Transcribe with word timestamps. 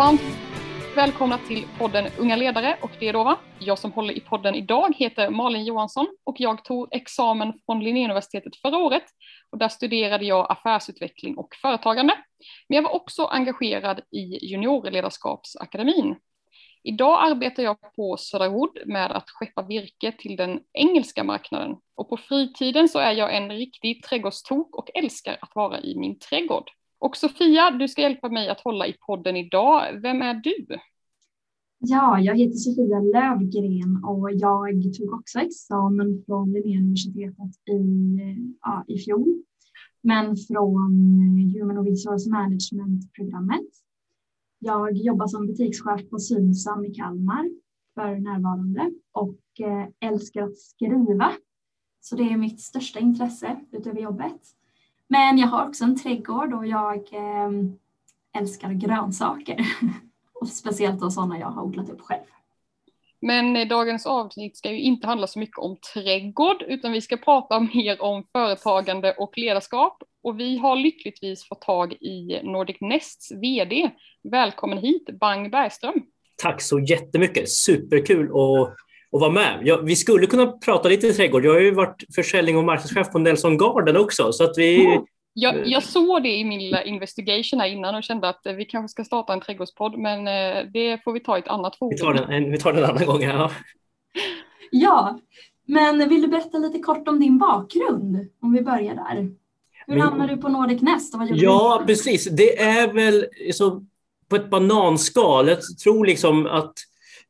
varmt 0.00 0.20
välkomna 0.96 1.38
till 1.38 1.66
podden 1.78 2.06
Unga 2.18 2.36
ledare 2.36 2.76
och 2.82 2.90
det 3.00 3.08
är 3.08 3.12
då 3.12 3.24
va? 3.24 3.38
Jag 3.58 3.78
som 3.78 3.92
håller 3.92 4.14
i 4.14 4.20
podden 4.20 4.54
idag 4.54 4.94
heter 4.96 5.30
Malin 5.30 5.64
Johansson 5.64 6.06
och 6.24 6.40
jag 6.40 6.64
tog 6.64 6.88
examen 6.90 7.52
från 7.66 7.84
Linnéuniversitetet 7.84 8.56
förra 8.56 8.78
året 8.78 9.02
och 9.50 9.58
där 9.58 9.68
studerade 9.68 10.24
jag 10.24 10.52
affärsutveckling 10.52 11.36
och 11.36 11.54
företagande. 11.62 12.14
Men 12.68 12.76
jag 12.76 12.82
var 12.82 12.94
också 12.94 13.24
engagerad 13.24 14.00
i 14.10 14.46
juniorledarskapsakademin. 14.46 16.16
Idag 16.82 17.30
arbetar 17.30 17.62
jag 17.62 17.76
på 17.96 18.16
Söderwood 18.16 18.78
med 18.86 19.12
att 19.12 19.30
skeppa 19.30 19.62
virke 19.62 20.12
till 20.18 20.36
den 20.36 20.60
engelska 20.72 21.24
marknaden 21.24 21.76
och 21.94 22.08
på 22.08 22.16
fritiden 22.16 22.88
så 22.88 22.98
är 22.98 23.12
jag 23.12 23.36
en 23.36 23.50
riktig 23.50 24.02
trädgårdstok 24.02 24.76
och 24.76 24.90
älskar 24.94 25.38
att 25.40 25.54
vara 25.54 25.80
i 25.80 25.98
min 25.98 26.18
trädgård. 26.18 26.70
Och 27.00 27.16
Sofia, 27.16 27.70
du 27.70 27.88
ska 27.88 28.02
hjälpa 28.02 28.28
mig 28.28 28.48
att 28.48 28.60
hålla 28.60 28.86
i 28.86 28.92
podden 28.92 29.36
idag. 29.36 30.00
Vem 30.02 30.22
är 30.22 30.34
du? 30.34 30.66
Ja, 31.78 32.20
jag 32.20 32.38
heter 32.38 32.56
Sofia 32.56 33.00
Lövgren 33.00 34.04
och 34.04 34.30
jag 34.32 34.94
tog 34.98 35.12
också 35.12 35.38
examen 35.38 36.22
från 36.26 36.52
Linnéuniversitetet 36.52 37.68
i, 37.70 38.54
ja, 38.60 38.84
i 38.88 38.98
fjol. 38.98 39.42
Men 40.02 40.36
från 40.36 40.92
Human 41.54 41.86
Resource 41.86 42.30
Management-programmet. 42.30 43.66
Jag 44.58 44.96
jobbar 44.96 45.26
som 45.26 45.46
butikschef 45.46 46.10
på 46.10 46.18
Synsam 46.18 46.84
i 46.84 46.94
Kalmar 46.94 47.50
för 47.94 48.18
närvarande 48.18 48.90
och 49.12 49.60
eh, 49.60 49.88
älskar 50.00 50.42
att 50.42 50.58
skriva. 50.58 51.32
Så 52.00 52.16
det 52.16 52.22
är 52.22 52.36
mitt 52.36 52.60
största 52.60 52.98
intresse 52.98 53.60
utöver 53.72 54.00
jobbet. 54.00 54.40
Men 55.12 55.38
jag 55.38 55.48
har 55.48 55.68
också 55.68 55.84
en 55.84 55.98
trädgård 55.98 56.54
och 56.54 56.66
jag 56.66 56.96
eh, 56.96 57.50
älskar 58.38 58.72
grönsaker. 58.72 59.66
och 60.40 60.48
speciellt 60.48 61.00
då 61.00 61.10
sådana 61.10 61.38
jag 61.38 61.46
har 61.46 61.62
odlat 61.62 61.90
upp 61.90 62.00
själv. 62.00 62.24
Men 63.20 63.56
eh, 63.56 63.68
dagens 63.68 64.06
avsnitt 64.06 64.56
ska 64.56 64.70
ju 64.70 64.80
inte 64.80 65.06
handla 65.06 65.26
så 65.26 65.38
mycket 65.38 65.58
om 65.58 65.76
trädgård, 65.94 66.62
utan 66.62 66.92
vi 66.92 67.00
ska 67.00 67.16
prata 67.16 67.60
mer 67.74 68.02
om 68.02 68.24
företagande 68.32 69.12
och 69.12 69.38
ledarskap. 69.38 70.02
Och 70.22 70.40
vi 70.40 70.58
har 70.58 70.76
lyckligtvis 70.76 71.48
fått 71.48 71.60
tag 71.60 71.92
i 71.92 72.40
Nordic 72.42 72.76
Nests 72.80 73.32
VD. 73.32 73.90
Välkommen 74.22 74.78
hit, 74.78 75.08
Bang 75.20 75.50
Bergström. 75.50 76.02
Tack 76.36 76.62
så 76.62 76.78
jättemycket, 76.78 77.50
superkul 77.50 78.26
att 78.26 78.76
och 79.12 79.20
vara 79.20 79.30
med. 79.30 79.60
Ja, 79.64 79.76
vi 79.76 79.96
skulle 79.96 80.26
kunna 80.26 80.46
prata 80.46 80.88
lite 80.88 81.12
trädgård. 81.12 81.44
Jag 81.44 81.52
har 81.52 81.60
ju 81.60 81.74
varit 81.74 82.04
försäljning 82.14 82.56
och 82.56 82.64
marknadschef 82.64 83.12
på 83.12 83.18
Nelson 83.18 83.58
Garden 83.58 83.96
också. 83.96 84.32
Så 84.32 84.44
att 84.44 84.58
vi... 84.58 84.86
Oh, 84.86 85.04
jag, 85.32 85.66
jag, 85.66 85.82
såg 85.82 86.22
det 86.22 86.36
i 86.36 86.44
min 86.44 86.60
lilla 86.60 86.84
investigation 86.84 87.60
här 87.60 87.68
innan 87.68 87.94
och 87.94 88.02
kände 88.02 88.28
att 88.28 88.40
vi 88.44 88.64
kanske 88.64 88.88
ska 88.88 89.04
starta 89.04 89.32
en 89.32 89.40
trädgårdspodd, 89.40 89.98
men 89.98 90.28
eh, 90.28 90.64
det 90.72 91.04
får 91.04 91.12
vi 91.12 91.20
ta 91.20 91.36
i 91.36 91.40
ett 91.40 91.48
annat 91.48 91.76
forum. 91.76 91.90
Vi 91.90 91.98
tar 91.98 92.14
den, 92.14 92.50
vi 92.50 92.58
tar 92.58 92.72
den 92.72 92.84
en 92.84 92.90
annan 92.90 93.06
gång. 93.06 93.22
Ja. 93.22 93.50
ja, 94.70 95.18
men 95.66 96.08
vill 96.08 96.22
du 96.22 96.28
berätta 96.28 96.58
lite 96.58 96.78
kort 96.78 97.08
om 97.08 97.20
din 97.20 97.38
bakgrund? 97.38 98.28
Om 98.42 98.52
vi 98.52 98.62
börjar 98.62 98.94
där. 98.94 99.16
Hur 99.86 99.94
men, 99.94 100.00
hamnade 100.00 100.34
du 100.34 100.40
på 100.40 100.48
Nordic 100.48 100.82
Nest? 100.82 101.14
Och 101.14 101.20
vad 101.20 101.30
ja, 101.30 101.78
du? 101.80 101.86
precis. 101.86 102.24
Det 102.24 102.58
är 102.58 102.92
väl 102.92 103.26
så 103.52 103.84
på 104.28 104.36
ett 104.36 104.50
bananskal. 104.50 105.48
Jag 105.48 105.58
tror 105.84 106.06
liksom 106.06 106.46
att 106.46 106.74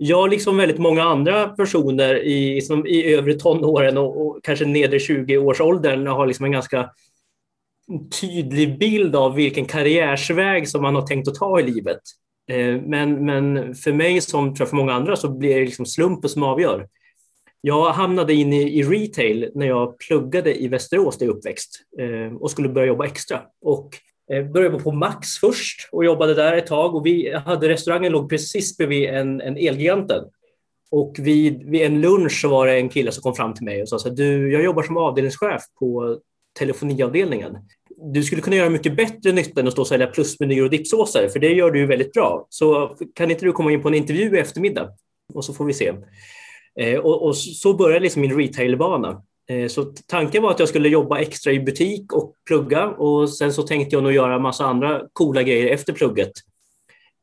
jag, 0.02 0.30
liksom 0.30 0.56
väldigt 0.56 0.78
många 0.78 1.02
andra 1.02 1.48
personer 1.48 2.14
i, 2.24 2.60
som, 2.60 2.86
i 2.86 3.14
övre 3.14 3.34
tonåren 3.34 3.98
och, 3.98 4.26
och 4.26 4.44
kanske 4.44 4.64
nedre 4.64 4.98
20-årsåldern 4.98 6.06
har 6.06 6.26
liksom 6.26 6.44
en 6.44 6.52
ganska 6.52 6.90
tydlig 8.20 8.78
bild 8.78 9.16
av 9.16 9.34
vilken 9.34 9.66
karriärsväg 9.66 10.68
som 10.68 10.82
man 10.82 10.94
har 10.94 11.06
tänkt 11.06 11.28
att 11.28 11.34
ta 11.34 11.60
i 11.60 11.62
livet. 11.62 12.00
Eh, 12.50 12.80
men, 12.82 13.24
men 13.24 13.74
för 13.74 13.92
mig, 13.92 14.20
som 14.20 14.44
tror 14.54 14.60
jag 14.60 14.68
för 14.68 14.76
många 14.76 14.92
andra, 14.92 15.16
så 15.16 15.28
blir 15.28 15.54
det 15.54 15.64
liksom 15.64 15.86
slumpen 15.86 16.30
som 16.30 16.42
avgör. 16.42 16.88
Jag 17.60 17.92
hamnade 17.92 18.34
in 18.34 18.52
i, 18.52 18.78
i, 18.78 18.82
retail 18.82 19.50
när 19.54 19.66
jag 19.66 19.98
pluggade 19.98 20.62
i 20.62 20.68
Västerås 20.68 21.18
där 21.18 21.26
jag 21.26 21.34
är 21.34 21.38
uppväxt 21.38 21.70
eh, 21.98 22.36
och 22.36 22.50
skulle 22.50 22.68
börja 22.68 22.86
jobba 22.86 23.06
extra. 23.06 23.40
Och 23.60 23.90
Eh, 24.30 24.36
jag 24.36 24.52
började 24.52 24.78
på 24.78 24.92
Max 24.92 25.38
först 25.38 25.88
och 25.92 26.04
jobbade 26.04 26.34
där 26.34 26.56
ett 26.56 26.66
tag 26.66 26.94
och 26.94 27.06
vi 27.06 27.34
hade 27.34 27.68
restaurangen 27.68 28.12
låg 28.12 28.30
precis 28.30 28.76
bredvid 28.76 29.08
en, 29.08 29.40
en 29.40 29.56
Elgiganten. 29.56 30.24
Och 30.90 31.16
vid, 31.18 31.70
vid 31.70 31.82
en 31.82 32.00
lunch 32.00 32.40
så 32.40 32.48
var 32.48 32.66
det 32.66 32.76
en 32.76 32.88
kille 32.88 33.12
som 33.12 33.22
kom 33.22 33.34
fram 33.34 33.54
till 33.54 33.64
mig 33.64 33.82
och 33.82 33.88
sa 33.88 33.98
så 33.98 34.08
här, 34.08 34.16
du, 34.16 34.52
jag 34.52 34.62
jobbar 34.62 34.82
som 34.82 34.96
avdelningschef 34.96 35.62
på 35.78 36.18
telefoniavdelningen. 36.58 37.56
Du 38.12 38.22
skulle 38.22 38.42
kunna 38.42 38.56
göra 38.56 38.70
mycket 38.70 38.96
bättre 38.96 39.32
nytta 39.32 39.60
än 39.60 39.66
att 39.66 39.72
stå 39.72 39.82
och 39.82 39.88
sälja 39.88 40.06
plusmenyer 40.06 40.64
och 40.64 40.70
dipsåser, 40.70 41.28
för 41.28 41.38
det 41.38 41.52
gör 41.52 41.70
du 41.70 41.86
väldigt 41.86 42.12
bra. 42.12 42.46
Så 42.48 42.96
kan 43.14 43.30
inte 43.30 43.44
du 43.44 43.52
komma 43.52 43.72
in 43.72 43.82
på 43.82 43.88
en 43.88 43.94
intervju 43.94 44.36
i 44.36 44.40
eftermiddag? 44.40 44.90
Och 45.34 45.44
så 45.44 45.54
får 45.54 45.64
vi 45.64 45.72
se. 45.72 45.92
Eh, 46.80 46.98
och, 46.98 47.26
och, 47.26 47.36
så 47.36 47.74
började 47.74 48.00
liksom 48.00 48.22
min 48.22 48.38
retailbana. 48.38 49.22
Eh, 49.50 49.68
så 49.68 49.84
tanken 49.84 50.42
var 50.42 50.50
att 50.50 50.58
jag 50.58 50.68
skulle 50.68 50.88
jobba 50.88 51.18
extra 51.18 51.52
i 51.52 51.60
butik 51.60 52.12
och 52.12 52.34
plugga 52.46 52.88
och 52.88 53.30
sen 53.30 53.52
så 53.52 53.62
tänkte 53.62 53.96
jag 53.96 54.02
nog 54.02 54.12
göra 54.12 54.38
massa 54.38 54.64
andra 54.64 55.02
coola 55.12 55.42
grejer 55.42 55.74
efter 55.74 55.92
plugget. 55.92 56.32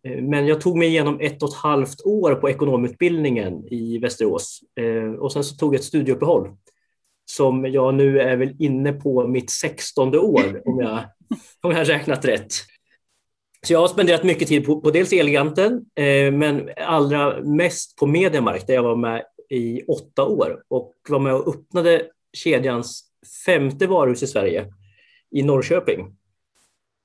Eh, 0.07 0.21
men 0.21 0.47
jag 0.47 0.61
tog 0.61 0.77
mig 0.77 0.88
igenom 0.88 1.19
ett 1.21 1.43
och 1.43 1.49
ett 1.49 1.55
halvt 1.55 2.01
år 2.05 2.35
på 2.35 2.49
ekonomutbildningen 2.49 3.67
i 3.67 3.97
Västerås 3.97 4.59
eh, 4.79 5.11
och 5.11 5.33
sen 5.33 5.43
så 5.43 5.55
tog 5.55 5.73
jag 5.73 5.79
ett 5.79 5.85
studieuppehåll 5.85 6.49
som 7.25 7.65
jag 7.65 7.93
nu 7.93 8.19
är 8.19 8.38
väl 8.38 8.55
inne 8.59 8.94
på 8.94 9.27
mitt 9.27 9.49
sextonde 9.49 10.19
år 10.19 10.61
om 10.65 10.79
jag, 10.79 10.99
om 11.61 11.71
jag 11.71 11.77
har 11.77 11.85
räknat 11.85 12.25
rätt. 12.25 12.53
Så 13.67 13.73
jag 13.73 13.79
har 13.79 13.88
spenderat 13.88 14.23
mycket 14.23 14.47
tid 14.47 14.65
på, 14.65 14.81
på 14.81 14.91
dels 14.91 15.13
Eleganten, 15.13 15.85
men 16.33 16.69
allra 16.77 17.41
mest 17.41 17.95
på 17.95 18.07
Mediamark 18.07 18.67
där 18.67 18.73
jag 18.73 18.83
var 18.83 18.95
med 18.95 19.23
i 19.49 19.83
åtta 19.88 20.25
år 20.25 20.63
och 20.67 20.94
var 21.09 21.19
med 21.19 21.33
och 21.33 21.47
öppnade 21.47 22.07
kedjans 22.38 23.03
femte 23.46 23.88
varuhus 23.88 24.24
i 24.24 24.28
Sverige, 24.28 24.74
i 25.31 25.44
Norrköping. 25.44 26.18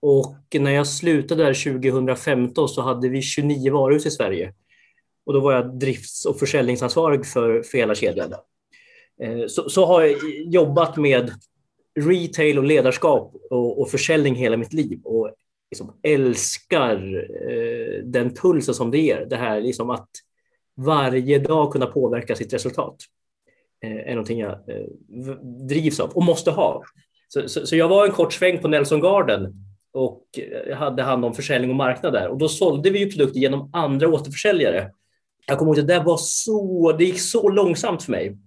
Och 0.03 0.37
när 0.54 0.70
jag 0.70 0.87
slutade 0.87 1.44
där 1.44 1.81
2015 1.81 2.69
så 2.69 2.82
hade 2.82 3.09
vi 3.09 3.22
29 3.22 3.72
varuhus 3.72 4.06
i 4.06 4.10
Sverige. 4.10 4.54
Och 5.26 5.32
då 5.32 5.41
var 5.41 5.53
jag 5.53 5.78
drifts 5.78 6.25
och 6.25 6.38
försäljningsansvarig 6.38 7.26
för, 7.26 7.62
för 7.62 7.78
hela 7.78 7.94
kedjan. 7.94 8.32
Eh, 9.22 9.47
så, 9.48 9.70
så 9.70 9.87
har 9.87 10.03
jag 10.03 10.19
jobbat 10.47 10.97
med 10.97 11.31
retail 12.00 12.59
och 12.59 12.64
ledarskap 12.64 13.34
och, 13.50 13.81
och 13.81 13.91
försäljning 13.91 14.34
hela 14.34 14.56
mitt 14.56 14.72
liv 14.72 15.00
och 15.04 15.34
liksom 15.70 15.99
älskar 16.03 16.97
eh, 17.50 18.04
den 18.04 18.34
pulsen 18.34 18.75
som 18.75 18.91
det 18.91 18.99
ger. 18.99 19.26
Det 19.31 19.37
här 19.37 19.60
liksom 19.60 19.91
att 19.91 20.10
varje 20.76 21.38
dag 21.38 21.72
kunna 21.72 21.87
påverka 21.87 22.37
sitt 22.37 22.53
resultat. 22.53 22.97
Eh, 23.82 23.97
är 23.97 24.10
någonting 24.10 24.38
jag 24.38 24.50
eh, 24.50 25.34
drivs 25.69 26.00
av 26.00 26.10
och 26.10 26.25
måste 26.25 26.50
ha. 26.50 26.82
Så, 27.28 27.48
så, 27.48 27.66
så, 27.66 27.76
jag 27.76 27.88
var 27.88 28.06
en 28.06 28.12
kort 28.12 28.32
sväng 28.32 28.59
på 28.59 28.69
Nelson 28.69 29.00
Garden 29.00 29.54
och 29.93 30.25
eh, 30.38 30.76
hade 30.76 31.03
hand 31.03 31.25
om 31.25 31.34
försäljning 31.34 31.70
och 31.70 31.76
marknad 31.76 32.12
där 32.12 32.28
och 32.28 32.38
då 32.38 32.48
sålde 32.48 32.91
vi 32.91 32.98
ju 32.98 33.10
produkter 33.10 33.41
genom 33.41 33.70
andra 33.72 34.09
återförsäljare. 34.09 34.91
Jag 35.47 35.59
kommer 35.59 35.72
ihåg 35.72 35.81
att 35.81 35.87
det 35.87 36.00
var 36.00 36.16
så, 36.20 36.93
det 36.93 37.05
gick 37.05 37.20
så 37.20 37.49
långsamt 37.49 38.02
för 38.02 38.11
mig. 38.11 38.38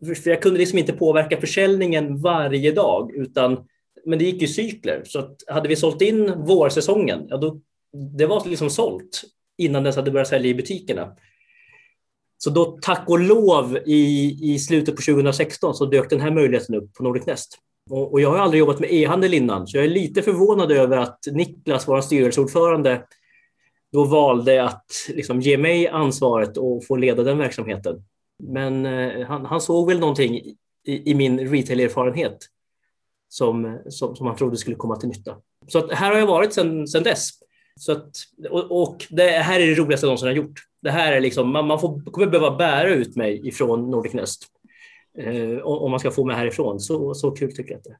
För 0.00 0.30
jag 0.30 0.42
kunde 0.42 0.58
liksom 0.58 0.78
inte 0.78 0.92
påverka 0.92 1.40
försäljningen 1.40 2.20
varje 2.20 2.72
dag, 2.72 3.14
utan, 3.14 3.66
men 4.04 4.18
det 4.18 4.24
gick 4.24 4.42
i 4.42 4.46
cykler. 4.46 5.02
Så 5.04 5.18
att 5.18 5.36
hade 5.46 5.68
vi 5.68 5.76
sålt 5.76 6.02
in 6.02 6.32
vårsäsongen, 6.36 7.26
ja 7.28 7.36
då, 7.36 7.60
det 8.18 8.26
var 8.26 8.48
liksom 8.48 8.70
sålt 8.70 9.22
innan 9.58 9.82
den 9.82 9.92
hade 9.92 10.10
börjat 10.10 10.28
sälja 10.28 10.50
i 10.50 10.54
butikerna. 10.54 11.16
Så 12.44 12.50
då 12.50 12.78
tack 12.82 13.04
och 13.08 13.20
lov 13.20 13.78
i, 13.86 14.36
i 14.54 14.58
slutet 14.58 14.96
på 14.96 15.02
2016 15.02 15.74
så 15.74 15.86
dök 15.86 16.10
den 16.10 16.20
här 16.20 16.30
möjligheten 16.30 16.74
upp 16.74 16.94
på 16.94 17.02
Nordic 17.02 17.26
Nest. 17.26 17.58
Och, 17.90 18.12
och 18.12 18.20
jag 18.20 18.30
har 18.30 18.38
aldrig 18.38 18.58
jobbat 18.58 18.80
med 18.80 18.92
e-handel 18.92 19.34
innan, 19.34 19.66
så 19.66 19.76
jag 19.76 19.84
är 19.84 19.88
lite 19.88 20.22
förvånad 20.22 20.72
över 20.72 20.96
att 20.96 21.18
Niklas, 21.32 21.88
vår 21.88 22.00
styrelseordförande, 22.00 23.02
då 23.92 24.04
valde 24.04 24.64
att 24.64 24.86
liksom 25.08 25.40
ge 25.40 25.58
mig 25.58 25.88
ansvaret 25.88 26.56
och 26.56 26.84
få 26.86 26.96
leda 26.96 27.22
den 27.22 27.38
verksamheten. 27.38 28.04
Men 28.42 28.86
eh, 28.86 29.26
han, 29.26 29.44
han, 29.44 29.60
såg 29.60 29.88
väl 29.88 30.00
någonting 30.00 30.36
i, 30.86 31.10
i 31.10 31.14
min 31.14 31.48
retail-erfarenhet 31.48 32.38
som, 33.28 33.78
som, 33.88 34.16
som, 34.16 34.26
han 34.26 34.36
trodde 34.36 34.56
skulle 34.56 34.76
komma 34.76 34.96
till 34.96 35.08
nytta. 35.08 35.36
Så 35.68 35.78
att 35.78 35.92
här 35.92 36.12
har 36.12 36.18
jag 36.18 36.26
varit 36.26 36.52
sedan 36.52 36.86
dess. 37.04 37.30
Så 37.80 37.92
att, 37.92 38.16
och, 38.50 38.82
och, 38.82 39.06
det 39.10 39.28
här 39.28 39.60
är 39.60 39.66
det 39.66 39.74
roligaste 39.74 40.06
jag 40.06 40.08
någonsin 40.08 40.28
har 40.28 40.34
gjort. 40.34 40.60
Det 40.84 40.90
här 40.90 41.12
är 41.12 41.20
liksom, 41.20 41.52
man, 41.52 41.66
man 41.66 41.80
får, 41.80 42.10
kommer 42.10 42.26
behöva 42.26 42.56
bära 42.56 42.88
ut 42.88 43.16
mig 43.16 43.48
ifrån 43.48 43.90
Nordic 43.90 44.12
Nest 44.12 44.46
eh, 45.18 45.58
om 45.62 45.90
man 45.90 46.00
ska 46.00 46.10
få 46.10 46.24
mig 46.24 46.36
härifrån. 46.36 46.80
Så, 46.80 47.14
så 47.14 47.30
kul 47.30 47.56
tycker 47.56 47.70
jag 47.70 47.78
att 47.78 47.84
det 47.84 47.90
är. 47.90 47.98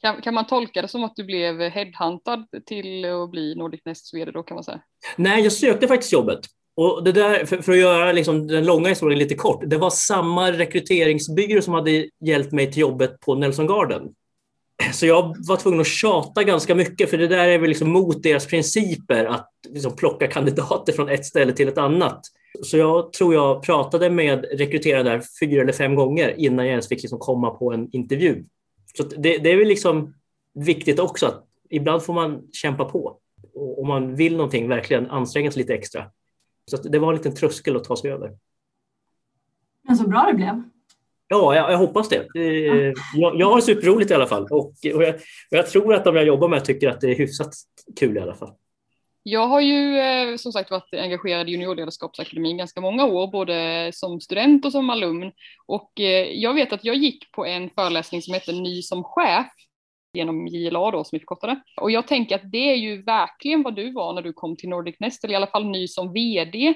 Kan, 0.00 0.22
kan 0.22 0.34
man 0.34 0.46
tolka 0.46 0.82
det 0.82 0.88
som 0.88 1.04
att 1.04 1.16
du 1.16 1.24
blev 1.24 1.60
headhuntad 1.60 2.46
till 2.66 3.04
att 3.04 3.30
bli 3.30 3.54
Nordic 3.54 3.80
Nests 3.84 4.14
vd 4.14 4.30
då 4.30 4.42
kan 4.42 4.54
man 4.54 4.64
säga? 4.64 4.80
Nej, 5.16 5.42
jag 5.42 5.52
sökte 5.52 5.88
faktiskt 5.88 6.12
jobbet. 6.12 6.40
Och 6.74 7.04
det 7.04 7.12
där, 7.12 7.46
för, 7.46 7.62
för 7.62 7.72
att 7.72 7.78
göra 7.78 8.12
liksom 8.12 8.46
den 8.46 8.64
långa 8.64 8.88
historien 8.88 9.18
lite 9.18 9.34
kort, 9.34 9.62
det 9.66 9.76
var 9.76 9.90
samma 9.90 10.52
rekryteringsbyrå 10.52 11.62
som 11.62 11.74
hade 11.74 12.08
hjälpt 12.20 12.52
mig 12.52 12.72
till 12.72 12.80
jobbet 12.80 13.20
på 13.20 13.34
Nelson 13.34 13.66
Garden 13.66 14.02
så 14.92 15.06
jag 15.06 15.36
var 15.48 15.56
tvungen 15.56 15.80
att 15.80 15.86
tjata 15.86 16.44
ganska 16.44 16.74
mycket, 16.74 17.10
för 17.10 17.18
det 17.18 17.28
där 17.28 17.48
är 17.48 17.58
väl 17.58 17.68
liksom 17.68 17.90
mot 17.90 18.22
deras 18.22 18.46
principer 18.46 19.24
att 19.24 19.50
liksom 19.68 19.96
plocka 19.96 20.26
kandidater 20.26 20.92
från 20.92 21.08
ett 21.08 21.26
ställe 21.26 21.52
till 21.52 21.68
ett 21.68 21.78
annat. 21.78 22.20
Så 22.62 22.76
jag 22.76 23.12
tror 23.12 23.34
jag 23.34 23.62
pratade 23.62 24.10
med 24.10 24.44
rekryterare 24.52 25.02
där 25.02 25.22
fyra 25.40 25.62
eller 25.62 25.72
fem 25.72 25.94
gånger 25.94 26.34
innan 26.38 26.64
jag 26.64 26.70
ens 26.70 26.88
fick 26.88 27.02
liksom 27.02 27.18
komma 27.18 27.50
på 27.50 27.72
en 27.72 27.88
intervju. 27.92 28.44
Så 28.96 29.02
det, 29.02 29.38
det 29.38 29.50
är 29.50 29.56
väl 29.56 29.68
liksom 29.68 30.14
viktigt 30.54 30.98
också 30.98 31.26
att 31.26 31.44
ibland 31.70 32.02
får 32.02 32.14
man 32.14 32.42
kämpa 32.52 32.84
på. 32.84 33.18
Och 33.54 33.80
om 33.82 33.88
man 33.88 34.16
vill 34.16 34.36
någonting, 34.36 34.68
verkligen 34.68 35.10
anstränga 35.10 35.50
sig 35.50 35.62
lite 35.62 35.74
extra. 35.74 36.04
Så 36.70 36.76
det 36.76 36.98
var 36.98 37.08
en 37.08 37.16
liten 37.16 37.34
tröskel 37.34 37.76
att 37.76 37.84
ta 37.84 37.96
sig 37.96 38.10
över. 38.10 38.36
Men 39.82 39.96
så 39.96 40.08
bra 40.08 40.26
det 40.30 40.34
blev. 40.34 40.62
Ja, 41.32 41.54
jag, 41.54 41.72
jag 41.72 41.78
hoppas 41.78 42.08
det. 42.08 42.26
Jag, 43.14 43.40
jag 43.40 43.50
har 43.50 43.60
superroligt 43.60 44.10
i 44.10 44.14
alla 44.14 44.26
fall 44.26 44.42
och, 44.50 44.66
och, 44.94 45.02
jag, 45.02 45.14
och 45.14 45.56
jag 45.56 45.66
tror 45.66 45.94
att 45.94 46.04
de 46.04 46.16
jag 46.16 46.24
jobbar 46.24 46.48
med 46.48 46.64
tycker 46.64 46.88
att 46.88 47.00
det 47.00 47.10
är 47.10 47.14
hyfsat 47.14 47.54
kul 48.00 48.16
i 48.16 48.20
alla 48.20 48.34
fall. 48.34 48.50
Jag 49.22 49.46
har 49.46 49.60
ju 49.60 49.98
eh, 49.98 50.36
som 50.36 50.52
sagt 50.52 50.70
varit 50.70 50.94
engagerad 50.94 51.48
i 51.48 51.52
juniorledarskapsakademin 51.52 52.56
ganska 52.56 52.80
många 52.80 53.04
år, 53.04 53.26
både 53.26 53.90
som 53.94 54.20
student 54.20 54.64
och 54.64 54.72
som 54.72 54.90
alumn. 54.90 55.32
Och 55.66 56.00
eh, 56.00 56.28
jag 56.28 56.54
vet 56.54 56.72
att 56.72 56.84
jag 56.84 56.96
gick 56.96 57.32
på 57.32 57.46
en 57.46 57.70
föreläsning 57.70 58.22
som 58.22 58.34
hette 58.34 58.52
Ny 58.52 58.82
som 58.82 59.04
chef 59.04 59.46
genom 60.14 60.46
JLA 60.46 60.90
då 60.90 61.04
som 61.04 61.16
vi 61.16 61.20
förkortade. 61.20 61.60
Och 61.80 61.90
jag 61.90 62.06
tänker 62.06 62.34
att 62.34 62.52
det 62.52 62.72
är 62.72 62.76
ju 62.76 63.02
verkligen 63.02 63.62
vad 63.62 63.76
du 63.76 63.92
var 63.92 64.12
när 64.12 64.22
du 64.22 64.32
kom 64.32 64.56
till 64.56 64.68
Nordic 64.68 64.96
Nest, 65.00 65.24
eller 65.24 65.32
i 65.32 65.36
alla 65.36 65.46
fall 65.46 65.64
ny 65.64 65.88
som 65.88 66.12
VD. 66.12 66.74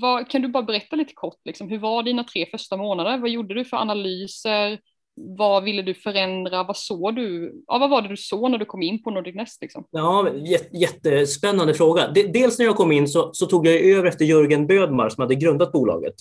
Vad, 0.00 0.30
kan 0.30 0.42
du 0.42 0.48
bara 0.48 0.62
berätta 0.62 0.96
lite 0.96 1.14
kort, 1.14 1.40
liksom, 1.44 1.68
hur 1.68 1.78
var 1.78 2.02
dina 2.02 2.24
tre 2.24 2.46
första 2.46 2.76
månader? 2.76 3.18
Vad 3.18 3.30
gjorde 3.30 3.54
du 3.54 3.64
för 3.64 3.76
analyser? 3.76 4.78
Vad 5.14 5.64
ville 5.64 5.82
du 5.82 5.94
förändra? 5.94 6.64
Vad 6.64 6.76
såg 6.76 7.16
du? 7.16 7.52
Ja, 7.66 7.78
vad 7.78 7.90
var 7.90 8.02
det 8.02 8.08
du 8.08 8.16
såg 8.16 8.50
när 8.50 8.58
du 8.58 8.64
kom 8.64 8.82
in 8.82 9.02
på 9.02 9.10
Nordic 9.10 9.34
Nest? 9.34 9.62
Liksom? 9.62 9.84
Ja, 9.90 10.28
jättespännande 10.72 11.74
fråga. 11.74 12.08
Dels 12.08 12.58
när 12.58 12.66
jag 12.66 12.76
kom 12.76 12.92
in 12.92 13.08
så, 13.08 13.30
så 13.32 13.46
tog 13.46 13.66
jag 13.66 13.74
över 13.74 14.08
efter 14.08 14.24
Jörgen 14.24 14.66
Bödmar 14.66 15.08
som 15.08 15.22
hade 15.22 15.34
grundat 15.34 15.72
bolaget. 15.72 16.14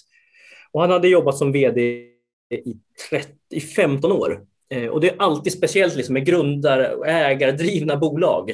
Och 0.72 0.82
han 0.82 0.92
hade 0.92 1.08
jobbat 1.08 1.38
som 1.38 1.52
VD 1.52 1.82
i, 1.82 2.78
30, 3.10 3.30
i 3.50 3.62
15 3.62 4.12
år. 4.12 4.42
Eh, 4.70 4.88
och 4.88 5.02
det 5.02 5.10
är 5.10 5.16
alltid 5.20 5.54
speciellt 5.54 5.96
liksom 5.96 6.14
med 6.14 6.26
grundare 6.26 6.96
och 6.96 7.08
ägardrivna 7.08 7.98
bolag. 7.98 8.52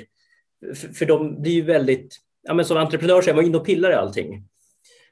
För, 0.75 0.87
för 0.87 1.05
de 1.05 1.41
blir 1.41 1.53
ju 1.53 1.61
väldigt, 1.61 2.17
ja, 2.43 2.53
men 2.53 2.65
som 2.65 2.77
entreprenör 2.77 3.21
så 3.21 3.29
jag 3.29 3.35
man 3.35 3.45
inne 3.45 3.57
och 3.57 3.65
pillade 3.65 3.93
i 3.93 3.97
allting. 3.97 4.43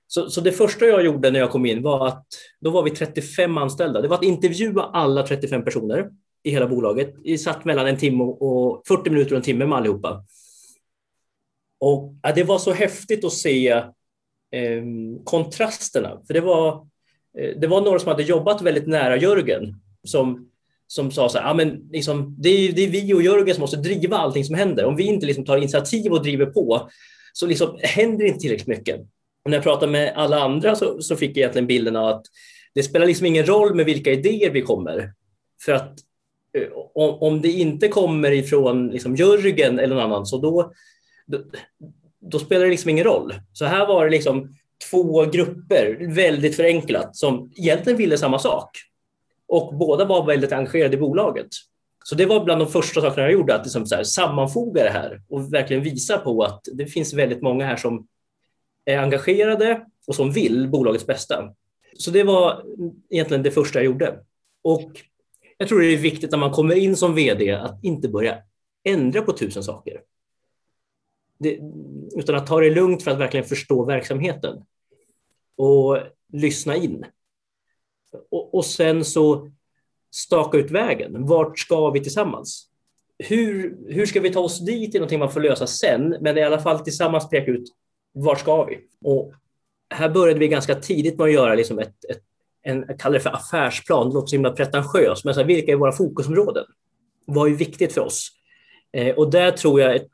Så, 0.07 0.29
så 0.29 0.41
det 0.41 0.51
första 0.51 0.85
jag 0.85 1.05
gjorde 1.05 1.31
när 1.31 1.39
jag 1.39 1.51
kom 1.51 1.65
in 1.65 1.81
var 1.81 2.07
att 2.07 2.25
då 2.59 2.69
var 2.69 2.83
vi 2.83 2.91
35 2.91 3.57
anställda. 3.57 4.01
Det 4.01 4.07
var 4.07 4.17
att 4.17 4.23
intervjua 4.23 4.83
alla 4.83 5.27
35 5.27 5.65
personer 5.65 6.09
i 6.43 6.51
hela 6.51 6.67
bolaget. 6.67 7.13
Vi 7.23 7.37
satt 7.37 7.65
mellan 7.65 7.87
en 7.87 7.97
timme 7.97 8.23
och 8.23 8.83
40 8.87 9.09
minuter 9.09 9.31
och 9.31 9.37
en 9.37 9.43
timme 9.43 9.65
med 9.65 9.77
allihopa. 9.77 10.25
Och 11.79 12.13
ja, 12.21 12.31
det 12.35 12.43
var 12.43 12.57
så 12.57 12.71
häftigt 12.71 13.25
att 13.25 13.33
se 13.33 13.67
eh, 14.51 14.83
kontrasterna. 15.23 16.21
För 16.27 16.33
det 16.33 16.41
var, 16.41 16.87
eh, 17.37 17.59
det 17.59 17.67
var 17.67 17.81
några 17.81 17.99
som 17.99 18.07
hade 18.07 18.23
jobbat 18.23 18.61
väldigt 18.61 18.87
nära 18.87 19.17
Jörgen 19.17 19.81
som, 20.03 20.49
som 20.87 21.11
sa 21.11 21.29
så 21.29 21.37
här, 21.37 21.51
ah, 21.51 21.53
men 21.53 21.89
liksom, 21.91 22.35
det, 22.39 22.49
är, 22.49 22.71
det 22.71 22.81
är 22.81 22.89
vi 22.89 23.13
och 23.13 23.21
Jörgen 23.21 23.55
som 23.55 23.61
måste 23.61 23.77
driva 23.77 24.17
allting 24.17 24.45
som 24.45 24.55
händer. 24.55 24.85
Om 24.85 24.95
vi 24.95 25.03
inte 25.03 25.25
liksom 25.25 25.45
tar 25.45 25.57
initiativ 25.57 26.11
och 26.11 26.23
driver 26.23 26.45
på 26.45 26.89
så 27.33 27.45
liksom 27.45 27.79
händer 27.81 28.25
inte 28.25 28.39
tillräckligt 28.39 28.67
mycket. 28.67 29.01
Och 29.45 29.51
när 29.51 29.57
jag 29.57 29.63
pratade 29.63 29.91
med 29.91 30.13
alla 30.15 30.39
andra 30.39 30.75
så, 30.75 31.01
så 31.01 31.15
fick 31.15 31.29
jag 31.29 31.37
egentligen 31.37 31.67
bilden 31.67 31.95
av 31.95 32.07
att 32.07 32.25
det 32.73 32.83
spelar 32.83 33.05
liksom 33.05 33.25
ingen 33.25 33.45
roll 33.45 33.75
med 33.75 33.85
vilka 33.85 34.11
idéer 34.11 34.49
vi 34.49 34.61
kommer. 34.61 35.13
För 35.61 35.71
att 35.71 35.99
eh, 36.57 36.67
om, 36.93 37.17
om 37.19 37.41
det 37.41 37.51
inte 37.51 37.87
kommer 37.87 38.31
ifrån 38.31 38.87
liksom 38.87 39.15
Jörgen 39.15 39.79
eller 39.79 39.95
någon 39.95 40.03
annan, 40.03 40.25
så 40.25 40.37
då, 40.37 40.73
då, 41.27 41.43
då, 42.19 42.39
spelar 42.39 42.63
det 42.65 42.71
liksom 42.71 42.89
ingen 42.89 43.03
roll. 43.03 43.33
Så 43.53 43.65
här 43.65 43.87
var 43.87 44.05
det 44.05 44.11
liksom 44.11 44.55
två 44.91 45.25
grupper, 45.25 46.07
väldigt 46.15 46.55
förenklat, 46.55 47.15
som 47.15 47.51
egentligen 47.55 47.97
ville 47.97 48.17
samma 48.17 48.39
sak. 48.39 48.69
Och 49.47 49.75
båda 49.75 50.05
var 50.05 50.25
väldigt 50.25 50.51
engagerade 50.51 50.97
i 50.97 50.99
bolaget. 50.99 51.47
Så 52.03 52.15
det 52.15 52.25
var 52.25 52.45
bland 52.45 52.61
de 52.61 52.67
första 52.67 53.01
sakerna 53.01 53.23
jag 53.23 53.33
gjorde, 53.33 53.55
att 53.55 53.65
liksom 53.65 53.85
så 53.85 53.95
här, 53.95 54.03
sammanfoga 54.03 54.83
det 54.83 54.89
här 54.89 55.21
och 55.29 55.53
verkligen 55.53 55.83
visa 55.83 56.17
på 56.17 56.43
att 56.43 56.61
det 56.73 56.85
finns 56.85 57.13
väldigt 57.13 57.41
många 57.41 57.65
här 57.65 57.75
som 57.75 58.07
är 58.85 58.97
engagerade 58.97 59.85
och 60.07 60.15
som 60.15 60.31
vill 60.31 60.67
bolagets 60.67 61.07
bästa. 61.07 61.53
Så 61.97 62.11
det 62.11 62.23
var 62.23 62.65
egentligen 63.09 63.43
det 63.43 63.51
första 63.51 63.79
jag 63.79 63.85
gjorde. 63.85 64.19
Och 64.61 64.91
jag 65.57 65.67
tror 65.67 65.79
det 65.79 65.87
är 65.87 65.97
viktigt 65.97 66.31
när 66.31 66.37
man 66.37 66.51
kommer 66.51 66.75
in 66.75 66.95
som 66.95 67.15
VD 67.15 67.51
att 67.51 67.83
inte 67.83 68.09
börja 68.09 68.37
ändra 68.83 69.21
på 69.21 69.33
tusen 69.33 69.63
saker. 69.63 70.01
Det, 71.37 71.59
utan 72.15 72.35
att 72.35 72.47
ta 72.47 72.59
det 72.59 72.69
lugnt 72.69 73.03
för 73.03 73.11
att 73.11 73.19
verkligen 73.19 73.45
förstå 73.45 73.85
verksamheten 73.85 74.65
och 75.55 75.97
lyssna 76.33 76.75
in. 76.75 77.05
Och, 78.29 78.55
och 78.55 78.65
sen 78.65 79.05
så 79.05 79.51
staka 80.11 80.57
ut 80.57 80.71
vägen. 80.71 81.25
Vart 81.25 81.59
ska 81.59 81.89
vi 81.89 81.99
tillsammans? 81.99 82.69
Hur, 83.17 83.77
hur 83.87 84.05
ska 84.05 84.19
vi 84.19 84.33
ta 84.33 84.39
oss 84.39 84.65
dit 84.65 84.95
är 84.95 84.99
någonting 84.99 85.19
man 85.19 85.31
får 85.31 85.41
lösa 85.41 85.67
sen, 85.67 86.17
men 86.21 86.37
i 86.37 86.43
alla 86.43 86.59
fall 86.59 86.79
tillsammans 86.79 87.29
peka 87.29 87.51
ut 87.51 87.71
vart 88.15 88.39
ska 88.39 88.63
vi? 88.63 88.79
Och 89.01 89.33
här 89.89 90.09
började 90.09 90.39
vi 90.39 90.47
ganska 90.47 90.75
tidigt 90.75 91.17
med 91.17 91.25
att 91.25 91.33
göra 91.33 91.55
liksom 91.55 91.79
ett, 91.79 92.05
ett 92.09 92.21
en, 92.65 92.85
jag 92.87 92.99
kallar 92.99 93.13
det 93.13 93.19
för 93.19 93.29
affärsplan, 93.29 94.09
det 94.09 94.13
låter 94.13 94.27
så 94.27 94.35
himla 94.35 94.51
pretentiöst, 94.51 95.25
men 95.25 95.33
så 95.33 95.39
här, 95.39 95.47
vilka 95.47 95.71
är 95.71 95.75
våra 95.75 95.91
fokusområden? 95.91 96.65
Vad 97.25 97.51
är 97.51 97.55
viktigt 97.55 97.93
för 97.93 98.01
oss? 98.01 98.31
Eh, 98.91 99.15
och 99.15 99.31
där 99.31 99.51
tror 99.51 99.81
jag 99.81 99.95
ett, 99.95 100.07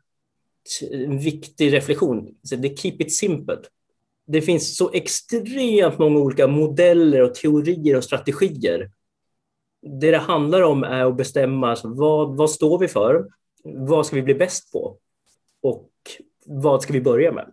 en 0.92 1.20
viktig 1.20 1.74
reflektion, 1.74 2.36
så 2.44 2.56
det 2.56 2.80
keep 2.80 2.96
it 3.00 3.14
simple. 3.14 3.58
Det 4.28 4.42
finns 4.42 4.78
så 4.78 4.92
extremt 4.92 6.00
många 6.00 6.20
olika 6.20 6.48
modeller 6.48 7.22
och 7.22 7.36
teorier 7.36 7.98
och 7.98 8.04
strategier. 8.04 8.92
Det 9.82 10.12
det 10.12 10.18
handlar 10.18 10.62
om 10.62 10.84
är 10.84 11.06
att 11.06 11.18
bestämma 11.18 11.70
alltså, 11.70 11.88
vad, 11.88 12.38
vad 12.38 12.50
står 12.50 12.80
vi 12.80 12.88
för? 12.88 13.28
Vad 13.64 14.06
ska 14.06 14.16
vi 14.16 14.22
bli 14.22 14.36
bäst 14.36 14.72
på? 14.72 14.98
Och 15.62 15.90
vad 16.46 16.82
ska 16.82 16.94
vi 16.94 17.02
börja 17.02 17.32
med? 17.32 17.52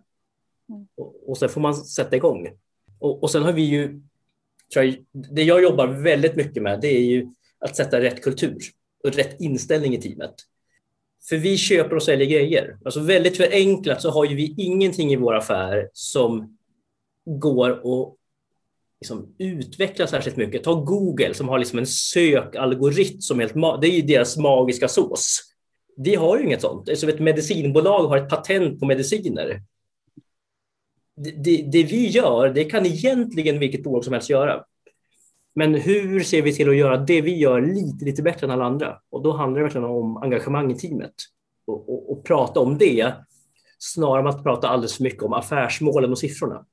Mm. 0.69 0.87
Och, 0.97 1.29
och 1.29 1.37
sen 1.37 1.49
får 1.49 1.61
man 1.61 1.75
sätta 1.75 2.15
igång. 2.15 2.49
Och, 2.99 3.23
och 3.23 3.31
sen 3.31 3.43
har 3.43 3.53
vi 3.53 3.61
ju, 3.61 4.01
jag, 4.75 4.95
det 5.11 5.43
jag 5.43 5.63
jobbar 5.63 5.87
väldigt 5.87 6.35
mycket 6.35 6.63
med, 6.63 6.81
det 6.81 6.87
är 6.87 7.01
ju 7.01 7.27
att 7.59 7.75
sätta 7.75 8.01
rätt 8.01 8.23
kultur 8.23 8.57
och 9.03 9.11
rätt 9.11 9.41
inställning 9.41 9.93
i 9.93 10.01
teamet. 10.01 10.35
För 11.29 11.37
vi 11.37 11.57
köper 11.57 11.95
och 11.95 12.03
säljer 12.03 12.27
grejer. 12.27 12.77
Alltså 12.85 12.99
väldigt 12.99 13.37
förenklat 13.37 14.01
så 14.01 14.09
har 14.09 14.25
ju 14.25 14.35
vi 14.35 14.55
ingenting 14.57 15.11
i 15.11 15.15
vår 15.15 15.35
affär 15.35 15.89
som 15.93 16.57
går 17.25 17.71
att 17.71 18.15
liksom 19.01 19.35
utveckla 19.37 20.07
särskilt 20.07 20.37
mycket. 20.37 20.63
Ta 20.63 20.73
Google 20.73 21.33
som 21.33 21.49
har 21.49 21.59
liksom 21.59 21.79
en 21.79 21.87
sökalgoritm 21.87 23.21
som 23.21 23.39
helt, 23.39 23.53
det 23.53 23.87
är 23.87 23.95
ju 23.95 24.01
deras 24.01 24.37
magiska 24.37 24.87
sås. 24.87 25.39
Vi 25.97 26.15
har 26.15 26.37
ju 26.37 26.45
inget 26.45 26.61
sånt. 26.61 26.89
Alltså 26.89 27.09
ett 27.09 27.19
medicinbolag 27.19 28.07
har 28.07 28.17
ett 28.17 28.29
patent 28.29 28.79
på 28.79 28.85
mediciner 28.85 29.61
det, 31.23 31.61
det, 31.71 31.83
vi 31.83 32.07
gör, 32.07 32.49
det 32.49 32.63
kan 32.63 32.85
egentligen 32.85 33.59
vilket 33.59 33.83
bolag 33.83 34.03
som 34.03 34.13
helst 34.13 34.29
göra. 34.29 34.63
Men 35.55 35.75
hur 35.75 36.19
ser 36.19 36.41
vi 36.41 36.55
till 36.55 36.69
att 36.69 36.75
göra 36.75 36.97
det 36.97 37.21
vi 37.21 37.37
gör 37.37 37.61
lite, 37.61 38.05
lite 38.05 38.21
bättre 38.21 38.47
än 38.47 38.51
alla 38.51 38.65
andra? 38.65 38.97
Och 39.09 39.23
då 39.23 39.31
handlar 39.31 39.59
det 39.59 39.63
verkligen 39.63 39.87
om 39.87 40.17
engagemang 40.17 40.71
i 40.71 40.75
teamet 40.75 41.13
och, 41.67 41.89
och, 41.89 42.11
och 42.11 42.23
prata 42.23 42.59
om 42.59 42.77
det 42.77 43.13
snarare 43.79 44.21
än 44.21 44.27
att 44.27 44.43
prata 44.43 44.67
alldeles 44.67 44.97
för 44.97 45.03
mycket 45.03 45.23
om 45.23 45.33
affärsmålen 45.33 46.11
och 46.11 46.17
siffrorna. 46.17 46.65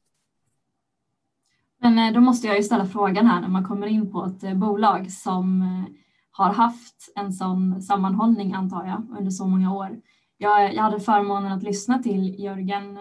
Men 1.81 1.99
eh, 1.99 2.15
då 2.15 2.21
måste 2.21 2.47
jag 2.47 2.57
ju 2.57 2.63
ställa 2.63 2.87
frågan 2.87 3.27
här 3.27 3.41
när 3.41 3.49
man 3.49 3.65
kommer 3.65 3.87
in 3.87 4.13
på 4.13 4.25
ett 4.25 4.43
eh, 4.43 4.55
bolag 4.55 5.11
som 5.11 5.63
eh, 5.63 5.95
har 6.31 6.53
haft 6.53 7.13
en 7.17 7.33
sån 7.33 7.83
sammanhållning 7.83 8.53
antar 8.53 8.87
jag 8.87 9.19
under 9.19 9.31
så 9.31 9.47
många 9.47 9.75
år. 9.75 10.01
Jag, 10.39 10.75
jag 10.75 10.83
hade 10.83 11.01
förmånen 11.01 11.53
att 11.53 11.63
lyssna 11.63 11.99
till 11.99 12.41
Jörgen 12.41 12.99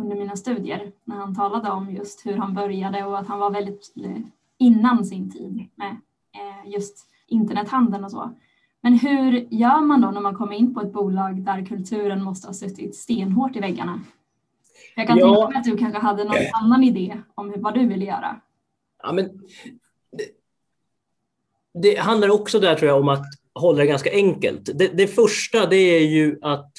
under 0.00 0.16
mina 0.16 0.36
studier 0.36 0.92
när 1.04 1.16
han 1.16 1.34
talade 1.34 1.70
om 1.70 1.90
just 1.90 2.26
hur 2.26 2.36
han 2.36 2.54
började 2.54 3.04
och 3.04 3.18
att 3.18 3.28
han 3.28 3.38
var 3.38 3.50
väldigt 3.50 3.92
eh, 4.04 4.22
innan 4.58 5.04
sin 5.04 5.30
tid 5.30 5.68
med 5.74 5.96
eh, 6.34 6.72
just 6.72 7.06
internethandeln 7.26 8.04
och 8.04 8.10
så. 8.10 8.34
Men 8.80 8.98
hur 8.98 9.46
gör 9.50 9.80
man 9.80 10.00
då 10.00 10.10
när 10.10 10.20
man 10.20 10.34
kommer 10.34 10.56
in 10.56 10.74
på 10.74 10.80
ett 10.80 10.92
bolag 10.92 11.42
där 11.42 11.66
kulturen 11.66 12.24
måste 12.24 12.46
ha 12.48 12.54
suttit 12.54 12.96
stenhårt 12.96 13.56
i 13.56 13.60
väggarna? 13.60 14.00
Jag 14.96 15.06
kan 15.06 15.18
ja. 15.18 15.34
tänka 15.34 15.48
mig 15.48 15.58
att 15.58 15.64
du 15.64 15.76
kanske 15.76 16.00
hade 16.00 16.24
någon 16.24 16.36
annan 16.52 16.84
idé 16.84 17.22
om 17.34 17.54
vad 17.56 17.74
du 17.74 17.86
ville 17.86 18.04
göra. 18.04 18.40
Ja, 19.02 19.12
men 19.12 19.24
det, 20.12 20.26
det 21.82 21.98
handlar 21.98 22.30
också 22.30 22.60
där 22.60 22.74
tror 22.74 22.88
jag 22.88 23.00
om 23.00 23.08
att 23.08 23.26
hålla 23.54 23.78
det 23.78 23.86
ganska 23.86 24.10
enkelt. 24.12 24.70
Det, 24.74 24.88
det 24.88 25.06
första 25.06 25.66
det 25.66 25.76
är 25.76 26.06
ju 26.06 26.38
att 26.42 26.72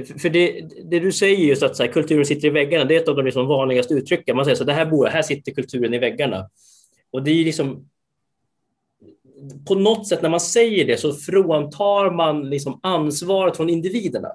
för 0.00 0.28
det, 0.28 0.68
det, 0.84 1.00
du 1.00 1.12
säger 1.12 1.46
just 1.46 1.62
att 1.62 1.76
så 1.76 1.82
här, 1.82 1.92
kulturen 1.92 2.26
sitter 2.26 2.48
i 2.48 2.50
väggarna, 2.50 2.84
det 2.84 2.96
är 2.96 3.00
ett 3.00 3.08
av 3.08 3.16
de 3.16 3.24
liksom 3.24 3.46
vanligaste 3.46 3.94
uttrycken. 3.94 4.36
Man 4.36 4.44
säger 4.44 4.56
så 4.56 4.64
det 4.64 4.72
här, 4.72 4.86
bor, 4.86 5.06
här 5.06 5.22
sitter 5.22 5.52
kulturen 5.52 5.94
i 5.94 5.98
väggarna. 5.98 6.50
Och 7.10 7.22
det 7.22 7.30
är 7.30 7.44
liksom 7.44 7.88
på 9.66 9.74
något 9.74 10.08
sätt 10.08 10.22
när 10.22 10.30
man 10.30 10.40
säger 10.40 10.86
det 10.86 10.96
så 10.96 11.12
fråntar 11.12 12.10
man 12.10 12.50
liksom 12.50 12.80
ansvaret 12.82 13.56
från 13.56 13.70
individerna. 13.70 14.32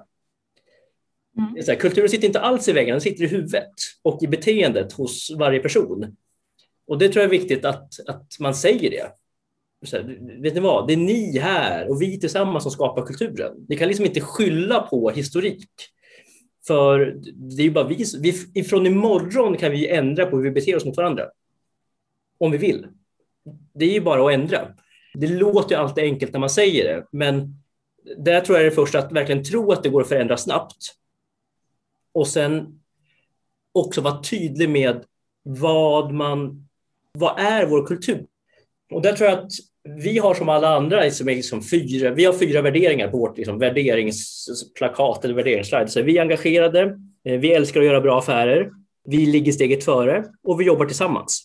Mm. 1.38 1.54
Det 1.54 1.60
är 1.60 1.62
så 1.62 1.70
här, 1.70 1.78
kulturen 1.78 2.08
sitter 2.08 2.26
inte 2.26 2.40
alls 2.40 2.68
i 2.68 2.72
väggen, 2.72 2.92
den 2.92 3.00
sitter 3.00 3.24
i 3.24 3.26
huvudet 3.26 3.72
och 4.02 4.22
i 4.22 4.26
beteendet 4.26 4.92
hos 4.92 5.30
varje 5.38 5.60
person. 5.60 6.16
Och 6.86 6.98
det 6.98 7.08
tror 7.08 7.22
jag 7.22 7.34
är 7.34 7.38
viktigt 7.38 7.64
att, 7.64 8.08
att 8.08 8.36
man 8.40 8.54
säger 8.54 8.90
det. 8.90 9.12
Så 9.86 9.96
här, 9.96 10.18
vet 10.42 10.54
ni 10.54 10.60
vad, 10.60 10.86
det 10.86 10.92
är 10.92 10.96
ni 10.96 11.38
här 11.38 11.90
och 11.90 12.02
vi 12.02 12.20
tillsammans 12.20 12.62
som 12.62 12.72
skapar 12.72 13.06
kulturen. 13.06 13.66
Ni 13.68 13.76
kan 13.76 13.88
liksom 13.88 14.04
inte 14.04 14.20
skylla 14.20 14.80
på 14.80 15.10
historik. 15.10 15.68
För 16.66 17.16
det 17.34 17.62
är 17.62 17.64
ju 17.64 17.70
bara 17.70 17.88
vi, 17.88 18.04
vi, 18.20 18.34
ifrån 18.54 18.86
imorgon 18.86 19.56
kan 19.56 19.72
vi 19.72 19.88
ändra 19.88 20.26
på 20.26 20.36
hur 20.36 20.44
vi 20.44 20.50
beter 20.50 20.76
oss 20.76 20.84
mot 20.84 20.96
varandra. 20.96 21.24
Om 22.38 22.50
vi 22.50 22.58
vill. 22.58 22.86
Det 23.74 23.84
är 23.84 23.92
ju 23.92 24.00
bara 24.00 24.26
att 24.26 24.32
ändra. 24.32 24.74
Det 25.14 25.26
låter 25.26 25.74
ju 25.74 25.80
alltid 25.80 26.04
enkelt 26.04 26.32
när 26.32 26.40
man 26.40 26.50
säger 26.50 26.84
det, 26.84 27.06
men 27.12 27.54
där 28.16 28.40
tror 28.40 28.58
jag 28.58 28.64
det 28.64 28.72
är 28.72 28.74
först 28.74 28.94
att 28.94 29.12
verkligen 29.12 29.44
tro 29.44 29.72
att 29.72 29.82
det 29.82 29.88
går 29.88 30.00
att 30.00 30.08
förändra 30.08 30.36
snabbt. 30.36 30.76
Och 32.12 32.28
sen 32.28 32.80
också 33.72 34.00
vara 34.00 34.22
tydlig 34.22 34.70
med 34.70 35.04
vad 35.42 36.12
man, 36.12 36.68
vad 37.12 37.40
är 37.40 37.66
vår 37.66 37.86
kultur? 37.86 38.26
Och 38.90 39.02
där 39.02 39.12
tror 39.12 39.30
jag 39.30 39.38
att 39.38 39.52
vi 39.96 40.18
har 40.18 40.34
som 40.34 40.48
alla 40.48 40.68
andra 40.68 41.10
som 41.10 41.28
är 41.28 41.34
liksom 41.34 41.62
fyra, 41.62 42.10
vi 42.10 42.24
har 42.24 42.32
fyra 42.32 42.62
värderingar 42.62 43.08
på 43.08 43.18
vårt 43.18 43.36
liksom 43.36 43.58
värderingsplakat 43.58 45.24
eller 45.24 45.34
värderingsslide. 45.34 45.90
Så 45.90 46.02
vi 46.02 46.18
är 46.18 46.22
engagerade, 46.22 46.82
eh, 47.24 47.38
vi 47.38 47.52
älskar 47.52 47.80
att 47.80 47.86
göra 47.86 48.00
bra 48.00 48.18
affärer, 48.18 48.70
vi 49.04 49.26
ligger 49.26 49.52
steget 49.52 49.84
före 49.84 50.24
och 50.42 50.60
vi 50.60 50.64
jobbar 50.64 50.86
tillsammans. 50.86 51.44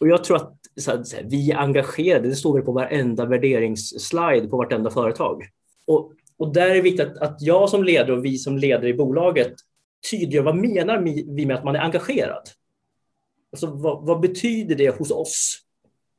Och 0.00 0.08
jag 0.08 0.24
tror 0.24 0.36
att 0.36 0.52
så 0.76 0.90
här, 0.90 1.02
så 1.02 1.16
här, 1.16 1.24
vi 1.28 1.50
är 1.50 1.56
engagerade, 1.56 2.28
det 2.28 2.36
står 2.36 2.54
väl 2.54 2.62
på 2.62 2.72
varenda 2.72 3.26
värderingsslide 3.26 4.50
på 4.50 4.56
vartenda 4.56 4.90
företag. 4.90 5.42
Och, 5.86 6.12
och 6.38 6.54
där 6.54 6.70
är 6.70 6.74
det 6.74 6.80
viktigt 6.80 7.06
att, 7.06 7.18
att 7.18 7.42
jag 7.42 7.70
som 7.70 7.84
ledare 7.84 8.12
och 8.12 8.24
vi 8.24 8.38
som 8.38 8.58
ledare 8.58 8.88
i 8.88 8.94
bolaget 8.94 9.52
tydliggör 10.10 10.42
vad 10.42 10.56
menar 10.56 10.98
vi 11.36 11.46
med 11.46 11.56
att 11.56 11.64
man 11.64 11.76
är 11.76 11.80
engagerad? 11.80 12.48
Alltså, 13.52 13.66
vad, 13.66 14.06
vad 14.06 14.20
betyder 14.20 14.74
det 14.74 14.98
hos 14.98 15.10
oss? 15.10 15.63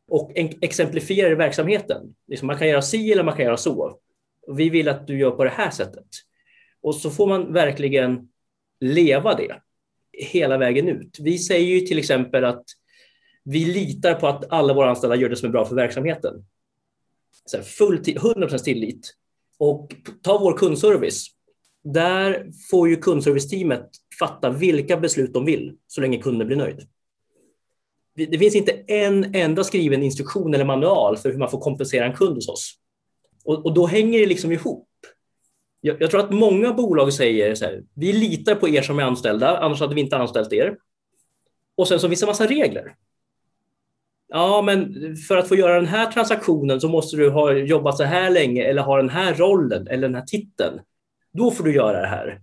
Och 0.08 0.32
exemplifierar 0.62 1.32
i 1.32 1.36
verksamheten. 1.36 2.16
Liksom 2.28 2.48
man 2.48 2.58
kan 2.58 2.68
göra 2.68 2.82
si 2.82 3.12
eller 3.12 3.24
man 3.24 3.36
kan 3.36 3.46
göra 3.46 3.58
så. 3.58 4.00
Vi 4.48 4.70
vill 4.70 4.88
att 4.88 5.08
du 5.08 5.20
gör 5.20 5.32
på 5.32 5.44
det 5.44 5.50
här 5.50 5.70
sättet. 5.70 6.08
Och 6.82 6.96
så 6.96 7.10
får 7.10 7.28
man 7.28 7.54
verkligen 7.54 8.30
leva 8.80 9.36
det 9.36 9.60
hela 10.18 10.58
vägen 10.58 10.88
ut. 10.88 11.18
Vi 11.20 11.38
säger 11.38 11.76
ju 11.76 11.82
till 11.82 12.00
exempel 12.00 12.46
att 12.46 12.64
vi 13.44 13.66
litar 13.66 14.14
på 14.14 14.28
att 14.28 14.52
alla 14.52 14.74
våra 14.74 14.90
anställda 14.90 15.16
gör 15.16 15.30
det 15.30 15.36
som 15.36 15.48
är 15.48 15.52
bra 15.52 15.66
för 15.66 15.76
verksamheten. 15.76 16.46
Så 17.46 17.62
full 17.62 17.98
100% 17.98 18.58
tillit. 18.58 19.14
Och 19.58 19.96
ta 20.22 20.38
vår 20.38 20.58
kundservice. 20.58 21.28
Där 21.84 22.52
får 22.72 22.90
ju 22.90 22.96
kundserviceteamet 22.96 23.90
fatta 24.20 24.50
vilka 24.50 24.98
beslut 24.98 25.34
de 25.34 25.46
vill 25.46 25.78
så 25.88 26.02
länge 26.02 26.22
kunden 26.22 26.48
blir 26.48 26.58
nöjd. 26.58 26.88
Det 28.16 28.40
finns 28.40 28.56
inte 28.56 28.72
en 28.88 29.36
enda 29.36 29.64
skriven 29.64 30.04
instruktion 30.04 30.54
eller 30.54 30.66
manual 30.66 31.18
för 31.18 31.32
hur 31.32 31.38
man 31.38 31.52
får 31.52 31.60
kompensera 31.60 32.06
en 32.06 32.14
kund 32.14 32.36
hos 32.36 32.50
oss. 32.50 32.74
Och, 33.46 33.66
och 33.66 33.74
då 33.74 33.86
hänger 33.88 34.20
det 34.20 34.26
liksom 34.26 34.52
ihop. 34.52 34.90
Jag, 35.82 36.02
jag, 36.02 36.12
tror 36.12 36.20
att 36.20 36.32
många 36.32 36.74
bolag 36.74 37.14
säger 37.14 37.56
så 37.56 37.66
här, 37.66 37.84
vi 37.94 38.14
litar 38.14 38.56
på 38.56 38.70
er 38.70 38.82
som 38.82 39.00
är 39.00 39.04
anställda, 39.04 39.58
annars 39.58 39.80
hade 39.80 39.96
vi 39.96 40.02
inte 40.02 40.18
anställt 40.18 40.54
er. 40.54 40.78
Och 41.78 41.88
sen 41.88 42.00
så 42.00 42.08
finns 42.08 42.20
det 42.20 42.24
en 42.24 42.28
massa 42.28 42.48
regler. 42.48 42.96
Ja, 44.28 44.62
men 44.62 44.96
för 45.16 45.38
att 45.38 45.48
få 45.48 45.56
göra 45.56 45.76
den 45.76 45.86
här 45.86 46.12
transaktionen 46.12 46.82
så 46.82 46.90
måste 46.90 47.18
du 47.18 47.30
ha 47.30 47.54
jobbat 47.54 47.98
så 47.98 48.04
här 48.04 48.30
länge 48.30 48.64
eller 48.64 48.82
ha 48.82 48.98
den 48.98 49.10
här 49.10 49.34
rollen 49.34 49.88
eller 49.88 50.08
den 50.08 50.16
här 50.16 50.26
titeln. 50.26 50.80
Då 51.34 51.52
får 51.52 51.64
du 51.64 51.76
göra 51.76 52.02
det 52.02 52.08
här. 52.08 52.42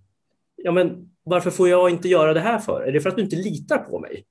Ja, 0.57 0.73
men 0.73 1.11
varför 1.23 1.51
får 1.51 1.69
jag 1.69 1.91
inte 1.91 2.09
göra 2.09 2.35
det 2.35 2.41
här 2.41 2.59
för? 2.59 2.83
Är 2.83 2.93
det 2.93 3.01
för 3.01 3.09
att 3.09 3.17
du 3.17 3.23
inte 3.23 3.37
litar 3.37 3.79
på 3.79 3.99
mig? 3.99 4.25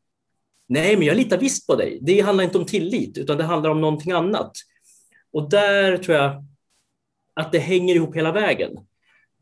Nej, 0.72 0.98
men 0.98 1.08
jag 1.08 1.18
litar 1.18 1.38
visst 1.38 1.68
på 1.68 1.75
dig. 1.75 2.00
Det 2.01 2.22
handlar 2.22 2.44
inte 2.44 2.58
om 2.58 2.66
tillit, 2.66 3.18
utan 3.18 3.38
det 3.38 3.44
handlar 3.44 3.70
om 3.70 3.82
någonting 3.82 4.12
annat. 4.12 4.51
Och 5.32 5.50
där 5.50 5.98
tror 5.98 6.18
jag 6.18 6.46
att 7.34 7.51
det 7.51 7.60
hänger 7.60 7.96
ihop 7.96 8.16
hela 8.16 8.32
vägen. 8.32 8.72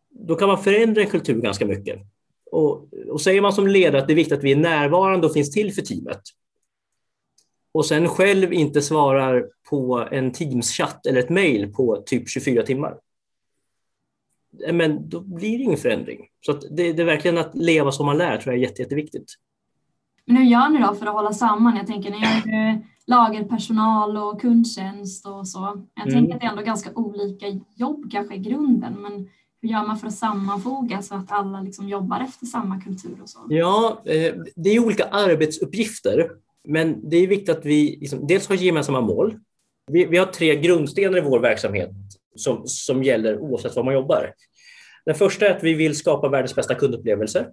Då 0.10 0.36
kan 0.36 0.48
man 0.48 0.64
förändra 0.64 1.02
en 1.02 1.10
kultur 1.10 1.42
ganska 1.42 1.66
mycket. 1.66 2.00
Och, 2.52 2.90
och 3.08 3.22
säger 3.22 3.42
man 3.42 3.54
som 3.54 3.68
ledare 3.68 4.02
att 4.02 4.08
det 4.08 4.14
är 4.14 4.16
viktigt 4.16 4.38
att 4.38 4.44
vi 4.44 4.52
är 4.52 4.56
närvarande 4.56 5.28
och 5.28 5.34
finns 5.34 5.52
till 5.52 5.74
för 5.74 5.82
teamet, 5.82 6.22
och 7.72 7.86
sen 7.86 8.08
själv 8.08 8.54
inte 8.54 8.82
svarar 8.82 9.50
på 9.70 10.08
en 10.12 10.32
Teams-chatt 10.32 11.08
eller 11.08 11.20
ett 11.20 11.30
mejl 11.30 11.74
på 11.74 12.04
typ 12.06 12.30
24 12.30 12.64
timmar, 12.64 12.98
men 14.72 15.10
då 15.10 15.20
blir 15.22 15.58
det 15.58 15.64
ingen 15.64 15.78
förändring. 15.78 16.28
Så 16.46 16.54
det, 16.54 16.94
det, 16.94 17.02
är 17.02 17.06
verkligen 17.06 17.38
att 17.38 17.56
leva 17.56 17.92
som 17.92 18.06
man 18.06 18.18
lär 18.18 18.38
tror 18.38 18.54
jag 18.54 18.64
är 18.64 18.68
jätte, 18.68 18.82
jätteviktigt. 18.82 19.36
Men 20.30 20.38
hur 20.38 20.46
gör 20.46 20.70
ni 20.70 20.80
då 20.80 20.96
för 20.96 21.06
att 21.06 21.14
hålla 21.14 21.34
samman? 21.34 21.78
Jag 21.78 21.88
tänker 21.88 22.12
ni 22.12 22.18
har 22.18 22.82
lagerpersonal 23.08 24.18
och 24.18 24.42
kundtjänst 24.42 25.26
och 25.26 25.48
så. 25.48 25.84
Jag 25.96 26.08
mm. 26.08 26.14
tänker 26.14 26.36
att 26.36 26.42
det 26.42 26.46
är 26.46 26.50
ändå 26.50 26.64
ganska 26.64 26.90
olika 26.96 27.46
jobb 27.76 28.12
kanske 28.12 28.36
i 28.36 28.38
grunden, 28.38 28.94
men 29.02 29.30
hur 29.62 29.70
gör 29.70 29.88
man 29.88 29.98
för 29.98 30.08
att 30.08 30.16
sammanfoga 30.16 31.02
så 31.02 31.16
att 31.16 31.32
alla 31.32 31.62
liksom 31.62 31.90
jobbar 31.90 32.20
efter 32.20 32.46
samma 32.46 32.82
kultur 32.82 33.18
och 33.22 33.30
så? 33.30 33.40
Ja, 33.50 34.02
eh, 34.06 34.34
det 34.56 34.70
är 34.70 34.86
olika 34.86 35.04
arbetsuppgifter 35.04 36.30
men 36.68 37.10
det 37.10 37.18
är 37.18 37.28
viktigt 37.28 37.58
att 37.58 37.66
vi 37.66 37.98
liksom, 38.02 38.28
dels 38.28 38.48
har 38.48 38.56
gemensamma 38.56 39.02
mål. 39.02 39.40
Vi, 39.92 40.06
vi, 40.06 40.18
har 40.18 40.26
tre 40.26 40.56
grundstenar 40.56 41.18
i 41.18 41.22
vår 41.22 41.40
verksamhet 41.40 41.90
som, 42.36 42.62
som 42.66 43.04
gäller 43.04 43.40
oavsett 43.40 43.76
var 43.76 43.84
man 43.84 43.94
jobbar. 43.94 44.34
Den 45.06 45.16
första 45.16 45.48
är 45.48 45.56
att 45.56 45.64
vi 45.64 45.74
vill 45.74 45.96
skapa 45.96 46.30
världens 46.30 46.56
bästa 46.56 46.76
kundupplevelser. 46.76 47.50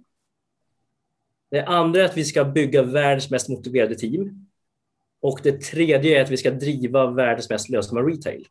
Det 1.51 1.63
andra 1.63 2.01
är 2.01 2.05
att 2.05 2.17
vi 2.17 2.25
ska 2.25 2.43
bygga 2.43 2.83
världens 2.83 3.29
mest 3.29 3.49
motiverade 3.49 3.95
team. 3.95 4.47
Och 5.21 5.39
det 5.43 5.61
tredje 5.61 6.19
är 6.19 6.23
att 6.23 6.29
vi 6.29 6.37
ska 6.37 6.51
driva 6.51 7.11
världens 7.11 7.49
mest 7.49 7.69
lönsamma 7.69 8.01
retail. 8.01 8.47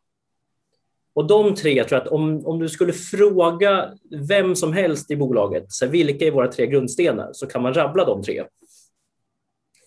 Och 1.14 1.26
de 1.26 1.54
tre, 1.54 1.72
jag 1.72 1.88
tror 1.88 1.98
att 1.98 2.08
om, 2.08 2.46
om 2.46 2.58
du 2.58 2.68
skulle 2.68 2.92
fråga 2.92 3.94
vem 4.28 4.56
som 4.56 4.72
helst 4.72 5.10
i 5.10 5.16
bolaget, 5.16 5.72
så 5.72 5.86
vilka 5.86 6.26
är 6.26 6.30
våra 6.30 6.52
tre 6.52 6.66
grundstenar, 6.66 7.30
så 7.32 7.46
kan 7.46 7.62
man 7.62 7.74
rabbla 7.74 8.04
de 8.04 8.22
tre. 8.22 8.44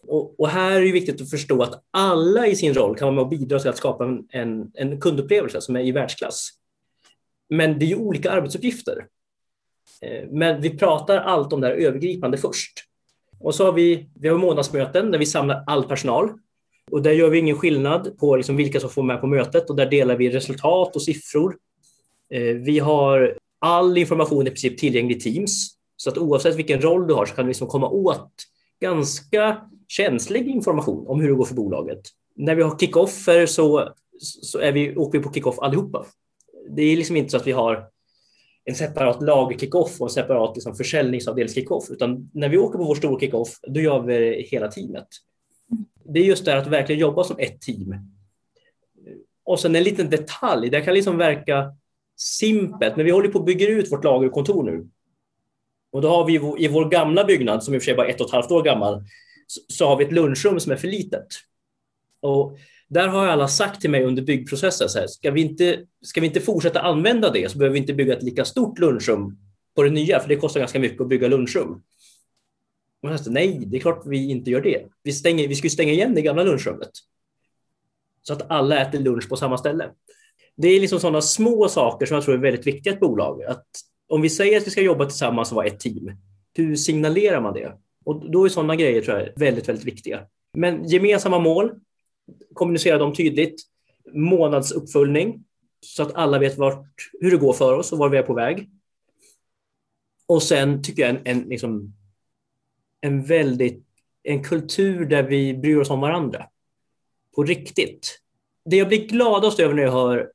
Och, 0.08 0.39
och, 0.39 0.50
här 0.50 0.72
är 0.72 0.86
det 0.86 0.92
viktigt 0.92 1.22
att 1.22 1.30
förstå 1.30 1.62
att 1.62 1.84
alla 1.92 2.48
i 2.48 2.56
sin 2.56 2.74
roll 2.74 2.96
kan 2.96 3.06
vara 3.06 3.16
med 3.16 3.22
och 3.22 3.30
bidra 3.30 3.60
till 3.60 3.70
att 3.70 3.78
skapa 3.78 4.06
en, 4.06 4.28
en, 4.30 4.72
en 4.74 5.01
kundupplevelse 5.01 5.62
som 5.62 5.75
är 5.75 5.80
i 5.80 5.92
världsklass. 5.92 6.50
Men 7.50 7.80
det 7.80 7.86
är 7.86 7.88
ju 7.88 7.96
olika 7.96 8.32
arbetsuppgifter. 8.32 9.08
Eh, 10.01 10.28
men 10.30 10.62
vi 10.62 10.78
pratar 10.78 11.18
allt 11.18 11.54
om 11.54 11.62
det 11.62 11.68
här 11.68 11.74
övergripande 11.74 12.38
först. 12.38 12.88
Och 13.39 13.55
så 13.55 13.65
har 13.65 13.72
vi, 13.72 14.10
vi 14.19 14.27
har 14.27 14.38
månadsmöten 14.38 15.12
där 15.12 15.19
vi 15.19 15.25
samlar 15.25 15.63
all 15.67 15.84
personal. 15.84 16.29
Och 16.91 17.01
där 17.01 17.12
gör 17.12 17.29
vi 17.29 17.39
ingen 17.39 17.58
skillnad 17.58 18.17
på 18.17 18.36
liksom 18.36 18.55
vilka 18.55 18.79
som 18.79 18.89
får 18.89 19.03
med 19.03 19.22
på 19.22 19.27
mötet 19.27 19.69
och 19.69 19.75
där 19.75 19.86
delar 19.86 20.15
vi 20.15 20.29
resultat 20.29 20.96
och 20.96 21.01
siffror. 21.01 21.58
Eh, 22.34 22.41
vi 22.41 22.79
har 22.79 23.38
all 23.60 23.98
information 23.98 24.48
i 24.48 24.50
princip 24.50 24.77
tillgänglig 24.77 25.15
i 25.15 25.19
Teams. 25.19 25.75
Så 25.96 26.10
att 26.10 26.17
oavsett 26.17 26.55
vilken 26.55 26.81
roll 26.81 27.08
du 27.08 27.13
har 27.13 27.25
så 27.25 27.36
kan 27.36 27.46
du 27.46 27.50
liksom 27.50 27.67
komma 27.67 27.89
åt 27.89 28.31
ganska 28.81 29.58
känslig 29.88 30.48
information 30.48 31.08
om 31.08 31.22
hur 31.22 31.27
det 31.27 31.36
går 31.36 31.46
för 31.46 31.55
bolaget. 31.55 32.01
När 32.36 32.55
vi 32.55 32.62
har 32.62 32.77
kickoffer 32.77 33.46
så, 33.46 33.89
så 34.19 34.60
är 34.60 34.72
vi, 34.72 34.96
åker 34.96 35.17
vi 35.17 35.24
på 35.24 35.34
kickoff 35.34 35.60
allihopa. 35.60 36.05
Det 36.69 36.81
är 36.81 36.98
liksom 36.98 37.15
inte 37.15 37.29
så 37.29 37.38
att 37.38 37.48
vi 37.48 37.51
har 37.51 37.86
en 38.69 38.75
separat 38.75 39.21
lager-kickoff 39.21 40.01
och 40.01 40.07
en 40.07 40.13
separat 40.13 40.55
liksom, 40.55 40.75
försäljningsavdelnings-kickoff, 40.75 41.91
utan 41.91 42.29
när 42.33 42.49
vi 42.49 42.57
åker 42.57 42.77
på 42.77 42.83
vår 42.83 42.95
stora 42.95 43.19
kickoff, 43.19 43.49
då 43.67 43.79
gör 43.79 44.01
vi 44.01 44.47
hela 44.51 44.67
teamet. 44.67 45.07
Det 46.03 46.19
är 46.19 46.23
just 46.23 46.45
det 46.45 46.57
att 46.57 46.67
verkligen 46.67 47.01
jobba 47.01 47.23
som 47.23 47.39
ett 47.39 47.61
team. 47.61 47.95
Och 49.43 49.59
sen 49.59 49.75
en 49.75 49.83
liten 49.83 50.09
detalj, 50.09 50.69
det 50.69 50.81
kan 50.81 50.93
liksom 50.93 51.17
verka 51.17 51.75
simpelt, 52.17 52.95
men 52.95 53.05
vi 53.05 53.11
håller 53.11 53.29
på 53.29 53.39
att 53.39 53.45
bygga 53.45 53.67
ut 53.67 53.91
vårt 53.91 54.03
lagerkontor 54.03 54.63
nu. 54.63 54.88
Och 55.91 56.01
då 56.01 56.09
har 56.09 56.25
vi 56.25 56.33
i 56.65 56.67
vår 56.67 56.89
gamla 56.89 57.23
byggnad, 57.23 57.63
som 57.63 57.73
i 57.73 57.77
och 57.77 57.81
för 57.81 57.85
sig 57.85 57.95
bara 57.95 58.07
ett 58.07 58.21
och 58.21 58.27
ett 58.27 58.33
halvt 58.33 58.51
år 58.51 58.63
gammal, 58.63 59.03
så 59.67 59.88
har 59.88 59.97
vi 59.97 60.05
ett 60.05 60.11
lunchrum 60.11 60.59
som 60.59 60.71
är 60.71 60.75
för 60.75 60.88
litet. 60.88 61.27
Och 62.21 62.57
där 62.89 63.08
har 63.08 63.27
alla 63.27 63.48
sagt 63.48 63.81
till 63.81 63.89
mig 63.89 64.03
under 64.03 64.24
byggprocessen, 64.24 64.89
så 64.89 65.00
här, 65.00 65.08
ska, 65.08 65.31
vi 65.31 65.41
inte, 65.41 65.86
ska 66.01 66.22
vi 66.22 66.27
inte 66.27 66.41
fortsätta 66.41 66.81
använda 66.81 67.31
det 67.31 67.51
så 67.51 67.58
behöver 67.58 67.74
vi 67.74 67.79
inte 67.79 67.93
bygga 67.93 68.17
ett 68.17 68.24
lika 68.24 68.46
stort 68.46 68.79
lunchrum 68.79 69.38
på 69.75 69.84
det 69.84 69.89
nya, 69.89 70.19
för 70.19 70.29
det 70.29 70.36
kostar 70.36 70.60
ganska 70.60 70.79
mycket 70.79 71.01
att 71.01 71.08
bygga 71.08 71.27
lunchrum. 71.27 71.81
Och 73.01 73.10
jag 73.10 73.19
sa, 73.19 73.31
nej, 73.31 73.63
det 73.65 73.77
är 73.77 73.81
klart 73.81 74.03
vi 74.05 74.29
inte 74.29 74.51
gör 74.51 74.62
det. 74.62 74.86
Vi, 75.03 75.12
stänger, 75.12 75.48
vi 75.48 75.55
ska 75.55 75.69
stänga 75.69 75.91
igen 75.91 76.15
det 76.15 76.22
gamla 76.22 76.43
lunchrummet. 76.43 76.91
Så 78.22 78.34
att 78.34 78.51
alla 78.51 78.81
äter 78.81 79.00
lunch 79.00 79.29
på 79.29 79.36
samma 79.36 79.58
ställe. 79.58 79.89
Det 80.55 80.67
är 80.67 80.79
liksom 80.79 81.00
sådana 81.00 81.22
små 81.22 81.67
saker 81.67 82.05
som 82.05 82.15
jag 82.15 82.24
tror 82.24 82.36
är 82.36 82.39
väldigt 82.39 82.67
viktiga 82.67 82.93
i 82.93 82.96
ett 82.96 83.00
bolag. 83.00 83.43
Att 83.43 83.67
om 84.08 84.22
vi 84.22 84.29
säger 84.29 84.58
att 84.58 84.67
vi 84.67 84.72
ska 84.72 84.81
jobba 84.81 85.05
tillsammans 85.05 85.51
och 85.51 85.55
vara 85.55 85.65
ett 85.65 85.79
team, 85.79 86.12
hur 86.53 86.75
signalerar 86.75 87.41
man 87.41 87.53
det? 87.53 87.74
Och 88.05 88.31
då 88.31 88.46
är 88.46 88.50
sådana 88.50 88.75
grejer 88.75 89.01
tror 89.01 89.19
jag 89.19 89.29
väldigt, 89.36 89.69
väldigt 89.69 89.86
viktiga. 89.86 90.22
Men 90.53 90.88
gemensamma 90.88 91.39
mål, 91.39 91.72
kommunicera 92.53 92.98
dem 92.98 93.13
tydligt. 93.13 93.62
månadsuppföljning 94.13 95.43
så 95.81 96.03
att 96.03 96.13
alla 96.13 96.39
vet 96.39 96.57
vart, 96.57 96.86
hur 97.19 97.31
det 97.31 97.38
går 97.38 97.53
för 97.53 97.77
oss 97.77 97.91
och 97.91 97.98
var 97.98 98.09
vi 98.09 98.17
är 98.17 98.24
på 98.24 98.33
väg. 98.33 98.69
Och 100.27 100.43
sen 100.43 100.83
tycker 100.83 101.01
jag 101.01 101.09
en, 101.09 101.21
en, 101.24 101.39
liksom, 101.39 101.93
en 103.01 103.24
väldigt 103.24 103.89
en 104.24 104.43
kultur 104.43 105.05
där 105.05 105.24
vi 105.24 105.53
bryr 105.53 105.77
oss 105.77 105.89
om 105.89 106.01
varandra. 106.01 106.45
På 107.36 107.43
riktigt. 107.43 108.19
Det 108.65 108.77
jag 108.77 108.88
blir 108.88 109.07
gladast 109.07 109.59
över 109.59 109.74
när 109.74 109.83
jag 109.83 109.91
hör 109.91 110.31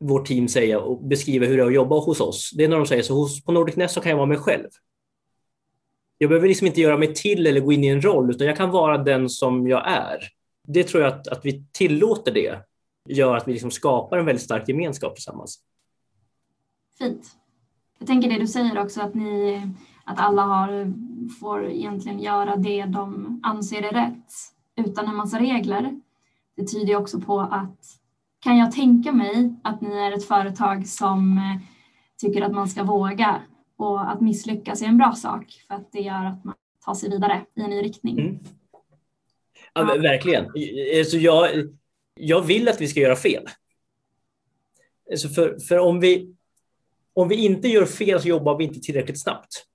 vårt 0.00 0.26
team 0.26 0.48
säga 0.48 0.80
och 0.80 1.04
beskriva 1.04 1.46
hur 1.46 1.56
det 1.56 1.62
är 1.62 1.66
att 1.66 1.74
jobba 1.74 1.98
hos 1.98 2.20
oss, 2.20 2.50
det 2.56 2.64
är 2.64 2.68
när 2.68 2.76
de 2.76 2.86
säger 2.86 3.02
så 3.02 3.14
hos, 3.14 3.44
på 3.44 3.52
Nordic 3.52 3.76
Nest 3.76 3.94
så 3.94 4.00
kan 4.00 4.10
jag 4.10 4.16
vara 4.16 4.26
mig 4.26 4.38
själv. 4.38 4.68
Jag 6.18 6.30
behöver 6.30 6.48
liksom 6.48 6.66
inte 6.66 6.80
göra 6.80 6.96
mig 6.96 7.14
till 7.14 7.46
eller 7.46 7.60
gå 7.60 7.72
in 7.72 7.84
i 7.84 7.88
en 7.88 8.02
roll, 8.02 8.30
utan 8.30 8.46
jag 8.46 8.56
kan 8.56 8.70
vara 8.70 8.98
den 8.98 9.28
som 9.28 9.68
jag 9.68 9.88
är. 9.88 10.18
Det 10.66 10.84
tror 10.84 11.02
jag 11.02 11.12
att, 11.12 11.28
att 11.28 11.44
vi 11.44 11.64
tillåter 11.72 12.32
det 12.32 12.64
gör 13.08 13.36
att 13.36 13.48
vi 13.48 13.52
liksom 13.52 13.70
skapar 13.70 14.18
en 14.18 14.26
väldigt 14.26 14.44
stark 14.44 14.68
gemenskap 14.68 15.14
tillsammans. 15.14 15.60
Fint. 16.98 17.26
Jag 17.98 18.06
tänker 18.06 18.30
det 18.30 18.38
du 18.38 18.46
säger 18.46 18.78
också 18.78 19.00
att, 19.00 19.14
ni, 19.14 19.62
att 20.04 20.18
alla 20.18 20.42
har, 20.42 20.92
får 21.40 21.70
egentligen 21.70 22.18
göra 22.18 22.56
det 22.56 22.84
de 22.84 23.40
anser 23.42 23.82
är 23.82 23.92
rätt 23.92 24.32
utan 24.76 25.08
en 25.08 25.16
massa 25.16 25.38
regler. 25.38 26.00
Det 26.56 26.66
tyder 26.66 26.96
också 26.96 27.20
på 27.20 27.40
att 27.40 27.78
kan 28.40 28.58
jag 28.58 28.72
tänka 28.72 29.12
mig 29.12 29.54
att 29.62 29.80
ni 29.80 29.96
är 29.96 30.12
ett 30.12 30.24
företag 30.24 30.86
som 30.86 31.38
eh, 31.38 31.68
tycker 32.18 32.42
att 32.42 32.52
man 32.52 32.68
ska 32.68 32.84
våga 32.84 33.42
och 33.76 34.12
att 34.12 34.20
misslyckas 34.20 34.82
är 34.82 34.86
en 34.86 34.98
bra 34.98 35.12
sak 35.12 35.64
för 35.68 35.74
att 35.74 35.92
det 35.92 36.00
gör 36.00 36.24
att 36.24 36.44
man 36.44 36.54
tar 36.84 36.94
sig 36.94 37.10
vidare 37.10 37.42
i 37.54 37.62
en 37.62 37.70
ny 37.70 37.82
riktning. 37.82 38.18
Mm. 38.18 38.38
Ja, 39.74 39.84
verkligen. 39.84 40.44
Alltså 40.98 41.16
jag, 41.16 41.50
jag 42.14 42.42
vill 42.42 42.68
att 42.68 42.80
vi 42.80 42.88
ska 42.88 43.00
göra 43.00 43.16
fel. 43.16 43.48
Alltså 45.10 45.28
för, 45.28 45.58
för 45.58 45.78
om, 45.78 46.00
vi, 46.00 46.34
om 47.12 47.28
vi 47.28 47.36
inte 47.36 47.68
gör 47.68 47.86
fel 47.86 48.20
så 48.20 48.28
jobbar 48.28 48.58
vi 48.58 48.64
inte 48.64 48.80
tillräckligt 48.80 49.22
snabbt. 49.22 49.66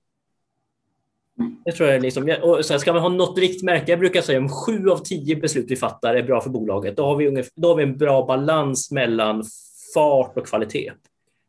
Det 1.64 1.72
tror 1.72 1.88
jag 1.88 2.02
liksom, 2.02 2.36
och 2.42 2.64
sen 2.64 2.80
ska 2.80 2.92
man 2.92 3.02
ha 3.02 3.08
något 3.08 3.38
riktmärke. 3.38 3.92
Jag 3.92 3.98
brukar 3.98 4.22
säga 4.22 4.38
om 4.38 4.48
sju 4.48 4.88
av 4.88 4.98
tio 4.98 5.36
beslut 5.36 5.70
vi 5.70 5.76
fattar 5.76 6.14
är 6.14 6.22
bra 6.22 6.40
för 6.40 6.50
bolaget, 6.50 6.96
då 6.96 7.04
har 7.04 7.16
vi, 7.16 7.28
ungefär, 7.28 7.52
då 7.56 7.68
har 7.68 7.76
vi 7.76 7.82
en 7.82 7.96
bra 7.96 8.26
balans 8.26 8.90
mellan 8.90 9.44
fart 9.94 10.36
och 10.36 10.46
kvalitet. 10.46 10.92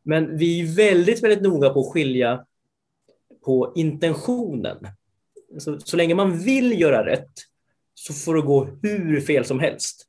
Men 0.04 0.38
vi 0.38 0.62
är 0.62 0.76
väldigt, 0.76 1.24
väldigt 1.24 1.42
noga 1.42 1.70
på 1.70 1.80
att 1.80 1.94
skilja 1.94 2.46
på 3.46 3.74
intentionen. 3.76 4.88
Så, 5.58 5.80
så 5.80 5.98
länge 5.98 6.16
man 6.16 6.40
vill 6.40 6.82
göra 6.82 7.06
rätt 7.06 7.32
så 8.02 8.14
får 8.14 8.36
det 8.36 8.42
gå 8.42 8.68
hur 8.82 9.22
fel 9.22 9.46
som 9.46 9.60
helst. 9.60 10.08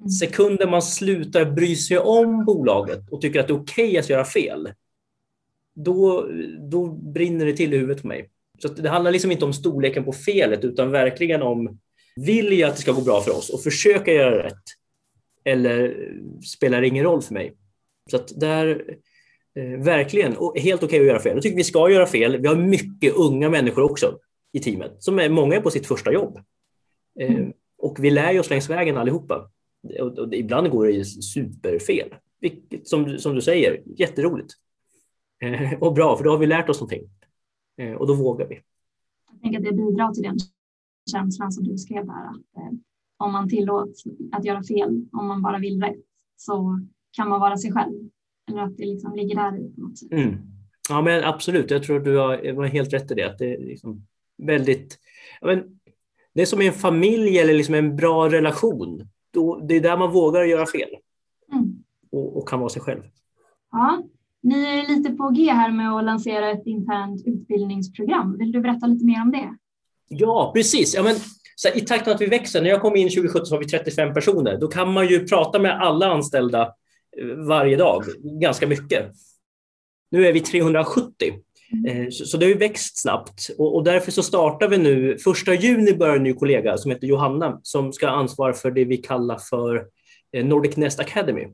Mm. 0.00 0.10
Sekunden 0.10 0.70
man 0.70 0.82
slutar 0.82 1.50
bry 1.50 1.76
sig 1.76 1.98
om 1.98 2.44
bolaget 2.44 3.00
och 3.10 3.20
tycker 3.20 3.40
att 3.40 3.48
det 3.48 3.52
är 3.52 3.60
okej 3.60 3.88
okay 3.88 3.98
att 3.98 4.08
göra 4.08 4.24
fel, 4.24 4.72
då, 5.74 6.28
då 6.70 6.86
brinner 6.88 7.46
det 7.46 7.56
till 7.56 7.74
i 7.74 7.76
huvudet 7.76 8.02
på 8.02 8.08
mig. 8.08 8.30
Så 8.62 8.68
det 8.68 8.88
handlar 8.88 9.10
liksom 9.10 9.32
inte 9.32 9.44
om 9.44 9.52
storleken 9.52 10.04
på 10.04 10.12
felet 10.12 10.64
utan 10.64 10.90
verkligen 10.90 11.42
om 11.42 11.78
vill 12.16 12.58
jag 12.58 12.68
att 12.68 12.76
det 12.76 12.82
ska 12.82 12.92
gå 12.92 13.00
bra 13.00 13.20
för 13.20 13.30
oss 13.30 13.50
och 13.50 13.62
försöka 13.62 14.12
göra 14.12 14.46
rätt 14.46 14.64
eller 15.44 16.06
spelar 16.44 16.80
det 16.80 16.86
ingen 16.86 17.04
roll 17.04 17.22
för 17.22 17.34
mig? 17.34 17.54
Så 18.10 18.16
att 18.16 18.40
där 18.40 18.96
eh, 19.54 19.84
verkligen 19.84 20.32
helt 20.32 20.42
okej 20.54 20.72
okay 20.82 21.00
att 21.00 21.06
göra 21.06 21.20
fel. 21.20 21.34
Jag 21.34 21.42
tycker 21.42 21.56
vi 21.56 21.64
ska 21.64 21.90
göra 21.90 22.06
fel. 22.06 22.40
Vi 22.40 22.48
har 22.48 22.56
mycket 22.56 23.14
unga 23.14 23.50
människor 23.50 23.82
också 23.82 24.18
i 24.52 24.60
teamet 24.60 24.96
som 24.98 25.18
är 25.18 25.28
många 25.28 25.56
är 25.56 25.60
på 25.60 25.70
sitt 25.70 25.86
första 25.86 26.12
jobb. 26.12 26.38
Eh, 27.20 27.48
och 27.78 28.04
vi 28.04 28.10
lär 28.10 28.40
oss 28.40 28.50
längs 28.50 28.70
vägen 28.70 28.96
allihopa. 28.96 29.50
Och, 30.00 30.18
och 30.18 30.34
ibland 30.34 30.70
går 30.70 30.86
det 30.86 31.04
superfel, 31.04 32.14
vilket 32.40 32.88
som, 32.88 33.18
som 33.18 33.34
du 33.34 33.40
säger, 33.40 33.82
jätteroligt. 33.86 34.54
Eh, 35.42 35.82
och 35.82 35.94
bra, 35.94 36.16
för 36.16 36.24
då 36.24 36.30
har 36.30 36.38
vi 36.38 36.46
lärt 36.46 36.68
oss 36.68 36.80
någonting. 36.80 37.10
Eh, 37.76 37.92
och 37.92 38.06
då 38.06 38.14
vågar 38.14 38.46
vi. 38.46 38.60
Jag 39.32 39.42
tänker 39.42 39.58
att 39.58 39.64
det 39.64 39.72
bidrar 39.72 40.12
till 40.12 40.22
den 40.22 40.36
känslan 41.10 41.52
som 41.52 41.64
du 41.64 41.78
skrev 41.78 42.06
där, 42.06 42.12
att 42.12 42.72
om 43.16 43.32
man 43.32 43.48
tillåts 43.48 44.04
att 44.32 44.44
göra 44.44 44.62
fel, 44.62 45.06
om 45.12 45.26
man 45.26 45.42
bara 45.42 45.58
vill 45.58 45.82
rätt, 45.82 45.96
så 46.36 46.80
kan 47.12 47.28
man 47.28 47.40
vara 47.40 47.56
sig 47.56 47.72
själv. 47.72 48.10
Eller 48.50 48.62
att 48.62 48.76
det 48.76 48.86
liksom 48.86 49.14
ligger 49.14 49.34
där 49.34 49.58
i 49.60 49.74
på 49.74 49.80
något 49.80 49.98
sätt. 49.98 50.12
Mm. 50.12 50.36
Ja, 50.88 51.02
men 51.02 51.24
absolut. 51.24 51.70
Jag 51.70 51.82
tror 51.82 52.00
du 52.00 52.16
har 52.16 52.66
helt 52.66 52.92
rätt 52.92 53.10
i 53.10 53.14
det. 53.14 53.30
Att 53.30 53.38
det 53.38 53.54
är 53.54 53.58
liksom 53.58 54.06
väldigt... 54.36 54.98
Men, 55.42 55.77
det 56.38 56.42
är 56.42 56.46
som 56.46 56.60
en 56.60 56.72
familj 56.72 57.38
eller 57.38 57.54
liksom 57.54 57.74
en 57.74 57.96
bra 57.96 58.28
relation. 58.28 59.08
Då, 59.30 59.66
det 59.68 59.76
är 59.76 59.80
där 59.80 59.96
man 59.96 60.10
vågar 60.10 60.44
göra 60.44 60.66
fel 60.66 60.88
mm. 61.52 61.84
och, 62.12 62.36
och, 62.36 62.48
kan 62.48 62.60
vara 62.60 62.68
sig 62.68 62.82
själv. 62.82 63.02
Ja, 63.72 64.02
ni 64.42 64.64
är 64.64 64.96
lite 64.96 65.10
på 65.10 65.28
G 65.28 65.50
här 65.50 65.72
med 65.72 65.92
att 65.92 66.04
lansera 66.04 66.50
ett 66.50 66.66
internt 66.66 67.26
utbildningsprogram. 67.26 68.38
Vill 68.38 68.52
du 68.52 68.60
berätta 68.60 68.86
lite 68.86 69.04
mer 69.04 69.22
om 69.22 69.30
det? 69.30 69.56
Ja, 70.08 70.52
precis. 70.54 70.94
Ja, 70.94 71.02
men, 71.02 71.16
så 71.56 71.68
I 71.74 71.80
takt 71.80 72.06
med 72.06 72.14
att 72.14 72.20
vi 72.20 72.26
växer, 72.26 72.62
när 72.62 72.70
jag 72.70 72.80
kom 72.80 72.96
in 72.96 73.08
2017 73.08 73.46
så 73.46 73.54
var 73.54 73.62
vi 73.62 73.68
35 73.68 74.14
personer. 74.14 74.58
Då 74.60 74.68
kan 74.68 74.92
man 74.92 75.08
ju 75.08 75.26
prata 75.26 75.58
med 75.58 75.80
alla 75.80 76.06
anställda 76.06 76.62
eh, 77.20 77.26
varje 77.48 77.76
dag, 77.76 78.04
ganska 78.40 78.66
mycket. 78.66 79.12
Nu 80.10 80.26
är 80.26 80.32
vi 80.32 80.40
370. 80.40 81.32
Mm. 81.72 82.02
Eh, 82.02 82.10
så 82.10 82.36
det 82.36 82.46
har 82.46 82.50
ju 82.50 82.58
växt 82.58 82.98
snabbt 82.98 83.50
och 83.58 83.84
därför 83.84 84.10
så 84.10 84.22
startar 84.22 84.68
vi 84.68 84.78
nu, 84.78 85.18
första 85.18 85.54
juni 85.54 85.94
börjar 85.94 86.16
en 86.16 86.22
ny 86.22 86.32
kollega 86.32 86.76
som 86.76 86.90
heter 86.90 87.06
Johanna 87.06 87.60
som 87.62 87.92
ska 87.92 88.08
ansvara 88.08 88.52
för 88.52 88.70
det 88.70 88.84
vi 88.84 88.96
kallar 88.96 89.38
för 89.38 89.86
eh, 90.32 90.46
Nordic 90.46 90.76
Nest 90.76 91.00
Academy. 91.00 91.46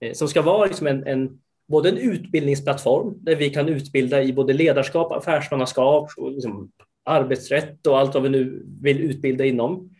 Eh, 0.00 0.12
som 0.12 0.28
ska 0.28 0.42
vara 0.42 0.66
liksom 0.66 0.86
en, 0.86 1.06
en 1.06 1.38
både 1.68 1.88
en 1.88 1.98
utbildningsplattform 1.98 3.14
där 3.20 3.36
vi 3.36 3.50
kan 3.50 3.68
utbilda 3.68 4.22
i 4.22 4.32
både 4.32 4.52
ledarskap, 4.52 5.12
affärsmannaskap, 5.12 6.10
och 6.16 6.32
liksom 6.32 6.70
arbetsrätt 7.04 7.86
och 7.86 7.98
allt 7.98 8.14
vad 8.14 8.22
vi 8.22 8.28
nu 8.28 8.66
vill 8.80 9.00
utbilda 9.00 9.44
inom. 9.44 9.90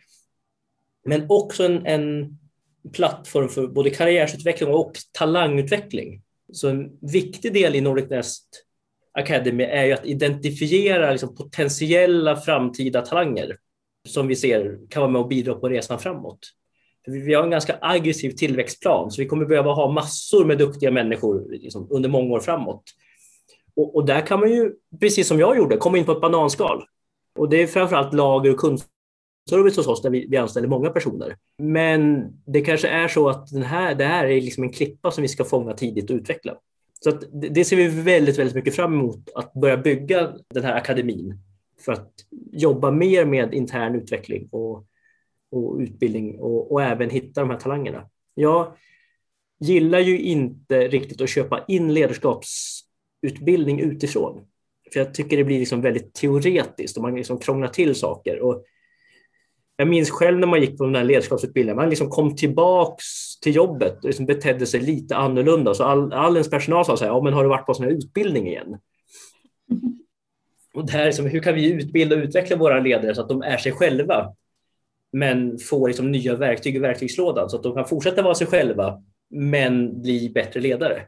Men 1.05 1.25
också 1.29 1.63
en, 1.63 1.85
en 1.85 2.37
plattform 2.93 3.49
för 3.49 3.67
både 3.67 3.89
karriärsutveckling 3.89 4.69
och 4.69 4.91
talangutveckling. 5.11 6.21
Så 6.53 6.69
en 6.69 6.97
viktig 7.01 7.53
del 7.53 7.75
i 7.75 7.81
Nordic 7.81 8.09
Nest 8.09 8.66
Academy 9.17 9.63
är 9.63 9.85
ju 9.85 9.93
att 9.93 10.05
identifiera 10.05 11.11
liksom 11.11 11.35
potentiella 11.35 12.35
framtida 12.35 13.01
talanger 13.01 13.57
som 14.07 14.27
vi 14.27 14.35
ser 14.35 14.79
kan 14.89 15.01
vara 15.01 15.11
med 15.11 15.21
och 15.21 15.27
bidra 15.27 15.53
på 15.53 15.69
resan 15.69 15.99
framåt. 15.99 16.39
Vi 17.07 17.33
har 17.33 17.43
en 17.43 17.49
ganska 17.49 17.77
aggressiv 17.81 18.31
tillväxtplan, 18.31 19.11
så 19.11 19.21
vi 19.21 19.27
kommer 19.27 19.45
behöva 19.45 19.71
ha 19.71 19.91
massor 19.91 20.45
med 20.45 20.57
duktiga 20.57 20.91
människor 20.91 21.45
liksom, 21.49 21.87
under 21.89 22.09
många 22.09 22.35
år 22.35 22.39
framåt. 22.39 22.83
Och, 23.75 23.95
och, 23.95 24.05
där 24.05 24.21
kan 24.21 24.39
man 24.39 24.51
ju, 24.51 24.73
precis 24.99 25.27
som 25.27 25.39
jag 25.39 25.57
gjorde, 25.57 25.77
komma 25.77 25.97
in 25.97 26.05
på 26.05 26.11
ett 26.11 26.21
bananskal. 26.21 26.83
Och 27.39 27.49
det 27.49 27.61
är 27.61 27.67
framförallt 27.67 28.13
lager 28.13 28.51
och 28.51 28.59
kundservice 28.59 29.77
hos 29.77 29.87
oss 29.87 30.01
där 30.01 30.09
vi, 30.09 30.27
vi 30.29 30.37
anställer 30.37 30.67
många 30.67 30.89
personer. 30.89 31.37
Men 31.57 32.31
det 32.45 32.61
kanske 32.61 32.87
är 32.87 33.07
så 33.07 33.29
att 33.29 33.47
den 33.47 33.63
här, 33.63 33.95
det 33.95 34.05
här 34.05 34.25
är 34.25 34.41
liksom 34.41 34.63
en 34.63 34.73
klippa 34.73 35.11
som 35.11 35.21
vi 35.21 35.27
ska 35.27 35.43
fånga 35.43 35.73
tidigt 35.73 36.09
och 36.09 36.15
utveckla. 36.15 36.57
Så 37.03 37.09
att 37.09 37.23
det 37.31 37.65
ser 37.65 37.75
vi 37.75 37.87
väldigt, 37.87 38.39
väldigt 38.39 38.55
mycket 38.55 38.75
fram 38.75 38.93
emot, 38.93 39.29
att 39.35 39.53
börja 39.53 39.77
bygga 39.77 40.33
den 40.53 40.63
här 40.63 40.75
akademin 40.75 41.39
för 41.79 41.91
att 41.91 42.11
jobba 42.51 42.91
mer 42.91 43.25
med 43.25 43.53
intern 43.53 43.95
utveckling 43.95 44.49
och 44.51 44.87
och 45.51 45.77
utbildning 45.79 46.39
och, 46.39 46.71
och 46.71 46.83
även 46.83 47.09
hitta 47.09 47.41
de 47.41 47.49
här 47.49 47.57
talangerna. 47.57 48.09
Jag 48.33 48.73
gillar 49.59 49.99
ju 49.99 50.19
inte 50.19 50.87
riktigt 50.87 51.21
att 51.21 51.29
köpa 51.29 51.65
in 51.67 51.93
ledarskapsutbildning 51.93 53.79
utifrån. 53.79 54.45
För 54.93 54.99
jag 54.99 55.13
tycker 55.13 55.37
det 55.37 55.43
blir 55.43 55.59
liksom 55.59 55.81
väldigt 55.81 56.13
teoretiskt 56.13 56.97
och 56.97 57.03
man 57.03 57.15
liksom 57.15 57.39
krånglar 57.39 57.67
till 57.67 57.95
saker. 57.95 58.39
Och 58.39 58.63
jag 59.77 59.87
minns 59.87 60.09
själv 60.09 60.39
när 60.39 60.47
man 60.47 60.61
gick 60.61 60.77
på 60.77 60.85
den 60.85 60.95
här 60.95 61.03
ledarskapsutbildningen, 61.03 61.75
man 61.75 61.89
liksom 61.89 62.09
kom 62.09 62.35
tillbaks 62.35 63.05
till 63.39 63.55
jobbet 63.55 63.97
och 63.97 64.05
liksom 64.05 64.25
betedde 64.25 64.65
sig 64.65 64.79
lite 64.79 65.15
annorlunda. 65.15 65.73
Så 65.73 65.83
all, 65.83 66.13
all 66.13 66.33
ens 66.33 66.49
personal 66.49 66.85
sa 66.85 66.97
så 66.97 67.03
här, 67.03 67.11
ja, 67.11 67.21
men 67.21 67.33
har 67.33 67.43
du 67.43 67.49
varit 67.49 67.65
på 67.65 67.73
sån 67.73 67.85
här 67.85 67.91
utbildning 67.91 68.47
igen? 68.47 68.77
Och 70.73 70.85
det 70.85 70.91
här 70.91 71.05
liksom, 71.05 71.25
hur 71.25 71.39
kan 71.39 71.55
vi 71.55 71.71
utbilda 71.71 72.15
och 72.15 72.21
utveckla 72.21 72.55
våra 72.55 72.79
ledare 72.79 73.15
så 73.15 73.21
att 73.21 73.29
de 73.29 73.41
är 73.41 73.57
sig 73.57 73.71
själva? 73.71 74.33
men 75.11 75.57
får 75.57 75.87
liksom 75.87 76.11
nya 76.11 76.35
verktyg 76.35 76.75
i 76.75 76.79
verktygslådan 76.79 77.49
så 77.49 77.57
att 77.57 77.63
de 77.63 77.73
kan 77.73 77.87
fortsätta 77.87 78.21
vara 78.21 78.35
sig 78.35 78.47
själva 78.47 79.03
men 79.29 80.01
bli 80.01 80.29
bättre 80.29 80.59
ledare. 80.59 81.07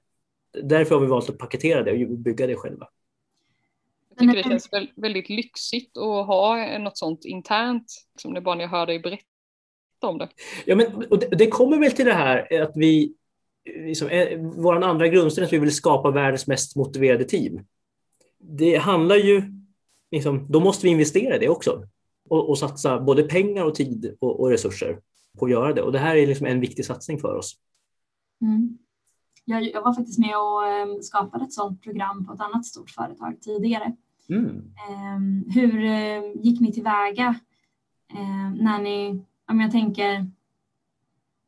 Därför 0.63 0.95
har 0.95 1.01
vi 1.01 1.07
valt 1.07 1.29
att 1.29 1.37
paketera 1.37 1.83
det 1.83 2.05
och 2.05 2.17
bygga 2.17 2.47
det 2.47 2.55
själva. 2.55 2.87
Jag 4.19 4.35
tycker 4.35 4.43
det 4.43 4.59
känns 4.59 4.69
väldigt 4.95 5.29
lyxigt 5.29 5.97
att 5.97 6.27
ha 6.27 6.77
något 6.77 6.97
sånt 6.97 7.25
internt, 7.25 7.85
som 8.21 8.33
det 8.33 8.41
bara 8.41 8.55
när 8.55 8.61
jag 8.61 8.69
hör 8.69 8.85
dig 8.85 8.99
berätta 8.99 9.23
om 10.01 10.17
det. 10.17 10.29
Ja, 10.65 10.75
men, 10.75 11.05
och 11.09 11.19
det, 11.19 11.27
det 11.27 11.47
kommer 11.47 11.77
väl 11.77 11.91
till 11.91 12.05
det 12.05 12.13
här 12.13 12.61
att 12.61 12.71
vi, 12.75 13.13
liksom, 13.65 14.07
eh, 14.07 14.39
vår 14.39 14.83
andra 14.83 15.07
grundsten 15.07 15.41
är 15.41 15.45
att 15.47 15.53
vi 15.53 15.59
vill 15.59 15.75
skapa 15.75 16.11
världens 16.11 16.47
mest 16.47 16.75
motiverade 16.75 17.23
team. 17.23 17.65
Det 18.37 18.75
handlar 18.75 19.15
ju, 19.15 19.43
liksom, 20.11 20.51
då 20.51 20.59
måste 20.59 20.85
vi 20.85 20.91
investera 20.91 21.35
i 21.35 21.39
det 21.39 21.49
också 21.49 21.83
och, 22.29 22.49
och 22.49 22.57
satsa 22.57 22.99
både 22.99 23.23
pengar 23.23 23.65
och 23.65 23.75
tid 23.75 24.17
och, 24.19 24.39
och, 24.39 24.49
resurser. 24.49 24.99
på 25.39 25.45
att 25.45 25.51
göra 25.51 25.73
det. 25.73 25.81
Och 25.81 25.91
det 25.91 25.99
här 25.99 26.15
är 26.15 26.27
liksom 26.27 26.45
en 26.45 26.59
viktig 26.59 26.85
satsning 26.85 27.19
för 27.19 27.35
oss. 27.35 27.55
Mm. 28.41 28.77
Jag, 29.45 29.63
jag, 29.63 29.81
var 29.81 29.93
faktiskt 29.93 30.19
med 30.19 30.37
och 30.37 30.67
ehm, 30.67 31.01
skapade 31.01 31.43
ett 31.43 31.53
sådant 31.53 31.83
program 31.83 32.25
på 32.25 32.33
ett 32.33 32.41
annat 32.41 32.65
stort 32.65 32.89
företag 32.89 33.41
tidigare. 33.41 33.95
Mm. 34.29 34.73
Um, 34.89 35.45
hur 35.53 35.77
uh, 35.77 36.41
gick 36.41 36.59
ni 36.59 36.73
tillväga 36.73 37.35
uh, 38.13 38.63
när 38.63 38.79
ni, 38.79 39.25
om 39.51 39.61
jag 39.61 39.71
tänker, 39.71 40.27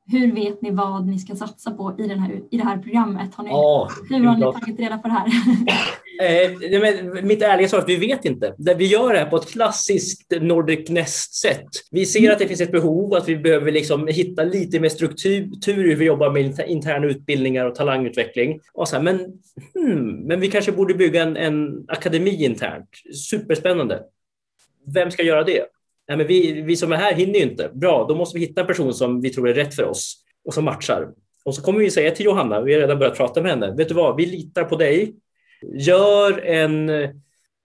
hur 0.06 0.32
vet 0.32 0.62
ni 0.62 0.72
vad 0.72 1.08
ni 1.08 1.20
ska 1.20 1.36
satsa 1.36 1.72
på 1.72 1.96
i, 2.00 2.08
den 2.08 2.20
här, 2.20 2.44
i 2.52 2.58
det 2.58 2.64
här 2.64 2.78
programmet? 2.78 3.36
Har 3.36 3.44
ni, 3.44 3.50
oh, 3.50 3.90
hur 4.10 4.26
har 4.26 4.36
ni 4.36 4.42
tagit 4.42 4.80
reda 4.80 4.98
på 4.98 5.08
det 5.08 5.14
här? 5.14 5.28
Eh, 6.20 6.80
men 6.80 7.28
mitt 7.28 7.42
ärliga 7.42 7.68
svar 7.68 7.80
är 7.80 7.84
att 7.84 7.90
vi 7.90 7.96
vet 7.96 8.26
inte. 8.26 8.56
Vi 8.78 8.86
gör 8.86 9.14
det 9.14 9.20
här 9.20 9.26
på 9.26 9.36
ett 9.36 9.52
klassiskt 9.52 10.32
Nordic 10.42 10.90
Nest-sätt. 10.90 11.68
Vi 11.92 12.06
ser 12.06 12.20
mm. 12.20 12.32
att 12.32 12.40
det 12.40 12.48
finns 12.48 12.62
ett 12.62 12.72
behov, 12.72 13.14
att 13.14 13.30
vi 13.30 13.38
behöver 13.38 13.72
liksom 13.72 14.08
hitta 14.08 14.44
lite 14.44 14.80
mer 14.80 14.90
struktur 14.90 15.50
hur 15.66 15.96
vi 15.96 16.06
jobbar 16.06 16.32
med 16.32 16.60
interna 16.68 17.08
utbildningar 17.08 17.66
och 17.66 17.76
talangutveckling. 17.76 18.60
Och 18.74 18.88
så 18.88 18.96
här, 18.96 19.04
men, 19.04 19.18
hmm, 19.74 20.28
men 20.28 20.40
vi 20.40 20.52
kanske 20.52 20.72
borde 20.72 20.94
bygga 20.94 21.22
en, 21.22 21.38
en 21.38 21.86
akademi 21.88 22.44
internt. 22.44 22.90
Superspännande. 23.30 24.04
Vem 24.94 25.12
ska 25.12 25.24
göra 25.24 25.44
det? 25.44 25.66
Nej, 26.08 26.18
men 26.18 26.28
vi, 26.28 26.62
vi 26.62 26.76
som 26.76 26.92
är 26.92 26.96
här 26.96 27.14
hinner 27.14 27.34
ju 27.34 27.42
inte. 27.42 27.70
Bra, 27.74 28.06
då 28.10 28.16
måste 28.16 28.40
vi 28.40 28.46
hitta 28.46 28.62
en 28.62 28.68
person 28.68 28.94
som 28.94 29.22
vi 29.22 29.30
tror 29.30 29.50
är 29.50 29.54
rätt 29.54 29.76
för 29.76 29.84
oss 29.84 30.18
och 30.46 30.54
som 30.54 30.66
matchar. 30.66 31.08
Och 31.44 31.56
så 31.56 31.62
kommer 31.62 31.80
vi 31.80 31.92
säga 31.92 32.12
till 32.12 32.26
Johanna, 32.26 32.62
vi 32.62 32.74
har 32.74 32.82
redan 32.82 33.00
börjat 33.00 33.18
prata 33.18 33.42
med 33.42 33.52
henne, 33.52 33.76
vet 33.78 33.88
du 33.88 33.94
vad, 33.94 34.16
vi 34.16 34.26
litar 34.26 34.64
på 34.64 34.76
dig. 34.76 35.16
Gör 35.62 36.40
en 36.46 36.90
eh, 36.90 37.10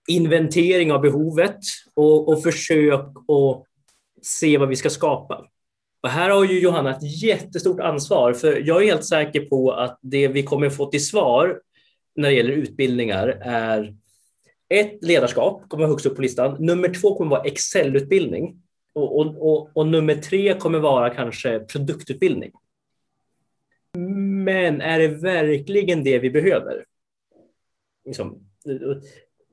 inventering 0.07 0.91
av 0.91 1.01
behovet 1.01 1.59
och, 1.93 2.29
och 2.29 2.43
försök 2.43 3.05
att 3.09 3.63
se 4.21 4.57
vad 4.57 4.69
vi 4.69 4.75
ska 4.75 4.89
skapa. 4.89 5.45
Och 6.03 6.09
här 6.09 6.29
har 6.29 6.45
ju 6.45 6.59
Johanna 6.59 6.91
ett 6.91 7.21
jättestort 7.23 7.79
ansvar, 7.79 8.33
för 8.33 8.61
jag 8.65 8.81
är 8.83 8.85
helt 8.85 9.05
säker 9.05 9.41
på 9.41 9.71
att 9.71 9.99
det 10.01 10.27
vi 10.27 10.43
kommer 10.43 10.69
få 10.69 10.85
till 10.85 11.05
svar 11.05 11.61
när 12.15 12.29
det 12.29 12.35
gäller 12.35 12.53
utbildningar 12.53 13.27
är 13.41 13.95
ett, 14.69 15.03
ledarskap 15.03 15.69
kommer 15.69 15.83
vara 15.83 15.91
högst 15.91 16.05
upp 16.05 16.15
på 16.15 16.21
listan. 16.21 16.55
Nummer 16.59 16.93
två 17.01 17.17
kommer 17.17 17.31
vara 17.31 17.43
Excel-utbildning. 17.43 18.61
Och, 18.93 19.19
och, 19.19 19.51
och, 19.51 19.69
och, 19.73 19.87
nummer 19.87 20.15
tre 20.15 20.53
kommer 20.53 20.79
vara 20.79 21.09
kanske 21.09 21.59
produktutbildning. 21.59 22.51
Men 24.45 24.81
är 24.81 24.99
det 24.99 25.07
verkligen 25.07 26.03
det 26.03 26.19
vi 26.19 26.29
behöver? 26.29 26.83
Liksom, 28.07 28.39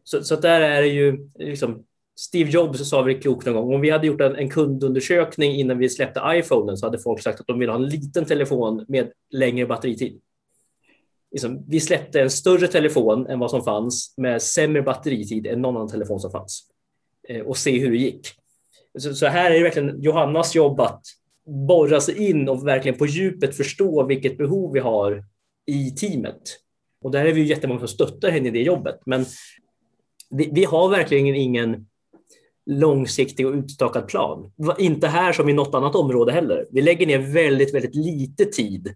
så, 0.05 0.25
så 0.25 0.37
där 0.37 0.61
är 0.61 0.83
det 0.83 0.89
ju, 0.89 1.29
liksom, 1.39 1.85
Steve 2.17 2.51
Jobs 2.51 2.89
sa 2.89 3.03
väl 3.03 3.21
klokt 3.21 3.47
någon 3.47 3.55
gång, 3.55 3.75
om 3.75 3.81
vi 3.81 3.91
hade 3.91 4.07
gjort 4.07 4.21
en, 4.21 4.37
en, 4.37 4.51
kundundersökning 4.51 5.53
innan 5.53 5.79
vi 5.79 5.89
släppte 5.89 6.23
iPhonen 6.27 6.77
så 6.77 6.87
hade 6.87 6.99
folk 6.99 7.23
sagt 7.23 7.41
att 7.41 7.47
de 7.47 7.59
vill 7.59 7.69
ha 7.69 7.77
en 7.77 7.87
liten 7.87 8.25
telefon 8.25 8.85
med 8.89 9.13
längre 9.31 9.67
batteritid. 9.67 10.21
Liksom, 11.31 11.65
vi 11.69 11.81
släppte 11.81 12.21
en 12.21 12.31
större 12.31 12.69
telefon 12.69 13.27
än 13.27 13.39
vad 13.39 13.51
som 13.51 13.65
fanns 13.65 14.15
med 14.17 14.43
sämre 14.43 14.83
batteritid 14.83 15.47
än 15.47 15.63
någon 15.63 15.77
annan 15.77 15.89
telefon 15.89 16.21
som 16.21 16.31
fanns 16.31 16.63
eh, 17.29 17.41
och 17.41 17.57
se 17.57 17.79
hur 17.79 17.91
det 17.91 17.97
gick. 17.97 18.29
Så, 18.99 19.15
så, 19.15 19.27
här 19.27 19.51
är 19.51 19.55
det 19.55 19.63
verkligen 19.63 20.03
Johannas 20.03 20.55
jobb 20.55 20.81
att 20.81 21.03
borra 21.69 22.01
sig 22.01 22.31
in 22.31 22.49
och 22.49 22.67
verkligen 22.67 22.99
på 22.99 23.07
djupet 23.07 23.57
förstå 23.57 24.07
vilket 24.07 24.39
behov 24.39 24.73
vi 24.73 24.81
har 24.81 25.25
i 25.67 25.91
teamet. 25.91 26.43
Och 27.05 27.11
där 27.11 27.25
är 27.25 27.33
vi 27.33 27.43
jättemånga 27.43 27.79
som 27.79 27.89
stöttar 27.89 28.31
henne 28.31 28.49
i 28.49 28.51
det 28.51 28.63
jobbet. 28.63 29.01
Men 29.07 29.25
vi, 30.31 30.51
vi 30.53 30.65
har 30.65 30.89
verkligen 30.89 31.35
ingen 31.35 31.87
långsiktig 32.67 33.47
och 33.47 33.55
utstakad 33.55 34.09
plan. 34.09 34.53
Inte 34.79 35.09
här 35.09 35.33
som 35.33 35.49
i 35.49 35.53
något 35.53 35.75
annat 35.75 35.95
område 35.95 36.33
heller. 36.33 36.67
Vi 36.71 36.83
lägger 36.83 37.07
ner 37.07 37.19
väldigt, 37.19 37.75
väldigt 37.75 37.95
lite 37.95 38.45
tid 38.45 38.95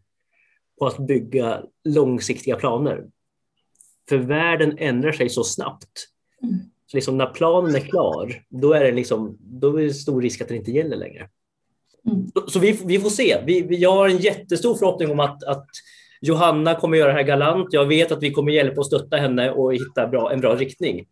på 0.79 0.87
att 0.87 0.99
bygga 0.99 1.63
långsiktiga 1.85 2.57
planer. 2.57 3.07
För 4.09 4.17
världen 4.17 4.79
ändrar 4.79 5.13
sig 5.13 5.29
så 5.29 5.45
snabbt. 5.45 6.07
Mm. 6.43 6.59
Så 6.87 6.97
liksom 6.97 7.19
när 7.19 7.27
planen 7.27 7.75
är 7.75 7.81
klar, 7.81 8.43
då 8.49 8.73
är 8.73 8.85
det, 8.85 8.93
liksom, 8.93 9.39
då 9.41 9.77
är 9.77 9.83
det 9.83 9.95
stor 9.95 10.23
risk 10.23 10.41
att 10.41 10.49
den 10.49 10.57
inte 10.57 10.71
gäller 10.71 10.97
längre. 10.97 11.29
Mm. 12.07 12.31
Så, 12.35 12.51
så 12.51 12.59
vi, 12.59 12.81
vi, 12.85 12.99
får 12.99 13.11
se. 13.11 13.43
Vi, 13.47 13.77
jag 13.77 13.93
har 13.93 14.09
en 14.09 14.19
jättestor 14.19 14.75
förhoppning 14.75 15.11
om 15.11 15.21
att, 15.21 15.45
att 15.45 15.67
Johanna 16.21 16.75
kommer 16.75 16.99
göra 16.99 17.09
det 17.09 17.19
här 17.19 17.23
galant. 17.23 17.73
Jag 17.73 17.87
vet 17.87 18.13
att 18.13 18.23
vi 18.23 18.31
kommer 18.31 18.53
hjälpa 18.53 18.81
och 18.81 18.87
stötta 18.87 19.17
henne 19.17 19.51
och 19.51 19.75
hitta 19.75 20.07
bra, 20.07 20.33
en 20.33 20.41
bra 20.41 20.55
riktning. 20.55 21.07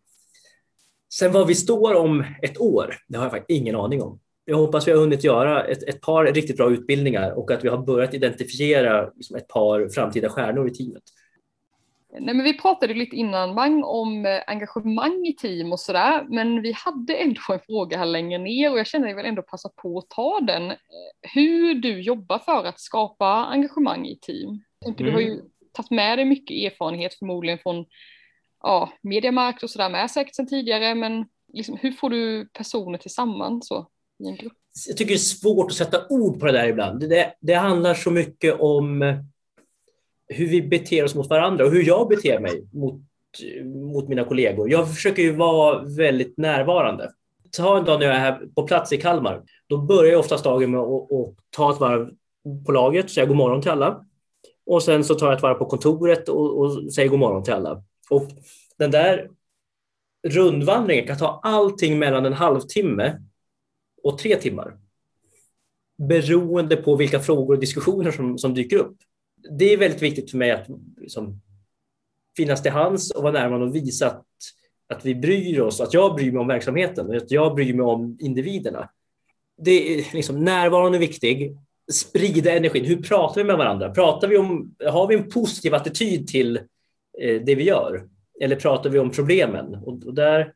Sen 1.13 1.31
var 1.31 1.45
vi 1.45 1.55
står 1.55 1.95
om 1.95 2.25
ett 2.41 2.61
år, 2.61 2.95
det 3.07 3.17
har 3.17 3.25
jag 3.25 3.31
faktiskt 3.31 3.59
ingen 3.59 3.75
aning 3.75 4.01
om. 4.01 4.19
Jag 4.45 4.57
hoppas 4.57 4.87
vi 4.87 4.91
har 4.91 4.99
hunnit 4.99 5.23
göra 5.23 5.63
ett, 5.63 5.83
ett 5.83 6.01
par 6.01 6.25
riktigt 6.25 6.57
bra 6.57 6.71
utbildningar 6.71 7.31
och 7.31 7.51
att 7.51 7.63
vi 7.63 7.69
har 7.69 7.77
börjat 7.77 8.13
identifiera 8.13 9.09
liksom 9.15 9.35
ett 9.35 9.47
par 9.47 9.89
framtida 9.89 10.29
stjärnor 10.29 10.67
i 10.67 10.73
teamet. 10.73 11.03
Nej, 12.19 12.35
men 12.35 12.43
vi 12.43 12.59
pratade 12.59 12.93
lite 12.93 13.15
innan 13.15 13.53
Mang 13.55 13.83
om 13.83 14.25
eh, 14.25 14.41
engagemang 14.47 15.25
i 15.25 15.33
team 15.33 15.71
och 15.71 15.79
sådär, 15.79 16.25
men 16.29 16.61
vi 16.61 16.71
hade 16.71 17.15
ändå 17.15 17.41
en 17.49 17.59
fråga 17.59 17.97
här 17.97 18.05
längre 18.05 18.37
ner 18.37 18.71
och 18.71 18.79
jag 18.79 18.87
känner 18.87 19.05
att 19.05 19.11
jag 19.11 19.17
vill 19.17 19.25
ändå 19.25 19.41
passa 19.41 19.69
på 19.69 19.97
att 19.97 20.09
ta 20.09 20.39
den. 20.39 20.71
Eh, 20.71 20.77
hur 21.21 21.73
du 21.73 22.01
jobbar 22.01 22.39
för 22.39 22.65
att 22.65 22.79
skapa 22.79 23.27
engagemang 23.27 24.05
i 24.05 24.19
team. 24.21 24.63
Mm. 24.85 24.95
Du 24.97 25.11
har 25.11 25.19
ju 25.19 25.31
mm. 25.31 25.45
tagit 25.73 25.91
med 25.91 26.17
dig 26.17 26.25
mycket 26.25 26.71
erfarenhet 26.71 27.13
förmodligen 27.13 27.59
från 27.59 27.85
ja, 28.63 28.93
mediamarkt 29.01 29.63
och 29.63 29.69
sådär 29.69 29.89
med 29.89 30.11
säkert 30.11 30.35
sedan 30.35 30.47
tidigare, 30.47 30.95
men 30.95 31.25
liksom, 31.53 31.77
hur 31.81 31.91
får 31.91 32.09
du 32.09 32.49
personer 32.53 32.97
tillsammans 32.97 33.67
så, 33.67 33.87
i 34.23 34.27
en 34.27 34.35
grupp? 34.35 34.53
Jag 34.87 34.97
tycker 34.97 35.11
det 35.11 35.15
är 35.15 35.17
svårt 35.17 35.71
att 35.71 35.77
sätta 35.77 36.07
ord 36.09 36.39
på 36.39 36.45
det 36.45 36.51
där 36.51 36.67
ibland. 36.67 37.09
Det, 37.09 37.33
det 37.39 37.53
handlar 37.53 37.93
så 37.93 38.11
mycket 38.11 38.59
om 38.59 39.17
hur 40.27 40.47
vi 40.47 40.61
beter 40.61 41.03
oss 41.03 41.15
mot 41.15 41.29
varandra 41.29 41.65
och 41.65 41.71
hur 41.71 41.83
jag 41.83 42.07
beter 42.07 42.39
mig 42.39 42.63
mot, 42.73 43.01
mot 43.93 44.07
mina 44.09 44.23
kollegor. 44.23 44.71
Jag 44.71 44.95
försöker 44.95 45.21
ju 45.21 45.35
vara 45.35 45.83
väldigt 45.83 46.37
närvarande. 46.37 47.11
Ta 47.51 47.77
en 47.77 47.85
dag 47.85 47.99
när 47.99 48.07
jag 48.07 48.15
är 48.15 48.19
här 48.19 48.41
på 48.55 48.67
plats 48.67 48.93
i 48.93 48.97
Kalmar. 48.97 49.43
Då 49.67 49.77
börjar 49.77 50.11
jag 50.11 50.19
oftast 50.19 50.43
dagen 50.43 50.71
med 50.71 50.79
att, 50.79 51.11
att 51.11 51.35
ta 51.49 51.73
ett 51.73 51.79
varv 51.79 52.09
på 52.65 52.71
laget, 52.71 53.11
säga 53.11 53.25
god 53.25 53.37
morgon 53.37 53.61
till 53.61 53.71
alla. 53.71 54.05
Och 54.67 54.83
sen 54.83 55.03
så 55.03 55.15
tar 55.15 55.27
jag 55.27 55.35
ett 55.35 55.43
varv 55.43 55.55
på 55.55 55.65
kontoret 55.65 56.29
och, 56.29 56.59
och 56.59 56.93
säger 56.93 57.09
god 57.09 57.19
morgon 57.19 57.43
till 57.43 57.53
alla. 57.53 57.83
Och 58.09 58.23
den 58.77 58.91
där 58.91 59.29
rundvandringen 60.27 61.07
kan 61.07 61.17
ta 61.17 61.39
allting 61.43 61.99
mellan 61.99 62.25
en 62.25 62.33
halvtimme 62.33 63.21
och 64.03 64.17
tre 64.17 64.35
timmar. 64.35 64.77
Beroende 65.97 66.75
på 66.75 66.95
vilka 66.95 67.19
frågor 67.19 67.53
och 67.53 67.59
diskussioner 67.59 68.11
som, 68.11 68.37
som 68.37 68.53
dyker 68.53 68.77
upp 68.77 68.97
det 69.49 69.73
är 69.73 69.77
väldigt 69.77 70.01
viktigt 70.01 70.31
för 70.31 70.37
mig 70.37 70.51
att 70.51 70.67
liksom, 70.97 71.41
finnas 72.37 72.61
till 72.61 72.71
hands 72.71 73.11
och 73.11 73.23
vara 73.23 73.33
närvarande 73.33 73.67
och 73.67 73.75
visa 73.75 74.07
att, 74.07 74.25
att 74.87 75.05
vi 75.05 75.15
bryr 75.15 75.59
oss, 75.59 75.81
att 75.81 75.93
jag 75.93 76.15
bryr 76.15 76.31
mig 76.31 76.41
om 76.41 76.47
verksamheten 76.47 77.07
och 77.07 77.15
att 77.15 77.31
jag 77.31 77.55
bryr 77.55 77.73
mig 77.73 77.85
om 77.85 78.17
individerna. 78.19 78.89
Det 79.57 79.99
är 79.99 80.13
liksom, 80.13 80.43
närvaron 80.43 80.93
är 80.93 80.99
viktig. 80.99 81.57
Sprida 81.91 82.51
energin. 82.51 82.85
Hur 82.85 83.01
pratar 83.01 83.41
vi 83.41 83.47
med 83.47 83.57
varandra? 83.57 83.89
Pratar 83.89 84.27
vi 84.27 84.37
om, 84.37 84.75
har 84.85 85.07
vi 85.07 85.15
en 85.15 85.29
positiv 85.29 85.73
attityd 85.73 86.27
till 86.27 86.57
eh, 87.21 87.41
det 87.41 87.55
vi 87.55 87.63
gör? 87.63 88.07
Eller 88.41 88.55
pratar 88.55 88.89
vi 88.89 88.99
om 88.99 89.11
problemen? 89.11 89.75
Och, 89.75 90.13
där, 90.13 90.53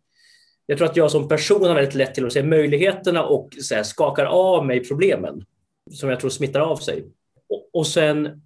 jag 0.65 0.77
tror 0.77 0.89
att 0.89 0.95
jag 0.95 1.11
som 1.11 1.27
person 1.27 1.63
har 1.63 1.75
väldigt 1.75 1.95
lätt 1.95 2.13
till 2.13 2.25
att 2.25 2.33
se 2.33 2.43
möjligheterna 2.43 3.23
och 3.23 3.49
så 3.61 3.75
här, 3.75 3.83
skakar 3.83 4.25
av 4.25 4.65
mig 4.65 4.85
problemen 4.85 5.45
som 5.91 6.09
jag 6.09 6.19
tror 6.19 6.29
smittar 6.29 6.59
av 6.59 6.75
sig. 6.75 7.05
Och, 7.49 7.69
och 7.73 7.87
sen 7.87 8.41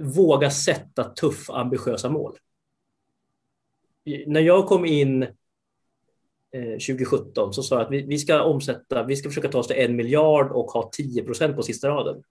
våga 0.00 0.50
sätta 0.50 1.04
tuffa, 1.04 1.52
ambitiösa 1.52 2.08
mål. 2.08 2.36
När 4.26 4.40
jag 4.40 4.66
kom 4.66 4.84
in 4.84 5.26
Eh, 6.52 6.78
2017 6.78 7.52
så 7.52 7.62
sa 7.62 7.76
jag 7.76 7.84
att 7.84 8.08
vi, 8.08 8.18
ska 8.18 8.42
omsätta, 8.42 9.02
vi 9.02 9.16
ska 9.16 9.28
försöka 9.28 9.48
ta 9.48 9.58
oss 9.58 9.66
till 9.66 9.76
en 9.76 9.96
miljard 9.96 10.52
och 10.52 10.66
ha 10.70 10.90
10 10.92 11.22
procent 11.22 11.56
på 11.56 11.62
sista 11.62 11.88
raden. 11.88 12.22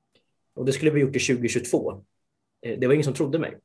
Och 0.55 0.65
det 0.65 0.73
skulle 0.73 0.91
vi 0.91 1.01
gjort 1.01 1.13
till 1.13 1.25
2022. 1.25 1.91
Eh, 2.65 2.79
det 2.79 2.87
var 2.87 2.93
ingen 2.93 3.03
som 3.03 3.13
trodde 3.13 3.39
mig. 3.39 3.57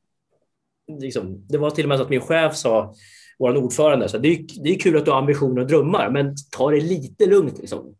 Liksom, 0.99 1.45
det 1.49 1.57
var 1.57 1.69
till 1.69 1.85
och 1.85 1.89
med 1.89 1.97
så 1.97 2.03
att 2.03 2.09
min 2.09 2.21
chef 2.21 2.55
sa, 2.55 2.93
vår 3.39 3.57
ordförande, 3.57 4.09
så 4.09 4.17
det, 4.17 4.27
är, 4.27 4.63
det 4.63 4.69
är 4.69 4.79
kul 4.79 4.97
att 4.97 5.05
du 5.05 5.11
har 5.11 5.17
ambitioner 5.17 5.61
och 5.61 5.67
drömmar, 5.67 6.09
men 6.09 6.35
ta 6.51 6.71
det 6.71 6.81
lite 6.81 7.25
lugnt. 7.25 7.59
Liksom. 7.59 7.95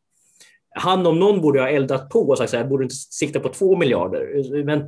Han 0.70 1.06
om 1.06 1.20
någon 1.20 1.42
borde 1.42 1.62
ha 1.62 1.70
eldat 1.70 2.10
på 2.10 2.20
och 2.20 2.38
sagt 2.38 2.52
så 2.52 2.58
här, 2.58 2.66
borde 2.66 2.84
inte 2.84 2.96
sikta 2.96 3.40
på 3.40 3.50
två 3.50 3.78
miljarder. 3.78 4.64
Men 4.64 4.88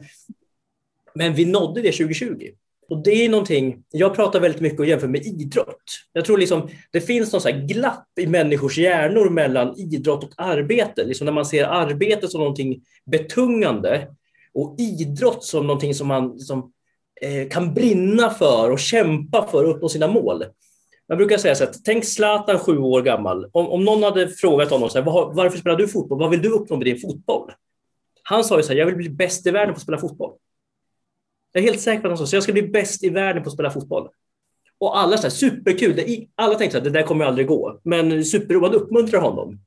men 1.15 1.33
vi 1.33 1.45
nådde 1.45 1.81
det 1.81 1.91
2020. 1.91 2.51
Och 2.89 3.03
det 3.03 3.25
är 3.25 3.29
någonting, 3.29 3.83
jag 3.91 4.15
pratar 4.15 4.39
väldigt 4.39 4.61
mycket 4.61 4.79
och 4.79 4.85
jämför 4.85 5.07
med 5.07 5.25
idrott. 5.25 5.83
Jag 6.13 6.25
tror 6.25 6.37
liksom, 6.37 6.69
det 6.91 7.01
finns 7.01 7.31
någon 7.31 7.41
så 7.41 7.51
glapp 7.51 8.07
i 8.19 8.27
människors 8.27 8.77
hjärnor 8.77 9.29
mellan 9.29 9.79
idrott 9.79 10.23
och 10.23 10.31
arbete. 10.37 11.03
Liksom 11.03 11.25
när 11.25 11.31
man 11.31 11.45
ser 11.45 11.63
arbete 11.63 12.27
som 12.27 12.39
någonting 12.39 12.81
betungande 13.05 14.07
och 14.53 14.75
idrott 14.79 15.43
som 15.43 15.67
någonting 15.67 15.95
som 15.95 16.07
man 16.07 16.31
liksom, 16.31 16.71
eh, 17.21 17.49
kan 17.49 17.73
brinna 17.73 18.29
för 18.29 18.71
och 18.71 18.79
kämpa 18.79 19.47
för 19.47 19.65
att 19.65 19.75
uppnå 19.75 19.89
sina 19.89 20.07
mål. 20.07 20.43
Man 21.09 21.17
brukar 21.17 21.37
säga 21.37 21.55
så 21.55 21.63
här, 21.63 21.73
tänk 21.85 22.05
Zlatan 22.05 22.59
sju 22.59 22.77
år 22.77 23.01
gammal. 23.01 23.49
Om, 23.51 23.67
om 23.67 23.85
någon 23.85 24.03
hade 24.03 24.27
frågat 24.27 24.69
honom 24.69 24.89
så 24.89 24.97
här, 24.97 25.05
var, 25.05 25.33
varför 25.33 25.57
spelar 25.57 25.77
du 25.77 25.87
fotboll? 25.87 26.19
Vad 26.19 26.29
vill 26.29 26.41
du 26.41 26.49
uppnå 26.49 26.77
med 26.77 26.85
din 26.85 26.99
fotboll? 26.99 27.51
Han 28.23 28.43
sa 28.43 28.57
ju 28.57 28.63
så 28.63 28.69
här, 28.69 28.79
jag 28.79 28.85
vill 28.85 28.95
bli 28.95 29.09
bäst 29.09 29.47
i 29.47 29.51
världen 29.51 29.73
på 29.73 29.77
att 29.77 29.83
spela 29.83 29.97
fotboll. 29.97 30.31
Jag 31.55 31.63
är 31.63 31.67
helt 31.67 31.81
säker 31.81 32.01
på 32.01 32.07
att 32.07 32.11
han 32.11 32.17
sa 32.17 32.25
så. 32.25 32.35
Jag 32.35 32.43
ska 32.43 32.53
bli 32.53 32.67
bäst 32.67 33.03
i 33.03 33.09
världen 33.09 33.43
på 33.43 33.47
att 33.49 33.53
spela 33.53 33.71
fotboll. 33.71 34.09
Och 34.77 34.99
alla 34.99 35.17
så 35.17 35.23
här, 35.23 35.29
superkul. 35.29 36.25
Alla 36.35 36.55
tänkte 36.55 36.77
att 36.77 36.83
det 36.83 36.89
där 36.89 37.03
kommer 37.03 37.25
aldrig 37.25 37.47
gå. 37.47 37.79
Men 37.83 38.25
superroligt, 38.25 38.75
uppmuntrar 38.75 39.21
honom. 39.21 39.59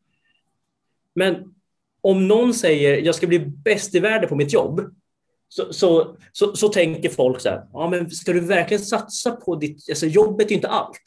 Men 1.15 1.55
om 2.01 2.29
någon 2.29 2.55
säger 2.55 2.99
jag 2.99 3.15
ska 3.15 3.27
bli 3.27 3.39
bäst 3.39 3.95
i 3.95 4.01
världen 4.01 4.29
på 4.29 4.37
mitt 4.37 4.53
jobb, 4.53 4.95
så, 5.49 5.73
så, 5.73 6.17
så, 6.33 6.57
så 6.57 6.69
tänker 6.69 7.09
folk 7.09 7.41
så 7.41 7.49
här, 7.49 7.67
ja, 7.73 7.91
men 7.91 8.11
ska 8.11 8.33
du 8.33 8.41
verkligen 8.41 8.85
satsa 8.85 9.33
på 9.33 9.57
ditt... 9.57 9.89
Alltså, 9.89 10.07
jobbet 10.07 10.51
är 10.51 10.55
inte 10.55 10.69
allt. 10.69 11.03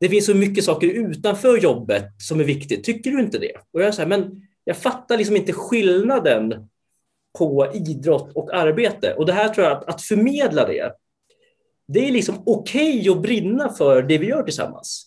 Det 0.00 0.08
finns 0.08 0.26
så 0.26 0.34
mycket 0.34 0.64
saker 0.64 0.86
utanför 0.86 1.58
jobbet 1.58 2.04
som 2.18 2.40
är 2.40 2.44
viktigt. 2.44 2.84
Tycker 2.84 3.10
du 3.10 3.20
inte 3.20 3.38
det? 3.38 3.52
Och 3.72 3.82
jag, 3.82 3.94
så 3.94 4.02
här, 4.02 4.08
men 4.08 4.42
jag 4.64 4.76
fattar 4.76 5.18
liksom 5.18 5.36
inte 5.36 5.52
skillnaden 5.52 6.68
på 7.38 7.66
idrott 7.74 8.32
och 8.34 8.54
arbete. 8.54 9.14
Och 9.14 9.26
det 9.26 9.32
här 9.32 9.48
tror 9.48 9.66
jag 9.66 9.76
att, 9.76 9.88
att 9.88 10.02
förmedla 10.02 10.66
det, 10.66 10.92
det 11.88 12.08
är 12.08 12.12
liksom 12.12 12.42
okej 12.46 13.00
okay 13.00 13.10
att 13.10 13.22
brinna 13.22 13.72
för 13.72 14.02
det 14.02 14.18
vi 14.18 14.26
gör 14.26 14.42
tillsammans. 14.42 15.06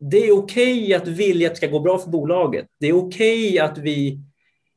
Det 0.00 0.16
är 0.16 0.32
okej 0.32 0.82
okay 0.82 0.94
att 0.94 1.08
vilja 1.08 1.48
att 1.48 1.52
det 1.52 1.56
ska 1.56 1.66
gå 1.66 1.80
bra 1.80 1.98
för 1.98 2.10
bolaget. 2.10 2.66
Det 2.80 2.86
är 2.86 2.92
okej 2.92 3.48
okay 3.48 3.58
att 3.58 3.78
vi 3.78 4.20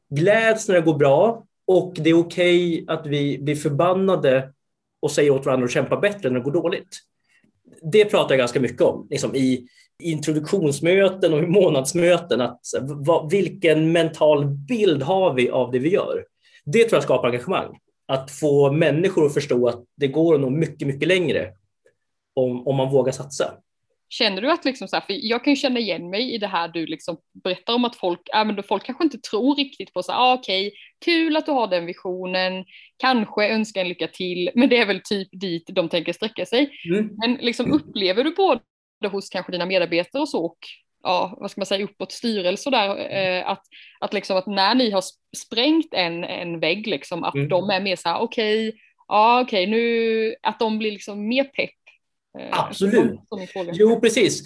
gläds 0.09 0.67
när 0.67 0.75
det 0.75 0.81
går 0.81 0.97
bra 0.97 1.45
och 1.67 1.93
det 1.95 2.09
är 2.09 2.19
okej 2.19 2.83
okay 2.83 2.95
att 2.95 3.05
vi 3.05 3.37
blir 3.37 3.55
förbannade 3.55 4.53
och 4.99 5.11
säger 5.11 5.31
åt 5.31 5.45
varandra 5.45 5.65
att 5.65 5.71
kämpa 5.71 5.97
bättre 5.97 6.29
när 6.29 6.39
det 6.39 6.43
går 6.43 6.51
dåligt. 6.51 6.97
Det 7.91 8.05
pratar 8.05 8.35
jag 8.35 8.39
ganska 8.39 8.59
mycket 8.59 8.81
om 8.81 9.07
liksom 9.09 9.35
i 9.35 9.67
introduktionsmöten 10.03 11.33
och 11.33 11.43
i 11.43 11.47
månadsmöten. 11.47 12.41
Att, 12.41 12.59
vilken 13.31 13.91
mental 13.91 14.45
bild 14.45 15.03
har 15.03 15.33
vi 15.33 15.49
av 15.49 15.71
det 15.71 15.79
vi 15.79 15.89
gör? 15.89 16.25
Det 16.65 16.83
tror 16.83 16.95
jag 16.95 17.03
skapar 17.03 17.27
engagemang. 17.27 17.79
Att 18.07 18.31
få 18.31 18.71
människor 18.71 19.25
att 19.25 19.33
förstå 19.33 19.67
att 19.67 19.83
det 19.95 20.07
går 20.07 20.35
att 20.35 20.41
nå 20.41 20.49
mycket, 20.49 20.87
mycket 20.87 21.07
längre 21.07 21.53
om, 22.33 22.67
om 22.67 22.75
man 22.75 22.91
vågar 22.91 23.11
satsa. 23.11 23.53
Känner 24.09 24.41
du 24.41 24.51
att 24.51 24.65
liksom 24.65 24.87
så 24.87 24.95
här, 24.95 25.03
för 25.05 25.13
jag 25.25 25.43
kan 25.43 25.53
ju 25.53 25.57
känna 25.57 25.79
igen 25.79 26.09
mig 26.09 26.33
i 26.33 26.37
det 26.37 26.47
här 26.47 26.67
du 26.67 26.85
liksom 26.85 27.17
berättar 27.43 27.73
om 27.73 27.85
att 27.85 27.95
folk, 27.95 28.21
äh, 28.35 28.45
men 28.45 28.63
folk 28.63 28.83
kanske 28.83 29.03
inte 29.03 29.17
tror 29.17 29.55
riktigt 29.55 29.93
på 29.93 30.03
så 30.03 30.11
ah, 30.11 30.33
okej, 30.33 30.67
okay, 30.67 30.77
kul 31.05 31.37
att 31.37 31.45
du 31.45 31.51
har 31.51 31.67
den 31.67 31.85
visionen, 31.85 32.65
kanske 32.97 33.49
önska 33.49 33.81
en 33.81 33.89
lycka 33.89 34.07
till, 34.07 34.49
men 34.55 34.69
det 34.69 34.77
är 34.77 34.85
väl 34.85 35.01
typ 35.03 35.27
dit 35.31 35.63
de 35.67 35.89
tänker 35.89 36.13
sträcka 36.13 36.45
sig. 36.45 36.71
Mm. 36.89 37.09
Men 37.17 37.33
liksom 37.33 37.71
upplever 37.71 38.23
du 38.23 38.31
både 38.35 38.61
hos 39.11 39.29
kanske 39.29 39.51
dina 39.51 39.65
medarbetare 39.65 40.21
och 40.21 40.29
så 40.29 40.45
och 40.45 40.57
ja, 41.05 41.37
vad 41.39 41.51
ska 41.51 41.61
man 41.61 41.65
säga, 41.65 41.85
uppåt 41.85 42.13
och 42.65 42.71
där, 42.71 43.11
eh, 43.11 43.49
att, 43.49 43.61
att, 43.99 44.13
liksom, 44.13 44.37
att 44.37 44.47
när 44.47 44.75
ni 44.75 44.91
har 44.91 45.03
sprängt 45.37 45.93
en, 45.93 46.23
en 46.23 46.59
vägg, 46.59 46.87
liksom, 46.87 47.23
att 47.23 47.35
mm. 47.35 47.49
de 47.49 47.69
är 47.69 47.81
mer 47.81 47.95
så 47.95 48.09
här, 48.09 48.19
okej, 48.19 48.67
okay, 48.69 48.79
ja 49.07 49.41
okej, 49.41 49.63
okay, 49.63 49.71
nu, 49.71 50.35
att 50.41 50.59
de 50.59 50.79
blir 50.79 50.91
liksom 50.91 51.27
mer 51.27 51.43
pepp 51.43 51.71
Eh, 52.39 52.59
Absolut. 52.59 53.19
Jo, 53.73 53.99
precis. 53.99 54.43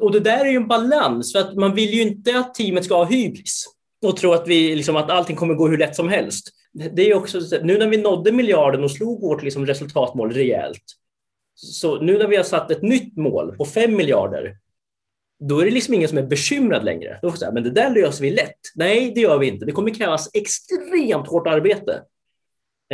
Och 0.00 0.12
det 0.12 0.20
där 0.20 0.44
är 0.44 0.50
ju 0.50 0.56
en 0.56 0.68
balans, 0.68 1.32
för 1.32 1.40
att 1.40 1.54
man 1.54 1.74
vill 1.74 1.94
ju 1.94 2.02
inte 2.02 2.38
att 2.38 2.54
teamet 2.54 2.84
ska 2.84 2.94
ha 2.94 3.04
hybris 3.04 3.64
och 4.06 4.16
tro 4.16 4.32
att, 4.32 4.48
vi, 4.48 4.76
liksom, 4.76 4.96
att 4.96 5.10
allting 5.10 5.36
kommer 5.36 5.54
gå 5.54 5.68
hur 5.68 5.78
lätt 5.78 5.96
som 5.96 6.08
helst. 6.08 6.48
Det 6.92 7.10
är 7.10 7.14
också, 7.14 7.40
nu 7.62 7.78
när 7.78 7.88
vi 7.88 7.96
nådde 7.96 8.32
miljarden 8.32 8.84
och 8.84 8.90
slog 8.90 9.20
vårt 9.20 9.42
liksom, 9.42 9.66
resultatmål 9.66 10.32
rejält, 10.32 10.84
så 11.54 12.00
nu 12.00 12.18
när 12.18 12.26
vi 12.26 12.36
har 12.36 12.44
satt 12.44 12.70
ett 12.70 12.82
nytt 12.82 13.16
mål 13.16 13.56
på 13.56 13.64
5 13.64 13.96
miljarder, 13.96 14.56
då 15.40 15.60
är 15.60 15.64
det 15.64 15.70
liksom 15.70 15.94
ingen 15.94 16.08
som 16.08 16.18
är 16.18 16.22
bekymrad 16.22 16.84
längre. 16.84 17.18
Då 17.22 17.30
får 17.30 17.38
säga, 17.38 17.52
men 17.52 17.62
det 17.62 17.70
där 17.70 17.90
löser 17.90 18.22
vi 18.22 18.30
lätt. 18.30 18.58
Nej, 18.74 19.12
det 19.14 19.20
gör 19.20 19.38
vi 19.38 19.46
inte. 19.46 19.66
Det 19.66 19.72
kommer 19.72 19.94
krävas 19.94 20.30
extremt 20.34 21.28
hårt 21.28 21.46
arbete 21.46 22.02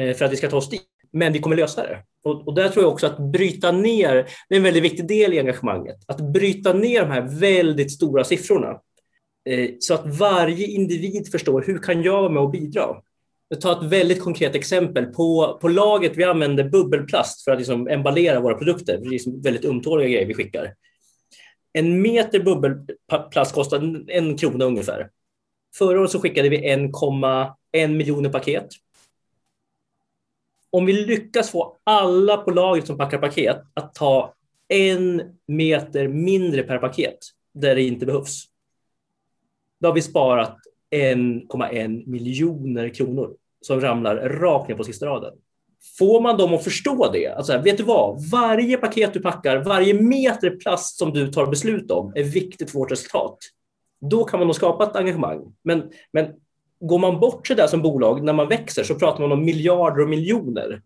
eh, 0.00 0.16
för 0.16 0.24
att 0.24 0.32
vi 0.32 0.36
ska 0.36 0.50
ta 0.50 0.56
oss 0.56 0.70
dit. 0.70 0.82
Men 1.12 1.32
vi 1.32 1.38
kommer 1.38 1.56
lösa 1.56 1.82
det. 1.82 1.98
Och, 2.24 2.48
och 2.48 2.54
där 2.54 2.68
tror 2.68 2.84
jag 2.84 2.92
också 2.92 3.06
att 3.06 3.18
bryta 3.18 3.72
ner, 3.72 4.14
det 4.48 4.54
är 4.54 4.56
en 4.56 4.62
väldigt 4.62 4.82
viktig 4.82 5.08
del 5.08 5.34
i 5.34 5.38
engagemanget, 5.38 5.96
att 6.06 6.20
bryta 6.20 6.72
ner 6.72 7.00
de 7.00 7.10
här 7.10 7.22
väldigt 7.40 7.92
stora 7.92 8.24
siffrorna 8.24 8.80
eh, 9.48 9.70
så 9.78 9.94
att 9.94 10.18
varje 10.18 10.66
individ 10.66 11.30
förstår 11.32 11.62
hur 11.66 11.78
kan 11.78 12.02
jag 12.02 12.22
vara 12.22 12.32
med 12.32 12.42
och 12.42 12.50
bidra. 12.50 12.96
Jag 13.48 13.60
tar 13.60 13.72
ett 13.72 13.92
väldigt 13.92 14.20
konkret 14.20 14.54
exempel. 14.54 15.06
På, 15.06 15.58
på 15.60 15.68
laget 15.68 16.12
vi 16.16 16.24
använder 16.24 16.64
bubbelplast 16.64 17.44
för 17.44 17.52
att 17.52 17.58
liksom 17.58 17.88
emballera 17.88 18.40
våra 18.40 18.54
produkter. 18.54 18.98
Det 18.98 19.06
är 19.06 19.10
liksom 19.10 19.42
väldigt 19.42 19.64
ömtåliga 19.64 20.08
grejer 20.08 20.26
vi 20.26 20.34
skickar. 20.34 20.74
En 21.76 22.02
meter 22.02 22.40
bubbelplast 22.40 23.54
kostar 23.54 24.10
en 24.10 24.36
krona 24.36 24.64
ungefär. 24.64 25.10
Förra 25.78 26.00
året 26.00 26.10
så 26.10 26.20
skickade 26.20 26.48
vi 26.48 26.74
1,1 26.74 27.88
miljoner 27.88 28.30
paket 28.30 28.68
om 30.74 30.86
vi 30.86 30.92
lyckas 30.92 31.50
få 31.50 31.76
alla 31.84 32.36
på 32.36 32.50
laget 32.50 32.86
som 32.86 32.98
packar 32.98 33.18
paket 33.18 33.62
att 33.74 33.94
ta 33.94 34.34
en 34.68 35.22
meter 35.46 36.08
mindre 36.08 36.62
per 36.62 36.78
paket 36.78 37.18
där 37.52 37.74
det 37.74 37.82
inte 37.82 38.06
behövs. 38.06 38.44
Då 39.80 39.88
har 39.88 39.94
vi 39.94 40.02
sparat 40.02 40.56
1,1 40.90 42.06
miljoner 42.06 42.88
kronor 42.88 43.36
som 43.60 43.80
ramlar 43.80 44.16
rakt 44.16 44.68
ner 44.68 44.76
på 44.76 44.84
sista 44.84 45.06
raden. 45.06 45.34
Får 45.98 46.20
man 46.20 46.36
dem 46.36 46.54
att 46.54 46.64
förstå 46.64 47.10
det, 47.12 47.28
alltså, 47.28 47.58
vet 47.58 47.76
du 47.76 47.82
vad, 47.82 48.30
varje 48.30 48.76
paket 48.76 49.12
du 49.12 49.20
packar, 49.20 49.56
varje 49.56 49.94
meter 49.94 50.50
plast 50.50 50.98
som 50.98 51.12
du 51.12 51.32
tar 51.32 51.46
beslut 51.46 51.90
om 51.90 52.12
är 52.14 52.22
viktigt 52.22 52.70
för 52.70 52.78
vårt 52.78 52.92
resultat. 52.92 53.38
Då 54.10 54.24
kan 54.24 54.40
man 54.40 54.46
nog 54.46 54.56
skapa 54.56 54.84
ett 54.84 54.96
engagemang. 54.96 55.54
Men, 55.62 55.82
men 56.12 56.26
går 56.80 56.98
man 56.98 57.20
bort 57.20 57.46
sig 57.46 57.56
där 57.56 57.66
som 57.66 57.82
bolag 57.82 58.24
när 58.24 58.32
man 58.32 58.48
växer 58.48 58.84
så 58.84 58.94
pratar 58.94 59.20
man 59.20 59.32
om 59.32 59.44
miljarder 59.44 60.02
och 60.02 60.08
miljoner. 60.08 60.82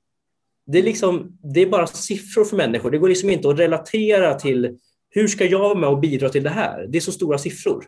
Det 0.67 0.79
är, 0.79 0.83
liksom, 0.83 1.39
det 1.43 1.61
är 1.61 1.67
bara 1.67 1.87
siffror 1.87 2.45
för 2.45 2.57
människor. 2.57 2.91
Det 2.91 2.99
går 2.99 3.09
liksom 3.09 3.31
inte 3.31 3.51
att 3.51 3.59
relatera 3.59 4.35
till 4.35 4.79
hur 5.11 5.29
ska 5.29 5.45
jag 5.45 5.59
vara 5.59 5.75
med 5.75 5.89
och 5.89 5.99
bidra 5.99 6.29
till 6.29 6.43
det 6.43 6.51
här? 6.51 6.87
Det 6.89 6.99
är 6.99 7.01
så 7.01 7.13
stora 7.13 7.39
siffror. 7.39 7.87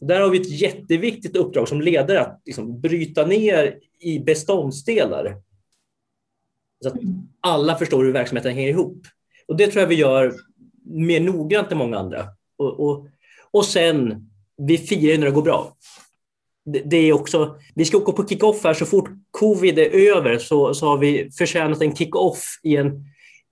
Där 0.00 0.20
har 0.20 0.30
vi 0.30 0.40
ett 0.40 0.60
jätteviktigt 0.60 1.36
uppdrag 1.36 1.68
som 1.68 1.80
ledare 1.80 2.20
att 2.20 2.42
liksom 2.44 2.80
bryta 2.80 3.26
ner 3.26 3.78
i 4.00 4.18
beståndsdelar 4.18 5.36
så 6.82 6.88
att 6.88 6.94
alla 7.40 7.76
förstår 7.76 8.04
hur 8.04 8.12
verksamheten 8.12 8.54
hänger 8.54 8.68
ihop. 8.68 9.06
Och 9.48 9.56
Det 9.56 9.66
tror 9.66 9.80
jag 9.80 9.88
vi 9.88 9.94
gör 9.94 10.34
mer 10.84 11.20
noggrant 11.20 11.72
än 11.72 11.78
många 11.78 11.98
andra. 11.98 12.26
Och, 12.58 12.80
och, 12.80 13.06
och 13.50 13.64
sen, 13.64 14.28
vi 14.56 14.78
firar 14.78 15.18
när 15.18 15.26
det 15.26 15.32
går 15.32 15.42
bra 15.42 15.76
det 16.64 16.96
är 16.96 17.12
också, 17.12 17.56
vi 17.74 17.84
ska 17.84 17.96
åka 17.96 18.12
på 18.12 18.28
kick-off 18.28 18.64
här 18.64 18.74
så 18.74 18.86
fort 18.86 19.10
covid 19.30 19.78
är 19.78 20.16
över 20.16 20.38
så, 20.38 20.74
så 20.74 20.86
har 20.86 20.98
vi 20.98 21.30
förtjänat 21.38 21.82
en 21.82 21.96
kick-off 21.96 22.44
i 22.62 22.76
en 22.76 23.04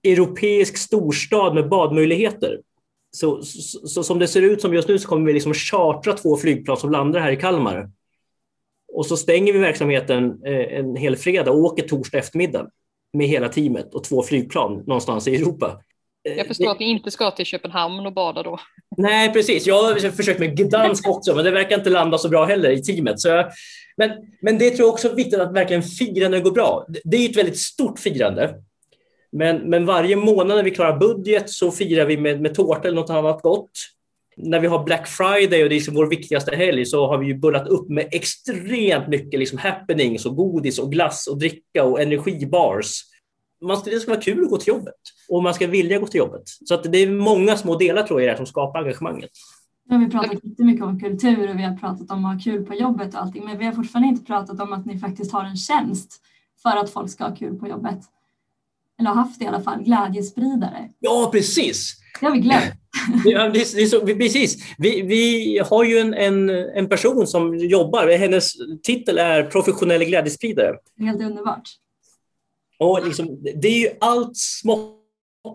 europeisk 0.05 0.77
storstad 0.77 1.55
med 1.55 1.69
badmöjligheter. 1.69 2.61
Så, 3.13 3.43
så, 3.43 3.89
så, 3.89 4.03
som 4.03 4.19
det 4.19 4.29
ser 4.29 4.43
ut 4.43 4.61
som 4.61 4.75
just 4.75 4.89
nu 4.89 4.99
så 4.99 5.09
kommer 5.09 5.27
vi 5.27 5.33
liksom 5.33 5.55
chartra 5.55 6.13
två 6.13 6.37
flygplan 6.37 6.77
som 6.77 6.91
landar 6.91 7.21
här 7.21 7.33
i 7.33 7.37
Kalmar. 7.37 7.91
Och 8.93 9.07
så 9.07 9.17
stänger 9.17 9.53
vi 9.53 9.59
verksamheten 9.59 10.45
eh, 10.45 10.79
en 10.79 10.97
hel 10.97 11.17
fredag 11.17 11.51
och 11.51 11.59
åker 11.59 11.89
torsdag 11.89 12.19
eftermiddag 12.19 12.71
med 13.13 13.27
hela 13.27 13.49
teamet 13.49 13.95
och 13.95 14.05
två 14.05 14.23
flygplan 14.23 14.85
någonstans 14.87 15.29
i 15.29 15.37
Europa. 15.37 15.81
Eh, 16.29 16.37
jag 16.37 16.47
förstår 16.47 16.71
att 16.71 16.81
ni 16.81 16.91
inte 16.91 17.11
ska 17.11 17.31
till 17.31 17.45
Köpenhamn 17.45 18.07
och 18.07 18.13
bada 18.13 18.43
då. 18.43 18.61
Nej, 18.97 19.33
precis. 19.33 19.67
Jag 19.67 19.83
har 19.83 20.11
försökt 20.11 20.41
med 20.41 20.57
Gdansk 20.57 21.09
också, 21.09 21.35
men 21.35 21.45
det 21.45 21.51
verkar 21.51 21.79
inte 21.79 21.91
landa 21.91 22.19
så 22.19 22.29
bra 22.29 22.45
heller 22.45 22.71
i 22.71 22.83
teamet. 22.83 23.21
Så 23.21 23.29
jag... 23.29 23.51
men, 23.97 24.11
men 24.43 24.59
det 24.59 24.71
tror 24.71 24.87
jag 24.87 24.93
också 24.95 25.09
är 25.09 25.15
viktigt 25.15 25.41
att 25.41 25.55
verkligen 25.55 25.83
fira 25.83 26.29
när 26.29 26.37
det 26.37 26.43
går 26.43 26.51
bra. 26.51 26.87
Det 27.05 27.17
är 27.17 27.31
ett 27.31 27.37
väldigt 27.37 27.59
stort 27.59 27.99
firande. 27.99 28.55
Men, 29.33 29.57
men 29.57 29.87
varje 29.87 30.17
månad 30.17 30.57
när 30.57 30.63
vi 30.63 30.71
klarar 30.71 30.99
budget 30.99 31.51
så 31.51 31.71
firar 31.71 32.07
vi 32.07 32.17
med, 32.17 32.41
med 32.41 32.55
tårta 32.55 32.89
eller 32.89 33.01
något 33.01 33.11
annat 33.11 33.43
gott. 33.43 33.71
När 34.43 34.61
vi 34.61 34.67
har 34.67 34.85
Black 34.85 35.09
Friday 35.09 35.63
och 35.63 35.69
det 35.69 35.75
är 35.75 35.79
liksom 35.79 35.95
vår 35.95 36.07
viktigaste 36.07 36.57
helg 36.57 36.87
så 36.87 37.07
har 37.07 37.19
vi 37.19 37.27
ju 37.27 37.35
bullat 37.35 37.69
upp 37.69 37.89
med 37.89 38.09
extremt 38.13 39.09
mycket 39.09 39.41
liksom 39.41 39.59
happenings 39.59 40.27
och 40.27 40.37
godis 40.37 40.79
och 40.79 40.93
glass 40.93 41.27
och 41.27 41.39
dricka 41.39 41.85
och 41.85 42.01
energibars 42.01 43.11
man 43.61 43.77
ska, 43.77 43.91
det 43.91 44.01
ska 44.01 44.11
vara 44.11 44.21
kul 44.21 44.45
att 44.45 44.51
gå 44.51 44.57
till 44.57 44.69
jobbet 44.69 44.95
och 45.29 45.43
man 45.43 45.55
ska 45.55 45.67
vilja 45.67 45.99
gå 45.99 46.07
till 46.07 46.19
jobbet. 46.19 46.43
Så 46.47 46.75
att 46.75 46.93
det 46.93 46.99
är 46.99 47.11
många 47.11 47.57
små 47.57 47.77
delar 47.77 48.03
tror 48.03 48.23
jag 48.23 48.37
som 48.37 48.47
skapar 48.47 48.79
engagemanget. 48.79 49.31
Nu 49.87 49.97
har 49.97 50.05
vi 50.05 50.11
pratat 50.11 50.45
jättemycket 50.45 50.85
om 50.85 51.01
kultur 51.01 51.51
och 51.51 51.59
vi 51.59 51.63
har 51.63 51.77
pratat 51.77 52.11
om 52.11 52.25
att 52.25 52.35
ha 52.35 52.41
kul 52.41 52.67
på 52.67 52.75
jobbet 52.75 53.15
och 53.15 53.21
allting, 53.21 53.45
men 53.45 53.59
vi 53.59 53.65
har 53.65 53.73
fortfarande 53.73 54.09
inte 54.09 54.25
pratat 54.25 54.61
om 54.61 54.73
att 54.73 54.87
ni 54.87 54.99
faktiskt 54.99 55.33
har 55.33 55.45
en 55.45 55.57
tjänst 55.57 56.21
för 56.63 56.77
att 56.77 56.91
folk 56.91 57.11
ska 57.11 57.25
ha 57.25 57.37
kul 57.37 57.59
på 57.59 57.69
jobbet. 57.69 57.99
Eller 58.99 59.11
har 59.11 59.17
haft 59.17 59.39
det 59.39 59.45
i 59.45 59.49
alla 59.49 59.61
fall, 59.61 59.83
glädjespridare. 59.83 60.91
Ja, 60.99 61.29
precis. 61.33 61.97
Det 62.21 62.27
har 62.27 62.33
vi 62.33 62.41
glömt. 62.41 62.80
Ja, 63.25 63.49
det 63.49 63.61
är 63.61 63.87
så, 63.87 64.01
precis. 64.01 64.57
Vi, 64.79 65.03
vi 65.03 65.59
har 65.59 65.85
ju 65.85 65.99
en, 65.99 66.15
en, 66.15 66.51
en 66.51 66.89
person 66.89 67.27
som 67.27 67.59
jobbar, 67.59 68.19
hennes 68.19 68.53
titel 68.83 69.19
är 69.19 69.43
professionell 69.43 70.05
glädjespridare. 70.05 70.77
Helt 70.99 71.23
underbart. 71.23 71.69
Och 72.79 73.07
liksom, 73.07 73.39
det 73.55 73.69
är 73.69 73.79
ju 73.79 73.89
allt 74.01 74.37
smått 74.37 74.97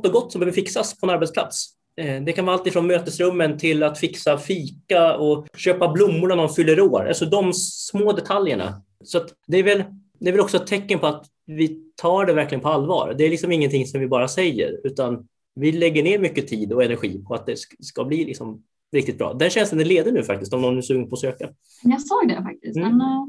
och 0.05 0.11
gott 0.11 0.31
som 0.31 0.39
behöver 0.39 0.55
fixas 0.55 0.99
på 0.99 1.05
en 1.05 1.09
arbetsplats. 1.09 1.67
Eh, 2.01 2.23
det 2.23 2.33
kan 2.33 2.45
vara 2.45 2.57
allt 2.57 2.67
ifrån 2.67 2.87
mötesrummen 2.87 3.57
till 3.57 3.83
att 3.83 3.99
fixa 3.99 4.37
fika 4.37 5.17
och 5.17 5.47
köpa 5.57 5.91
blommor 5.91 6.27
när 6.27 6.35
någon 6.35 6.53
fyller 6.53 6.81
år. 6.81 7.07
Alltså 7.07 7.25
de 7.25 7.53
små 7.53 8.11
detaljerna. 8.11 8.81
Så 9.03 9.21
det, 9.47 9.57
är 9.57 9.63
väl, 9.63 9.83
det 10.19 10.29
är 10.29 10.31
väl 10.31 10.41
också 10.41 10.57
ett 10.57 10.67
tecken 10.67 10.99
på 10.99 11.07
att 11.07 11.25
vi 11.45 11.81
tar 11.95 12.25
det 12.25 12.33
verkligen 12.33 12.61
på 12.61 12.69
allvar. 12.69 13.15
Det 13.17 13.25
är 13.25 13.29
liksom 13.29 13.51
ingenting 13.51 13.87
som 13.87 13.99
vi 13.99 14.07
bara 14.07 14.27
säger, 14.27 14.79
utan 14.83 15.27
vi 15.55 15.71
lägger 15.71 16.03
ner 16.03 16.19
mycket 16.19 16.47
tid 16.47 16.73
och 16.73 16.83
energi 16.83 17.23
på 17.27 17.33
att 17.33 17.45
det 17.45 17.55
ska 17.79 18.05
bli 18.05 18.25
liksom 18.25 18.63
riktigt 18.91 19.17
bra. 19.17 19.33
Den 19.33 19.49
tjänsten 19.49 19.79
är 19.79 19.85
ledig 19.85 20.13
nu 20.13 20.23
faktiskt, 20.23 20.53
om 20.53 20.61
någon 20.61 20.77
är 20.77 20.81
sugen 20.81 21.09
på 21.09 21.13
att 21.13 21.19
söka. 21.19 21.49
Jag 21.83 22.01
såg 22.01 22.27
det 22.27 22.43
faktiskt. 22.43 22.77
Mm. 22.77 22.97
Men, 22.97 23.01
uh... 23.01 23.27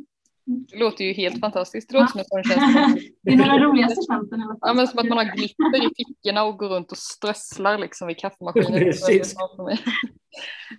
Det 0.49 0.79
låter 0.79 1.05
ju 1.05 1.13
helt 1.13 1.41
fantastiskt. 1.41 1.89
Det 1.89 1.95
låter 1.95 2.07
som 2.07 2.21
en 2.21 2.45
tjänst. 2.45 3.09
det 3.23 3.31
är 3.33 3.37
den 3.37 3.63
roligaste 3.63 4.01
tjänsten. 4.13 4.43
Ja, 4.61 4.75
men 4.75 4.89
som 4.89 4.99
att 4.99 5.09
man 5.09 5.19
har 5.19 5.37
glitter 5.37 5.87
i 5.87 5.91
fickorna 5.97 6.45
och 6.45 6.59
går 6.59 6.69
runt 6.69 6.93
och 6.93 6.99
strösslar 6.99 7.79
liksom 7.79 8.09
vid 8.09 8.19
kaffemaskinen. 8.19 8.81
Precis. 8.85 9.35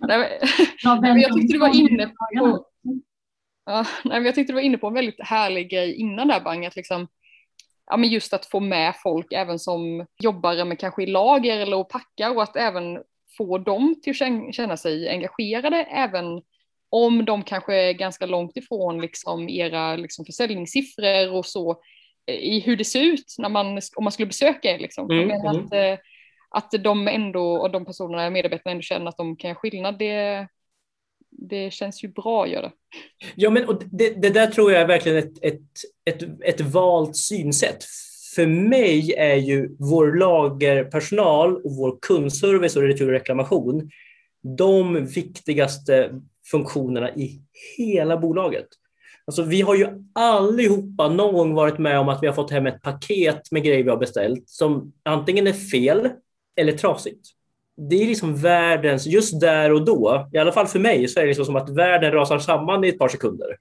nej, 0.00 0.40
men, 1.00 1.20
jag 1.20 1.34
tyckte 1.34 1.52
du 1.52 1.58
var 1.58 1.80
inne 1.80 2.06
på 2.06 2.64
Ja, 3.64 3.86
nej, 4.04 4.22
jag 4.22 4.34
tyckte 4.34 4.52
du 4.52 4.54
var 4.54 4.62
inne 4.62 4.78
på 4.78 4.86
en 4.86 4.94
väldigt 4.94 5.20
härlig 5.20 5.70
grej 5.70 5.94
innan 5.94 6.28
där 6.28 6.40
Bang, 6.40 6.66
att 6.66 6.76
liksom, 6.76 7.08
ja, 7.88 7.96
men 7.96 8.10
just 8.10 8.32
att 8.32 8.46
få 8.46 8.60
med 8.60 8.94
folk 9.02 9.32
även 9.32 9.58
som 9.58 10.06
jobbar 10.22 10.64
med 10.64 10.78
kanske 10.78 11.02
i 11.02 11.06
lager 11.06 11.60
eller 11.60 11.76
och 11.76 11.88
packar 11.88 12.34
och 12.34 12.42
att 12.42 12.56
även 12.56 13.02
få 13.38 13.58
dem 13.58 13.94
till 14.02 14.10
att 14.10 14.54
känna 14.54 14.76
sig 14.76 15.08
engagerade 15.08 15.76
även 15.76 16.42
om 16.90 17.24
de 17.24 17.42
kanske 17.42 17.74
är 17.74 17.92
ganska 17.92 18.26
långt 18.26 18.56
ifrån 18.56 19.00
liksom 19.00 19.48
era 19.48 19.96
liksom 19.96 20.24
försäljningssiffror 20.24 21.32
och 21.32 21.46
så 21.46 21.70
eh, 22.26 22.34
i 22.34 22.60
hur 22.60 22.76
det 22.76 22.84
ser 22.84 23.02
ut 23.02 23.34
när 23.38 23.48
man, 23.48 23.80
om 23.96 24.04
man 24.04 24.12
skulle 24.12 24.26
besöka 24.26 24.70
er. 24.70 24.78
Liksom. 24.78 25.10
Mm, 25.10 25.30
mm. 25.30 25.46
Att, 25.46 25.72
eh, 25.72 25.98
att 26.50 26.70
de 26.70 27.08
ändå, 27.08 27.56
och 27.56 27.70
de 27.70 27.84
personerna, 27.84 28.30
medarbetarna 28.30 28.70
ändå 28.70 28.82
känner 28.82 29.08
att 29.08 29.16
de 29.16 29.36
kan 29.36 29.48
göra 29.48 29.58
skillnad, 29.58 29.98
det, 29.98 30.48
det 31.38 31.70
känns 31.70 32.04
ju 32.04 32.08
bra 32.08 32.44
att 32.44 32.50
göra. 32.50 32.72
Ja, 33.36 33.50
men 33.50 33.68
och 33.68 33.82
det, 33.90 34.22
det 34.22 34.30
där 34.30 34.46
tror 34.46 34.72
jag 34.72 34.82
är 34.82 34.86
verkligen 34.86 35.18
ett, 35.18 35.44
ett, 35.44 35.60
ett, 36.10 36.22
ett 36.44 36.60
valt 36.60 37.16
synsätt. 37.16 37.84
För 38.34 38.46
mig 38.46 39.14
är 39.18 39.36
ju 39.36 39.76
vår 39.78 40.16
lagerpersonal 40.16 41.56
och 41.56 41.76
vår 41.76 41.98
kundservice 42.02 42.76
och 42.76 42.82
retur 42.82 43.06
och 43.06 43.12
reklamation 43.12 43.90
de 44.56 45.06
viktigaste 45.06 46.20
funktionerna 46.50 47.14
i 47.14 47.42
hela 47.76 48.16
bolaget. 48.16 48.66
Alltså, 49.26 49.42
vi 49.42 49.60
har 49.60 49.74
ju 49.74 49.86
allihopa 50.14 51.08
någon 51.08 51.34
gång 51.34 51.54
varit 51.54 51.78
med 51.78 51.98
om 51.98 52.08
att 52.08 52.22
vi 52.22 52.26
har 52.26 52.34
fått 52.34 52.50
hem 52.50 52.66
ett 52.66 52.82
paket 52.82 53.52
med 53.52 53.64
grejer 53.64 53.84
vi 53.84 53.90
har 53.90 53.96
beställt 53.96 54.48
som 54.48 54.92
antingen 55.02 55.46
är 55.46 55.52
fel 55.52 56.08
eller 56.56 56.72
trasigt 56.72 57.37
det 57.78 58.02
är 58.02 58.06
liksom 58.06 58.36
världens, 58.36 59.06
just 59.06 59.40
där 59.40 59.72
och 59.72 59.84
då, 59.84 60.28
i 60.32 60.38
alla 60.38 60.52
fall 60.52 60.66
för 60.66 60.78
mig, 60.78 61.08
så 61.08 61.20
är 61.20 61.22
det 61.22 61.28
liksom 61.28 61.44
som 61.44 61.56
att 61.56 61.70
världen 61.70 62.12
rasar 62.12 62.38
samman 62.38 62.84
i 62.84 62.88
ett 62.88 62.98
par 62.98 63.08
sekunder. 63.08 63.56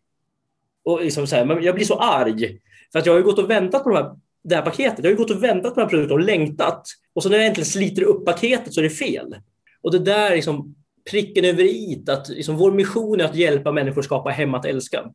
Och 0.83 1.01
liksom 1.01 1.27
så 1.27 1.35
här, 1.35 1.59
jag 1.61 1.75
blir 1.75 1.85
så 1.85 1.99
arg. 1.99 2.59
För 2.91 2.99
att 2.99 3.05
jag 3.05 3.13
har 3.13 3.17
ju 3.17 3.23
gått 3.23 3.39
och 3.39 3.49
väntat 3.49 3.83
på 3.83 3.89
de 3.89 3.95
här, 3.95 4.15
det 4.43 4.55
här 4.55 4.61
paketet. 4.61 4.97
Jag 4.97 5.05
har 5.05 5.11
ju 5.11 5.17
gått 5.17 5.31
och 5.31 5.43
väntat 5.43 5.73
på 5.73 5.79
de 5.79 5.81
här 5.81 5.89
produkterna 5.89 6.13
och 6.13 6.25
längtat. 6.25 6.87
Och 7.13 7.23
så 7.23 7.29
när 7.29 7.37
jag 7.37 7.45
äntligen 7.45 7.65
sliter 7.65 8.03
upp 8.03 8.25
paketet 8.25 8.73
så 8.73 8.79
är 8.79 8.83
det 8.83 8.89
fel. 8.89 9.35
Och 9.81 9.91
det 9.91 9.99
där 9.99 10.31
är 10.31 10.35
liksom 10.35 10.75
pricken 11.11 11.45
över 11.45 11.63
i 11.63 12.03
att 12.07 12.29
liksom 12.29 12.57
vår 12.57 12.71
mission 12.71 13.19
är 13.19 13.25
att 13.25 13.35
hjälpa 13.35 13.71
människor 13.71 13.99
att 13.99 14.05
skapa 14.05 14.29
hem 14.29 14.53
att 14.53 14.65
älska. 14.65 15.11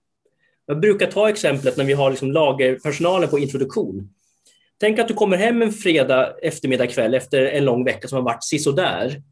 Jag 0.67 0.81
brukar 0.81 1.07
ta 1.07 1.29
exemplet 1.29 1.77
när 1.77 1.85
vi 1.85 1.93
har 1.93 2.11
liksom 2.11 2.33
lagerpersonalen 2.33 3.29
på 3.29 3.38
introduktion. 3.38 4.09
Tänk 4.83 4.99
att 4.99 5.09
du 5.09 5.14
kommer 5.14 5.37
hem 5.37 5.62
en 5.62 5.73
fredag 5.73 6.35
eftermiddag 6.42 6.87
kväll 6.87 7.14
efter 7.14 7.45
en 7.45 7.64
lång 7.64 7.85
vecka 7.85 8.09
som 8.09 8.16
har 8.16 8.23
varit 8.23 8.45
sisådär. 8.45 9.23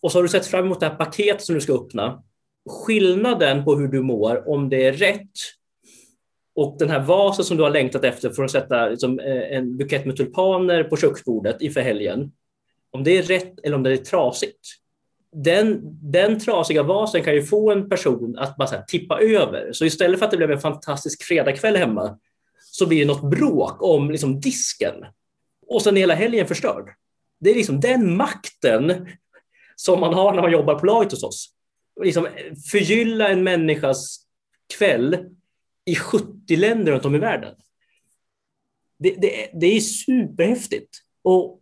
Och 0.00 0.12
så 0.12 0.18
har 0.18 0.22
du 0.22 0.28
sett 0.28 0.46
fram 0.46 0.64
emot 0.64 0.80
det 0.80 0.86
här 0.86 0.94
paketet 0.94 1.42
som 1.42 1.54
du 1.54 1.60
ska 1.60 1.72
öppna. 1.72 2.22
Skillnaden 2.70 3.64
på 3.64 3.76
hur 3.76 3.88
du 3.88 4.02
mår, 4.02 4.48
om 4.48 4.68
det 4.68 4.86
är 4.86 4.92
rätt 4.92 5.30
och 6.54 6.76
den 6.78 6.90
här 6.90 7.00
vasen 7.00 7.44
som 7.44 7.56
du 7.56 7.62
har 7.62 7.70
längtat 7.70 8.04
efter 8.04 8.30
för 8.30 8.44
att 8.44 8.50
sätta 8.50 8.88
liksom, 8.88 9.20
eh, 9.20 9.56
en 9.56 9.76
bukett 9.76 10.06
med 10.06 10.16
tulpaner 10.16 10.84
på 10.84 10.96
köksbordet 10.96 11.62
inför 11.62 11.80
helgen. 11.80 12.32
Om 12.90 13.04
det 13.04 13.18
är 13.18 13.22
rätt 13.22 13.60
eller 13.62 13.76
om 13.76 13.82
det 13.82 13.92
är 13.92 13.96
trasigt. 13.96 14.68
Den, 15.32 15.80
den 16.12 16.40
trasiga 16.40 16.82
vasen 16.82 17.22
kan 17.22 17.34
ju 17.34 17.42
få 17.42 17.72
en 17.72 17.88
person 17.88 18.38
att 18.38 18.56
bara 18.56 18.68
här, 18.68 18.82
tippa 18.82 19.20
över. 19.20 19.72
Så 19.72 19.84
istället 19.84 20.18
för 20.18 20.24
att 20.24 20.30
det 20.30 20.36
blev 20.36 20.50
en 20.50 20.60
fantastisk 20.60 21.22
fredagkväll 21.22 21.76
hemma 21.76 22.18
så 22.74 22.86
blir 22.86 22.98
det 22.98 23.04
något 23.04 23.30
bråk 23.30 23.82
om 23.82 24.10
liksom, 24.10 24.40
disken. 24.40 24.94
Och 25.66 25.82
sen 25.82 25.96
är 25.96 26.00
hela 26.00 26.14
helgen 26.14 26.48
förstörd. 26.48 26.94
Det 27.40 27.50
är 27.50 27.54
liksom 27.54 27.80
den 27.80 28.16
makten 28.16 29.08
som 29.76 30.00
man 30.00 30.14
har 30.14 30.34
när 30.34 30.42
man 30.42 30.52
jobbar 30.52 30.78
på 30.78 30.86
laget 30.86 31.10
hos 31.10 31.22
oss. 31.22 31.54
Liksom 32.02 32.28
förgylla 32.70 33.28
en 33.28 33.44
människas 33.44 34.18
kväll 34.78 35.16
i 35.84 35.94
70 35.94 36.56
länder 36.56 36.92
runt 36.92 37.04
om 37.04 37.14
i 37.14 37.18
världen. 37.18 37.54
Det, 38.98 39.10
det, 39.10 39.50
det 39.60 39.66
är 39.66 39.80
superhäftigt. 39.80 40.98
Och, 41.22 41.60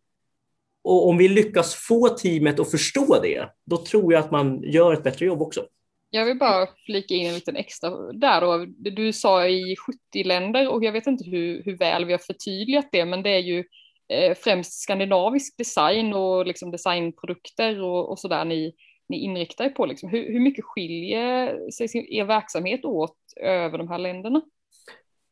och 0.83 1.09
om 1.09 1.17
vi 1.17 1.29
lyckas 1.29 1.75
få 1.75 2.09
teamet 2.09 2.61
att 2.61 2.71
förstå 2.71 3.21
det, 3.23 3.49
då 3.65 3.77
tror 3.77 4.13
jag 4.13 4.25
att 4.25 4.31
man 4.31 4.63
gör 4.63 4.93
ett 4.93 5.03
bättre 5.03 5.27
jobb 5.27 5.43
också. 5.43 5.67
Jag 6.11 6.25
vill 6.25 6.39
bara 6.39 6.69
flika 6.87 7.15
in 7.15 7.27
en 7.27 7.35
liten 7.35 7.57
extra 7.57 7.91
där 8.13 8.41
då. 8.41 8.67
Du 8.91 9.13
sa 9.13 9.49
i 9.49 9.77
70 10.13 10.25
länder 10.25 10.69
och 10.69 10.85
jag 10.85 10.93
vet 10.93 11.07
inte 11.07 11.25
hur, 11.25 11.63
hur 11.65 11.77
väl 11.77 12.05
vi 12.05 12.13
har 12.13 12.19
förtydligat 12.19 12.89
det, 12.93 13.05
men 13.05 13.23
det 13.23 13.31
är 13.31 13.39
ju 13.39 13.65
eh, 14.09 14.37
främst 14.37 14.83
skandinavisk 14.83 15.59
design 15.59 16.15
och 16.15 16.47
liksom 16.47 16.71
designprodukter 16.71 17.83
och, 17.83 18.11
och 18.11 18.19
sådär 18.19 18.45
ni, 18.45 18.75
ni 19.09 19.19
inriktar 19.19 19.65
er 19.65 19.69
på. 19.69 19.87
Liksom. 19.87 20.09
Hur, 20.09 20.33
hur 20.33 20.41
mycket 20.41 20.65
skiljer 20.65 21.71
sig 21.71 22.19
er 22.19 22.25
verksamhet 22.25 22.85
åt 22.85 23.17
över 23.41 23.79
de 23.79 23.89
här 23.89 23.99
länderna? 23.99 24.43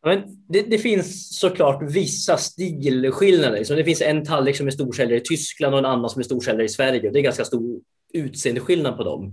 Men 0.05 0.23
det, 0.49 0.63
det, 0.63 0.79
finns 0.79 1.39
såklart 1.39 1.83
vissa 1.83 2.37
stilskillnader. 2.37 3.65
Så 3.65 3.75
det 3.75 3.85
finns 3.85 4.03
en 4.03 4.25
tallrik 4.25 4.57
som 4.57 4.67
är 4.67 4.71
storsäljare 4.71 5.21
i 5.21 5.25
Tyskland 5.25 5.75
och 5.75 5.79
en 5.79 5.85
annan 5.85 6.11
som 6.11 6.21
är 6.21 6.25
storsäljare 6.25 6.65
i 6.65 6.69
Sverige. 6.69 7.11
Det 7.11 7.19
är 7.19 7.23
ganska 7.23 7.45
stor 7.45 7.81
utseendeskillnad 8.15 8.97
på 8.97 9.05
dem. 9.05 9.33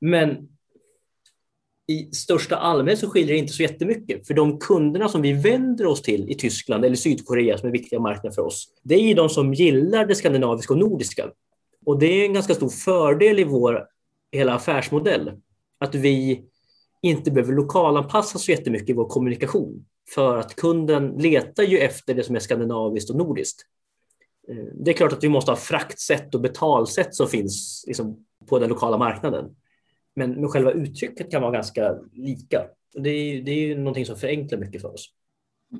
Men 0.00 0.48
i 1.86 2.14
största 2.14 2.56
allmänhet 2.56 2.98
så 2.98 3.10
skiljer 3.10 3.34
det 3.34 3.38
inte 3.38 3.52
så 3.52 3.62
jättemycket. 3.62 4.26
För 4.26 4.34
de 4.34 4.58
kunderna 4.58 5.08
som 5.08 5.22
vi 5.22 5.32
vänder 5.32 5.86
oss 5.86 6.02
till 6.02 6.30
i 6.30 6.34
Tyskland 6.34 6.84
eller 6.84 6.96
Sydkorea 6.96 7.58
som 7.58 7.68
är 7.68 7.72
viktiga 7.72 8.00
marknader 8.00 8.34
för 8.34 8.42
oss, 8.42 8.68
det 8.82 8.94
är 8.94 9.14
de 9.14 9.28
som 9.28 9.54
gillar 9.54 10.06
det 10.06 10.14
skandinaviska 10.14 10.72
och 10.72 10.78
nordiska. 10.78 11.30
Och 11.86 11.98
det 11.98 12.06
är 12.06 12.24
en 12.24 12.34
ganska 12.34 12.54
stor 12.54 12.68
fördel 12.68 13.38
i 13.38 13.44
vår 13.44 13.86
hela 14.32 14.54
affärsmodell. 14.54 15.32
Att 15.78 15.94
vi 15.94 16.44
inte 17.02 17.30
behöver 17.30 17.52
lokalanpassa 17.52 18.38
så 18.38 18.50
jättemycket 18.50 18.90
i 18.90 18.92
vår 18.92 19.08
kommunikation. 19.08 19.84
För 20.14 20.38
att 20.38 20.56
kunden 20.56 21.08
letar 21.08 21.62
ju 21.62 21.78
efter 21.78 22.14
det 22.14 22.22
som 22.22 22.36
är 22.36 22.40
skandinaviskt 22.40 23.10
och 23.10 23.16
nordiskt. 23.16 23.62
Eh, 24.48 24.64
det 24.74 24.90
är 24.90 24.94
klart 24.94 25.12
att 25.12 25.24
vi 25.24 25.28
måste 25.28 25.50
ha 25.50 25.56
fraktsätt 25.56 26.34
och 26.34 26.40
betalsätt 26.40 27.14
som 27.14 27.28
finns 27.28 27.84
liksom 27.86 28.26
på 28.46 28.58
den 28.58 28.68
lokala 28.68 28.98
marknaden. 28.98 29.56
Men, 30.14 30.30
men 30.30 30.48
själva 30.48 30.70
uttrycket 30.70 31.30
kan 31.30 31.42
vara 31.42 31.52
ganska 31.52 31.94
lika. 32.12 32.62
Det 32.94 33.10
är, 33.10 33.42
det 33.42 33.50
är 33.50 33.68
ju 33.68 33.78
någonting 33.78 34.06
som 34.06 34.16
förenklar 34.16 34.58
mycket 34.58 34.82
för 34.82 34.94
oss. 34.94 35.10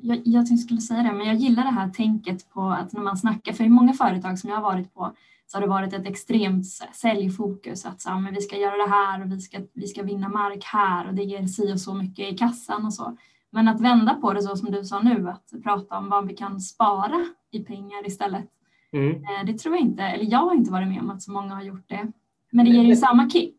Jag, 0.02 0.20
jag 0.24 0.58
skulle 0.58 0.80
säga 0.80 1.02
det, 1.02 1.12
men 1.12 1.26
jag 1.26 1.36
gillar 1.36 1.64
det 1.64 1.70
här 1.70 1.88
tänket 1.88 2.50
på 2.50 2.60
att 2.60 2.92
när 2.92 3.00
man 3.00 3.16
snackar, 3.16 3.52
för 3.52 3.64
i 3.64 3.68
många 3.68 3.92
företag 3.92 4.38
som 4.38 4.50
jag 4.50 4.56
har 4.56 4.62
varit 4.62 4.94
på 4.94 5.14
så 5.46 5.56
har 5.56 5.62
det 5.62 5.68
varit 5.68 5.92
ett 5.92 6.06
extremt 6.06 6.66
säljfokus 6.94 7.86
att 7.86 8.00
så, 8.00 8.10
men 8.10 8.34
vi 8.34 8.40
ska 8.40 8.56
göra 8.56 8.76
det 8.76 8.90
här 8.90 9.22
och 9.22 9.32
vi 9.32 9.40
ska, 9.40 9.58
vi 9.72 9.86
ska 9.86 10.02
vinna 10.02 10.28
mark 10.28 10.64
här 10.64 11.08
och 11.08 11.14
det 11.14 11.22
ger 11.22 11.46
si 11.46 11.72
och 11.72 11.80
så 11.80 11.94
mycket 11.94 12.32
i 12.32 12.36
kassan 12.36 12.86
och 12.86 12.94
så. 12.94 13.16
Men 13.50 13.68
att 13.68 13.80
vända 13.80 14.14
på 14.14 14.32
det 14.32 14.42
så 14.42 14.56
som 14.56 14.70
du 14.70 14.84
sa 14.84 15.00
nu, 15.00 15.28
att 15.28 15.62
prata 15.62 15.98
om 15.98 16.08
vad 16.08 16.26
vi 16.26 16.34
kan 16.34 16.60
spara 16.60 17.26
i 17.50 17.60
pengar 17.60 18.06
istället. 18.06 18.44
Mm. 18.92 19.10
Eh, 19.10 19.46
det 19.46 19.58
tror 19.58 19.74
jag 19.74 19.82
inte, 19.82 20.02
eller 20.02 20.24
jag 20.24 20.38
har 20.38 20.54
inte 20.54 20.72
varit 20.72 20.88
med 20.88 21.00
om 21.00 21.10
att 21.10 21.22
så 21.22 21.32
många 21.32 21.54
har 21.54 21.62
gjort 21.62 21.88
det. 21.88 22.12
Men 22.52 22.64
det 22.64 22.70
ger 22.70 22.82
ju 22.82 22.96
samma 22.96 23.30
kick. 23.30 23.56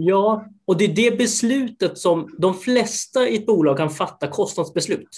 Ja, 0.00 0.46
och 0.64 0.76
det 0.76 0.84
är 0.84 0.94
det 0.94 1.18
beslutet 1.18 1.98
som 1.98 2.36
de 2.38 2.54
flesta 2.54 3.28
i 3.28 3.36
ett 3.36 3.46
bolag 3.46 3.76
kan 3.76 3.90
fatta 3.90 4.26
kostnadsbeslut. 4.26 5.08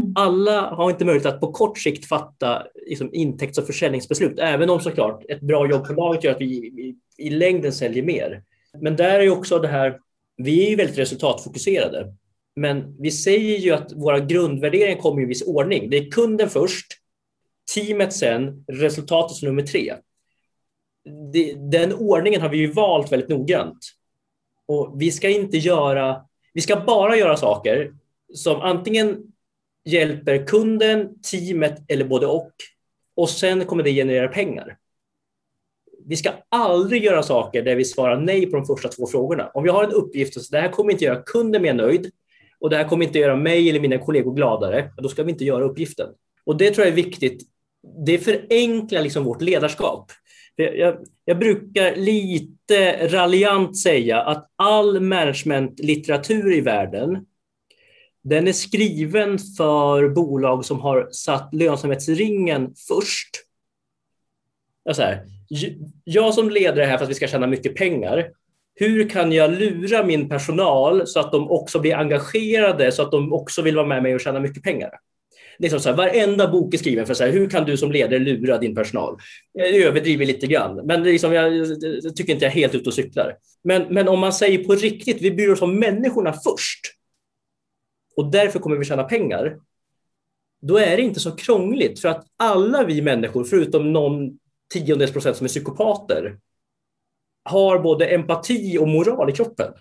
Mm. 0.00 0.12
Alla 0.16 0.60
har 0.70 0.90
inte 0.90 1.04
möjlighet 1.04 1.34
att 1.34 1.40
på 1.40 1.52
kort 1.52 1.78
sikt 1.78 2.08
fatta 2.08 2.62
liksom, 2.86 3.14
intäkts 3.14 3.58
och 3.58 3.66
försäljningsbeslut, 3.66 4.38
även 4.38 4.70
om 4.70 4.80
såklart 4.80 5.24
ett 5.28 5.40
bra 5.40 5.70
jobb 5.70 5.86
på 5.86 5.92
laget 5.92 6.24
gör 6.24 6.32
att 6.32 6.40
vi 6.40 6.44
i, 6.44 6.96
i 7.18 7.30
längden 7.30 7.72
säljer 7.72 8.02
mer. 8.02 8.42
Men 8.80 8.96
där 8.96 9.20
är 9.20 9.30
också 9.30 9.58
det 9.58 9.68
här, 9.68 9.98
vi 10.36 10.72
är 10.72 10.76
väldigt 10.76 10.98
resultatfokuserade, 10.98 12.14
men 12.56 12.96
vi 13.02 13.10
säger 13.10 13.58
ju 13.58 13.72
att 13.72 13.92
våra 13.92 14.20
grundvärderingar 14.20 15.00
kommer 15.00 15.22
i 15.22 15.26
viss 15.26 15.42
ordning. 15.42 15.90
Det 15.90 15.96
är 15.96 16.10
kunden 16.10 16.48
först, 16.48 16.86
teamet 17.74 18.12
sen, 18.12 18.64
resultatet 18.72 19.36
som 19.36 19.48
nummer 19.48 19.62
tre. 19.62 19.94
Den 21.70 21.92
ordningen 21.92 22.40
har 22.40 22.48
vi 22.48 22.58
ju 22.58 22.72
valt 22.72 23.12
väldigt 23.12 23.28
noggrant. 23.28 23.78
Och 24.68 24.94
vi 24.96 25.12
ska 25.12 25.28
inte 25.28 25.56
göra, 25.56 26.24
vi 26.52 26.60
ska 26.60 26.76
bara 26.76 27.16
göra 27.16 27.36
saker 27.36 27.92
som 28.34 28.60
antingen 28.60 29.32
hjälper 29.84 30.46
kunden, 30.46 31.20
teamet 31.22 31.82
eller 31.88 32.04
både 32.04 32.26
och. 32.26 32.52
Och 33.16 33.30
sen 33.30 33.64
kommer 33.64 33.82
det 33.82 33.92
generera 33.92 34.28
pengar. 34.28 34.78
vi 36.04 36.16
ska 36.16 36.30
aldrig 36.48 37.04
göra 37.04 37.22
saker 37.22 37.62
där 37.62 37.76
vi 37.76 37.84
svarar 37.84 38.20
nej 38.20 38.46
på 38.50 38.56
de 38.56 38.66
första 38.66 38.88
två 38.88 39.06
frågorna. 39.06 39.50
Om 39.54 39.62
vi 39.62 39.70
har 39.70 39.84
en 39.84 39.92
uppgift 39.92 40.36
och 40.36 40.42
så 40.42 40.52
det 40.52 40.60
här 40.60 40.68
kommer 40.68 40.92
inte 40.92 41.04
göra 41.04 41.22
kunden 41.22 41.62
mer 41.62 41.74
nöjd 41.74 42.10
och 42.60 42.70
det 42.70 42.76
här 42.76 42.88
kommer 42.88 43.06
inte 43.06 43.18
göra 43.18 43.36
mig 43.36 43.70
eller 43.70 43.80
mina 43.80 43.98
kollegor 43.98 44.34
gladare, 44.34 44.90
då 44.96 45.08
ska 45.08 45.22
vi 45.22 45.32
inte 45.32 45.44
göra 45.44 45.64
uppgiften. 45.64 46.08
Och 46.44 46.56
det 46.56 46.70
tror 46.70 46.86
jag 46.86 46.92
är 46.92 46.96
viktigt. 46.96 47.42
Det 48.06 48.18
förenklar 48.18 49.02
liksom 49.02 49.24
vårt 49.24 49.42
ledarskap. 49.42 50.12
Jag, 50.60 50.96
jag, 51.24 51.38
brukar 51.38 51.96
lite 51.96 53.08
raljant 53.08 53.78
säga 53.78 54.22
att 54.22 54.50
all 54.56 55.00
managementlitteratur 55.00 56.52
i 56.52 56.60
världen 56.60 57.26
den 58.24 58.48
är 58.48 58.52
skriven 58.52 59.38
för 59.38 60.08
bolag 60.08 60.64
som 60.64 60.80
har 60.80 61.08
satt 61.10 61.54
lönsamhetsringen 61.54 62.74
först. 62.88 63.30
Jag, 64.84 64.94
här, 64.94 65.24
jag 66.04 66.34
som 66.34 66.50
leder 66.50 66.76
det 66.76 66.86
här 66.86 66.98
för 66.98 67.04
att 67.04 67.10
vi 67.10 67.14
ska 67.14 67.28
tjäna 67.28 67.46
mycket 67.46 67.74
pengar, 67.74 68.30
hur 68.74 69.08
kan 69.08 69.32
jag 69.32 69.52
lura 69.52 70.04
min 70.04 70.28
personal 70.28 71.06
så 71.06 71.20
att 71.20 71.32
de 71.32 71.50
också 71.50 71.80
blir 71.80 71.96
engagerade, 71.96 72.92
så 72.92 73.02
att 73.02 73.10
de 73.10 73.32
också 73.32 73.62
vill 73.62 73.76
vara 73.76 73.86
med 73.86 74.02
mig 74.02 74.14
och 74.14 74.20
tjäna 74.20 74.40
mycket 74.40 74.62
pengar? 74.62 74.90
Liksom 75.58 75.80
så 75.80 75.88
här, 75.88 75.96
varenda 75.96 76.48
bok 76.48 76.74
är 76.74 76.78
skriven 76.78 77.06
för 77.06 77.14
så 77.14 77.24
här, 77.24 77.30
hur 77.30 77.50
kan 77.50 77.64
du 77.64 77.76
som 77.76 77.92
ledare 77.92 78.18
lura 78.18 78.58
din 78.58 78.74
personal? 78.74 79.18
Eh, 79.58 79.66
jag 79.66 79.82
överdriver 79.82 80.26
lite 80.26 80.46
grann, 80.46 80.86
men 80.86 81.02
liksom, 81.02 81.32
jag, 81.32 81.56
jag 82.02 82.16
tycker 82.16 82.32
inte 82.32 82.44
jag 82.44 82.52
är 82.52 82.56
helt 82.56 82.74
ute 82.74 82.88
och 82.88 82.94
cyklar. 82.94 83.36
Men, 83.64 83.82
men 83.94 84.08
om 84.08 84.18
man 84.18 84.32
säger 84.32 84.64
på 84.64 84.74
riktigt, 84.74 85.22
vi 85.22 85.30
bryr 85.30 85.48
oss 85.48 85.62
om 85.62 85.78
människorna 85.78 86.32
först 86.32 86.80
och 88.18 88.30
därför 88.30 88.58
kommer 88.58 88.76
vi 88.76 88.84
tjäna 88.84 89.04
pengar. 89.04 89.58
Då 90.60 90.78
är 90.78 90.96
det 90.96 91.02
inte 91.02 91.20
så 91.20 91.36
krångligt 91.36 92.00
för 92.00 92.08
att 92.08 92.26
alla 92.36 92.84
vi 92.84 93.02
människor, 93.02 93.44
förutom 93.44 93.92
någon 93.92 94.38
tiondels 94.72 95.12
procent 95.12 95.36
som 95.36 95.44
är 95.44 95.48
psykopater, 95.48 96.38
har 97.44 97.78
både 97.78 98.06
empati 98.06 98.78
och 98.78 98.88
moral 98.88 99.30
i 99.30 99.32
kroppen. 99.32 99.72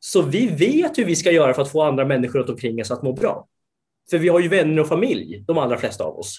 Så 0.00 0.22
vi 0.22 0.46
vet 0.46 0.98
hur 0.98 1.04
vi 1.04 1.16
ska 1.16 1.30
göra 1.30 1.54
för 1.54 1.62
att 1.62 1.72
få 1.72 1.82
andra 1.82 2.04
människor 2.04 2.38
runt 2.38 2.50
omkring 2.50 2.80
oss 2.80 2.90
att 2.90 3.02
må 3.02 3.12
bra. 3.12 3.48
För 4.10 4.18
vi 4.18 4.28
har 4.28 4.40
ju 4.40 4.48
vänner 4.48 4.82
och 4.82 4.88
familj, 4.88 5.44
de 5.46 5.58
allra 5.58 5.78
flesta 5.78 6.04
av 6.04 6.18
oss. 6.18 6.38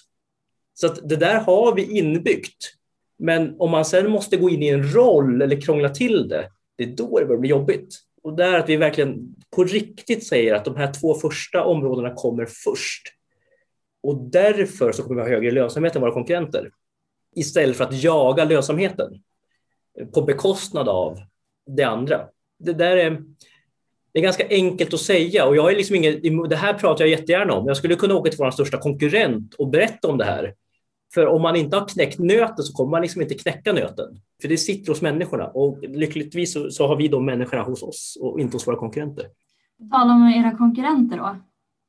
Så 0.74 0.88
att 0.88 1.10
det 1.10 1.16
där 1.16 1.40
har 1.40 1.76
vi 1.76 1.98
inbyggt. 1.98 2.74
Men 3.20 3.56
om 3.60 3.72
man 3.72 3.86
sen 3.86 4.12
måste 4.12 4.38
gå 4.38 4.50
in 4.50 4.64
i 4.64 4.68
en 4.68 4.94
roll 4.94 5.42
eller 5.42 5.62
krångla 5.62 5.90
till 5.90 6.28
det, 6.28 6.50
det 6.78 6.84
är 6.84 6.88
då 6.88 7.20
det 7.20 7.26
börjar 7.26 7.40
bli 7.40 7.50
jobbigt. 7.50 7.96
Och 8.24 8.36
där 8.36 8.60
att 8.60 8.70
vi 8.70 8.78
verkligen 8.78 9.36
på 9.56 9.64
riktigt 9.64 10.28
säger 10.28 10.54
att 10.54 10.66
de 10.66 10.76
här 10.76 10.94
två 10.94 11.14
första 11.14 11.64
områdena 11.64 12.14
kommer 12.16 12.46
först. 12.46 13.08
Och 14.04 14.30
därför 14.32 14.92
så 14.92 15.04
kommer 15.04 15.16
vi 15.16 15.22
ha 15.22 15.30
högre 15.30 15.52
lönsamhet 15.52 15.96
än 15.96 16.02
våra 16.02 16.14
konkurrenter. 16.14 16.72
Istället 17.36 17.78
för 17.78 17.84
att 17.84 18.04
jaga 18.04 18.46
lönsamheten 18.46 19.24
på 20.14 20.22
bekostnad 20.22 20.90
av 20.90 21.20
det 21.66 21.84
andra. 21.84 22.28
Det 22.60 22.74
där 22.74 22.98
är, 22.98 23.24
det 24.14 24.20
är 24.20 24.24
ganska 24.24 24.48
enkelt 24.50 24.94
att 24.94 25.00
säga 25.00 25.46
och 25.46 25.56
jag 25.56 25.72
är 25.72 25.76
liksom 25.76 25.96
ingen, 25.96 26.50
det 26.50 26.56
här 26.56 26.74
pratar 26.74 27.06
jag 27.06 27.12
jättegärna 27.12 27.54
om. 27.54 27.68
Jag 27.68 27.78
skulle 27.78 27.96
kunna 27.96 28.16
åka 28.16 28.30
till 28.30 28.40
vår 28.40 28.52
största 28.52 28.78
konkurrent 28.78 29.54
och 29.54 29.70
berätta 29.70 30.08
om 30.08 30.18
det 30.18 30.26
här. 30.26 30.54
För 31.14 31.28
om 31.28 31.42
man 31.42 31.56
inte 31.56 31.78
har 31.78 31.88
knäckt 31.88 32.20
nöten 32.20 32.64
så 32.64 32.74
kommer 32.74 32.92
man 32.92 33.02
liksom 33.02 33.22
inte 33.22 33.36
knäcka 33.36 33.74
nöten. 33.74 34.08
För 34.42 34.48
det 34.48 34.58
sitter 34.58 34.92
hos 34.92 35.02
människorna 35.02 35.48
och 35.48 35.80
lyckligtvis 35.82 36.54
så, 36.54 36.70
så 36.70 36.88
har 36.88 36.96
vi 36.96 37.08
de 37.08 37.26
människorna 37.26 37.64
hos 37.64 37.84
oss 37.84 38.18
och 38.22 38.40
inte 38.40 38.56
hos 38.56 38.68
våra 38.68 38.76
konkurrenter. 38.76 39.26
Tala 39.92 40.14
om 40.14 40.28
era 40.28 40.58
konkurrenter 40.58 41.18
då, 41.18 41.36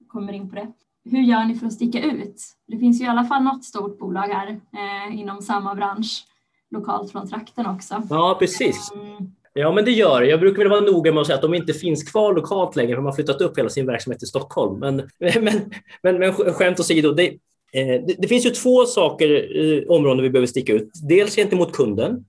kommer 0.09 0.33
in 0.33 0.51
på 0.51 0.55
det. 0.55 0.73
Hur 1.05 1.23
gör 1.23 1.45
ni 1.45 1.55
för 1.55 1.67
att 1.67 1.73
sticka 1.73 2.03
ut? 2.03 2.43
Det 2.67 2.79
finns 2.79 3.01
ju 3.01 3.05
i 3.05 3.09
alla 3.09 3.25
fall 3.25 3.43
något 3.43 3.65
stort 3.65 3.99
bolag 3.99 4.29
här 4.29 4.49
eh, 4.49 5.21
inom 5.21 5.43
samma 5.43 5.75
bransch 5.75 6.25
lokalt 6.71 7.13
från 7.13 7.29
trakten 7.29 7.67
också. 7.67 8.03
Ja, 8.11 8.37
precis. 8.39 8.93
Mm. 8.95 9.33
Ja, 9.55 9.73
men 9.73 9.85
det 9.85 9.91
gör 9.91 10.21
det. 10.21 10.27
Jag 10.27 10.41
brukar 10.41 10.59
väl 10.59 10.71
vara 10.71 10.81
noga 10.81 11.13
med 11.13 11.21
att 11.21 11.27
säga 11.27 11.37
att 11.37 11.43
de 11.43 11.55
inte 11.55 11.73
finns 11.73 12.11
kvar 12.11 12.35
lokalt 12.35 12.77
längre, 12.77 12.91
för 12.91 12.97
de 12.97 13.05
har 13.05 13.13
flyttat 13.13 13.41
upp 13.41 13.59
hela 13.59 13.69
sin 13.69 13.87
verksamhet 13.87 14.19
till 14.19 14.29
Stockholm. 14.29 14.81
Men, 14.81 14.97
men, 15.19 15.71
men, 16.03 16.19
men 16.19 16.33
skämt 16.33 16.81
åsido, 16.81 17.13
det, 17.13 17.27
eh, 17.73 18.03
det, 18.07 18.15
det, 18.19 18.29
finns 18.29 18.47
ju 18.47 18.51
två 18.51 18.85
saker, 18.85 19.59
eh, 19.59 19.83
områden 19.89 20.23
vi 20.23 20.31
behöver 20.31 20.47
sticka 20.47 20.73
ut. 20.73 20.91
Dels 21.09 21.37
gentemot 21.37 21.73
kunden 21.73 22.25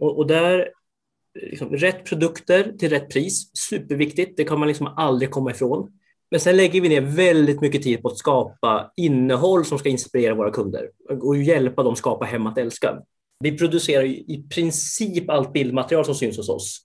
och, 0.00 0.18
och 0.18 0.26
där 0.26 0.58
eh, 0.58 1.48
liksom, 1.50 1.70
rätt 1.70 2.04
produkter 2.04 2.72
till 2.78 2.90
rätt 2.90 3.10
pris, 3.10 3.50
superviktigt. 3.68 4.36
Det 4.36 4.44
kan 4.44 4.58
man 4.58 4.68
liksom 4.68 4.86
aldrig 4.86 5.30
komma 5.30 5.50
ifrån. 5.50 5.90
Men 6.30 6.40
sen 6.40 6.56
lägger 6.56 6.80
vi 6.80 6.88
ner 6.88 7.00
väldigt 7.00 7.60
mycket 7.60 7.82
tid 7.82 8.02
på 8.02 8.08
att 8.08 8.18
skapa 8.18 8.92
innehåll 8.96 9.64
som 9.64 9.78
ska 9.78 9.88
inspirera 9.88 10.34
våra 10.34 10.50
kunder 10.50 10.90
och 11.22 11.36
hjälpa 11.36 11.82
dem 11.82 11.96
skapa 11.96 12.24
hem 12.24 12.46
att 12.46 12.58
älska. 12.58 12.98
Vi 13.44 13.58
producerar 13.58 14.04
i 14.04 14.46
princip 14.54 15.30
allt 15.30 15.52
bildmaterial 15.52 16.04
som 16.04 16.14
syns 16.14 16.36
hos 16.36 16.48
oss, 16.48 16.80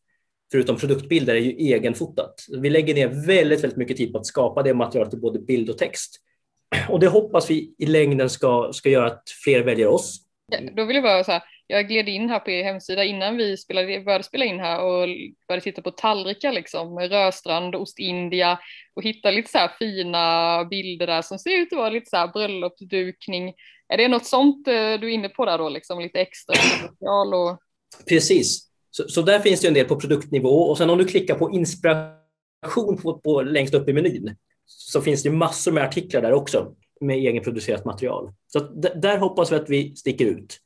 förutom 0.51 0.76
produktbilder, 0.76 1.36
är 1.36 1.39
ju 1.39 1.51
egenfotat. 1.51 2.45
Vi 2.62 2.70
lägger 2.70 2.93
ner 2.93 3.26
väldigt, 3.28 3.64
väldigt 3.64 3.78
mycket 3.78 3.97
tid 3.97 4.12
på 4.12 4.18
att 4.18 4.26
skapa 4.26 4.64
det 4.64 4.74
materialet 4.74 5.14
i 5.14 5.18
både 5.18 5.39
bild 5.39 5.70
och 5.70 5.78
text. 5.78 6.16
Och 6.89 6.99
det 6.99 7.07
hoppas 7.07 7.49
vi 7.49 7.76
i 7.78 7.86
längden 7.86 8.30
ska, 8.30 8.70
ska 8.74 8.89
göra 8.89 9.07
att 9.07 9.24
fler 9.43 9.64
väljer 9.64 9.88
oss. 9.88 10.22
Ja, 10.51 10.59
då 10.75 10.85
vill 10.85 10.95
jag 10.95 11.03
bara 11.03 11.23
säga, 11.23 11.43
jag 11.67 11.87
gled 11.87 12.09
in 12.09 12.29
här 12.29 12.39
på 12.39 12.51
er 12.51 12.63
hemsida 12.63 13.03
innan 13.03 13.37
vi 13.37 13.57
spelade, 13.57 13.99
började 13.99 14.23
spela 14.23 14.45
in 14.45 14.59
här 14.59 14.81
och 14.81 15.07
började 15.47 15.63
titta 15.63 15.81
på 15.81 15.91
tallrikar 15.91 16.51
liksom, 16.51 16.99
Röstrand, 16.99 17.75
Ostindia 17.75 18.59
och 18.93 19.03
hitta 19.03 19.31
lite 19.31 19.51
så 19.51 19.57
här 19.57 19.71
fina 19.79 20.65
bilder 20.65 21.07
där 21.07 21.21
som 21.21 21.39
ser 21.39 21.57
ut 21.61 21.73
att 21.73 21.79
vara 21.79 21.89
lite 21.89 22.09
så 22.09 22.17
här 22.17 22.27
bröllopsdukning. 22.27 23.53
Är 23.87 23.97
det 23.97 24.07
något 24.07 24.25
sånt 24.25 24.67
eh, 24.67 24.73
du 24.73 25.07
är 25.07 25.09
inne 25.09 25.29
på 25.29 25.45
där 25.45 25.57
då, 25.57 25.69
liksom 25.69 25.99
lite 25.99 26.19
extra 26.21 26.55
material? 26.83 27.33
Och... 27.33 27.59
Precis, 28.07 28.69
så, 28.91 29.03
så, 29.07 29.21
där 29.21 29.39
finns 29.39 29.61
det 29.61 29.67
en 29.67 29.73
del 29.73 29.85
på 29.85 29.99
produktnivå 29.99 30.49
och 30.49 30.77
sen 30.77 30.89
om 30.89 30.97
du 30.97 31.05
klickar 31.05 31.35
på 31.35 31.51
inspiration 31.51 32.97
på, 33.01 33.19
på 33.19 33.41
längst 33.41 33.73
upp 33.73 33.89
i 33.89 33.93
menyn 33.93 34.35
så 34.65 35.01
finns 35.01 35.23
det 35.23 35.29
massor 35.29 35.71
med 35.71 35.83
artiklar 35.83 36.21
där 36.21 36.33
också 36.33 36.75
med 36.99 37.17
egenproducerat 37.17 37.85
material. 37.85 38.33
Så 38.47 38.59
där 38.95 39.17
hoppas 39.17 39.51
vi 39.51 39.55
att 39.55 39.69
vi 39.69 39.95
sticker 39.95 40.25
ut. 40.25 40.57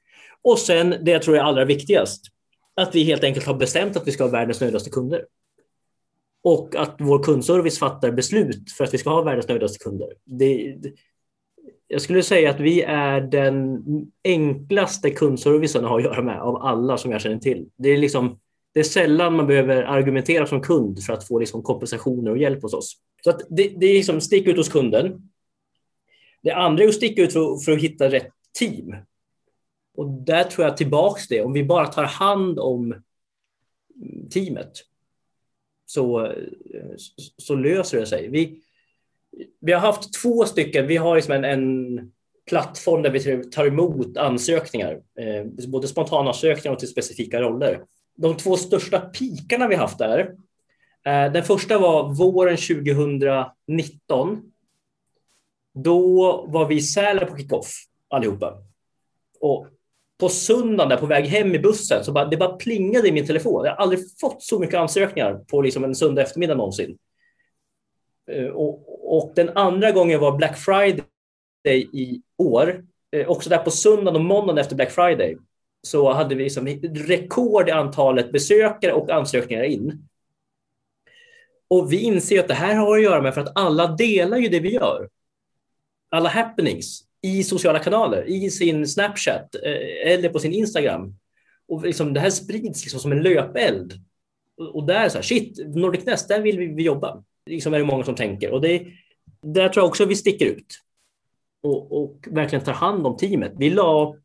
Och 0.41 0.59
sen 0.59 0.95
det 1.01 1.11
jag 1.11 1.21
tror 1.21 1.37
är 1.37 1.41
allra 1.41 1.65
viktigast, 1.65 2.25
att 2.75 2.95
vi 2.95 3.03
helt 3.03 3.23
enkelt 3.23 3.45
har 3.45 3.53
bestämt 3.53 3.97
att 3.97 4.07
vi 4.07 4.11
ska 4.11 4.23
ha 4.23 4.31
världens 4.31 4.61
nöjdaste 4.61 4.89
kunder. 4.89 5.25
Och 6.43 6.75
att 6.75 6.95
vår 6.99 7.23
kundservice 7.23 7.79
fattar 7.79 8.11
beslut 8.11 8.71
för 8.71 8.83
att 8.83 8.93
vi 8.93 8.97
ska 8.97 9.09
ha 9.09 9.21
världens 9.21 9.47
nöjdaste 9.47 9.83
kunder. 9.83 10.07
Det, 10.25 10.75
jag 11.87 12.01
skulle 12.01 12.23
säga 12.23 12.49
att 12.49 12.59
vi 12.59 12.81
är 12.81 13.21
den 13.21 13.83
enklaste 14.23 15.09
kundservicen 15.09 15.83
att 15.83 15.89
ha 15.89 15.97
att 15.97 16.03
göra 16.03 16.21
med 16.21 16.41
av 16.41 16.55
alla 16.55 16.97
som 16.97 17.11
jag 17.11 17.21
känner 17.21 17.37
till. 17.37 17.67
Det 17.77 17.89
är, 17.89 17.97
liksom, 17.97 18.39
det 18.73 18.79
är 18.79 18.83
sällan 18.83 19.35
man 19.35 19.47
behöver 19.47 19.83
argumentera 19.83 20.45
som 20.45 20.61
kund 20.61 21.03
för 21.03 21.13
att 21.13 21.27
få 21.27 21.39
liksom 21.39 21.63
kompensationer 21.63 22.31
och 22.31 22.37
hjälp 22.37 22.61
hos 22.61 22.73
oss. 22.73 22.97
Så 23.23 23.29
att 23.29 23.41
det, 23.49 23.73
det 23.77 23.85
är 23.85 23.93
liksom 23.93 24.21
stick 24.21 24.47
ut 24.47 24.57
hos 24.57 24.69
kunden. 24.69 25.29
Det 26.43 26.51
andra 26.51 26.83
är 26.83 26.87
att 26.87 26.93
sticka 26.93 27.21
ut 27.21 27.33
för, 27.33 27.57
för 27.65 27.71
att 27.71 27.79
hitta 27.81 28.09
rätt 28.09 28.31
team. 28.59 28.95
Och 29.95 30.09
där 30.09 30.43
tror 30.43 30.67
jag 30.67 30.77
tillbaks 30.77 31.27
det, 31.27 31.41
om 31.41 31.53
vi 31.53 31.63
bara 31.63 31.87
tar 31.87 32.03
hand 32.03 32.59
om 32.59 33.03
teamet 34.31 34.71
så, 35.85 36.33
så 37.37 37.55
löser 37.55 37.99
det 37.99 38.05
sig. 38.05 38.29
Vi, 38.29 38.61
vi 39.59 39.71
har 39.71 39.79
haft 39.79 40.13
två 40.21 40.45
stycken, 40.45 40.87
vi 40.87 40.97
har 40.97 41.15
liksom 41.15 41.33
en, 41.33 41.43
en 41.43 42.11
plattform 42.49 43.01
där 43.01 43.09
vi 43.09 43.49
tar 43.49 43.65
emot 43.65 44.17
ansökningar, 44.17 44.91
eh, 45.19 45.67
både 45.67 45.87
spontanansökningar 45.87 46.73
och 46.73 46.79
till 46.79 46.89
specifika 46.89 47.41
roller. 47.41 47.83
De 48.15 48.37
två 48.37 48.57
största 48.57 48.99
pikarna 48.99 49.67
vi 49.67 49.75
haft 49.75 49.97
där, 49.97 50.19
eh, 51.05 51.31
den 51.31 51.43
första 51.43 51.79
var 51.79 52.13
våren 52.13 52.57
2019. 52.57 54.52
Då 55.73 56.45
var 56.47 56.67
vi 56.67 56.75
i 56.75 56.81
Sälen 56.81 57.27
på 57.27 57.37
kickoff 57.37 57.67
allihopa. 58.07 58.57
Och 59.39 59.67
på 60.19 60.29
söndagen 60.29 60.89
där 60.89 60.97
på 60.97 61.05
väg 61.05 61.25
hem 61.25 61.55
i 61.55 61.59
bussen 61.59 62.03
så 62.03 62.11
bara, 62.11 62.25
det 62.25 62.37
bara 62.37 62.55
plingade 62.55 63.07
i 63.07 63.11
min 63.11 63.27
telefon. 63.27 63.65
Jag 63.65 63.71
har 63.71 63.77
aldrig 63.77 64.19
fått 64.19 64.43
så 64.43 64.59
mycket 64.59 64.79
ansökningar 64.79 65.33
på 65.33 65.61
liksom 65.61 65.83
en 65.83 65.95
söndag 65.95 66.21
eftermiddag 66.21 66.55
någonsin. 66.55 66.97
Eh, 68.31 68.47
och, 68.47 69.17
och, 69.17 69.31
den 69.35 69.49
andra 69.49 69.91
gången 69.91 70.19
var 70.19 70.37
Black 70.37 70.57
Friday 70.57 71.03
i 71.93 72.21
år. 72.37 72.85
Eh, 73.11 73.29
också 73.29 73.49
där 73.49 73.57
på 73.57 73.71
söndagen 73.71 74.15
och 74.15 74.25
måndagen 74.25 74.57
efter 74.57 74.75
Black 74.75 74.91
Friday 74.91 75.37
så 75.81 76.13
hade 76.13 76.35
vi 76.35 76.43
liksom 76.43 76.67
rekord 76.95 77.69
i 77.69 77.71
antalet 77.71 78.31
besökare 78.31 78.93
och 78.93 79.09
ansökningar 79.09 79.63
in. 79.63 80.07
Och 81.67 81.93
vi 81.93 81.99
inser 81.99 82.39
att 82.39 82.47
det 82.47 82.53
här 82.53 82.75
har 82.75 82.97
att 82.97 83.03
göra 83.03 83.21
med 83.21 83.33
för 83.33 83.41
att 83.41 83.57
alla 83.57 83.87
delar 83.87 84.37
ju 84.37 84.47
det 84.47 84.59
vi 84.59 84.73
gör. 84.73 85.09
Alla 86.13 86.29
happenings 86.29 87.01
i 87.21 87.43
sociala 87.43 87.79
kanaler, 87.79 88.23
i 88.29 88.49
sin 88.49 88.87
Snapchat 88.87 89.55
eh, 89.55 90.11
eller 90.13 90.29
på 90.29 90.39
sin 90.39 90.53
Instagram. 90.53 91.15
Och 91.67 91.83
liksom, 91.85 92.13
det 92.13 92.19
här 92.19 92.29
sprids 92.29 92.83
liksom 92.83 92.99
som 92.99 93.11
en 93.11 93.23
löpeld. 93.23 93.93
Och 94.73 94.85
där 94.85 95.09
så 95.09 95.17
här, 95.17 95.23
shit, 95.23 95.75
Nordic 95.75 96.05
Nest, 96.05 96.27
där 96.27 96.41
vill 96.41 96.57
vi 96.57 96.83
jobba 96.83 97.23
liksom 97.45 97.73
är 97.73 97.79
det 97.79 97.85
många 97.85 98.03
som 98.03 98.15
tänker. 98.15 98.51
Och 98.51 98.61
det, 98.61 98.85
där 99.41 99.69
tror 99.69 99.83
jag 99.83 99.89
också 99.89 100.05
vi 100.05 100.15
sticker 100.15 100.45
ut 100.45 100.79
och, 101.61 102.03
och 102.03 102.27
verkligen 102.31 102.65
tar 102.65 102.73
hand 102.73 103.07
om 103.07 103.17
teamet. 103.17 103.53
Vi 103.57 103.69
la 103.69 104.15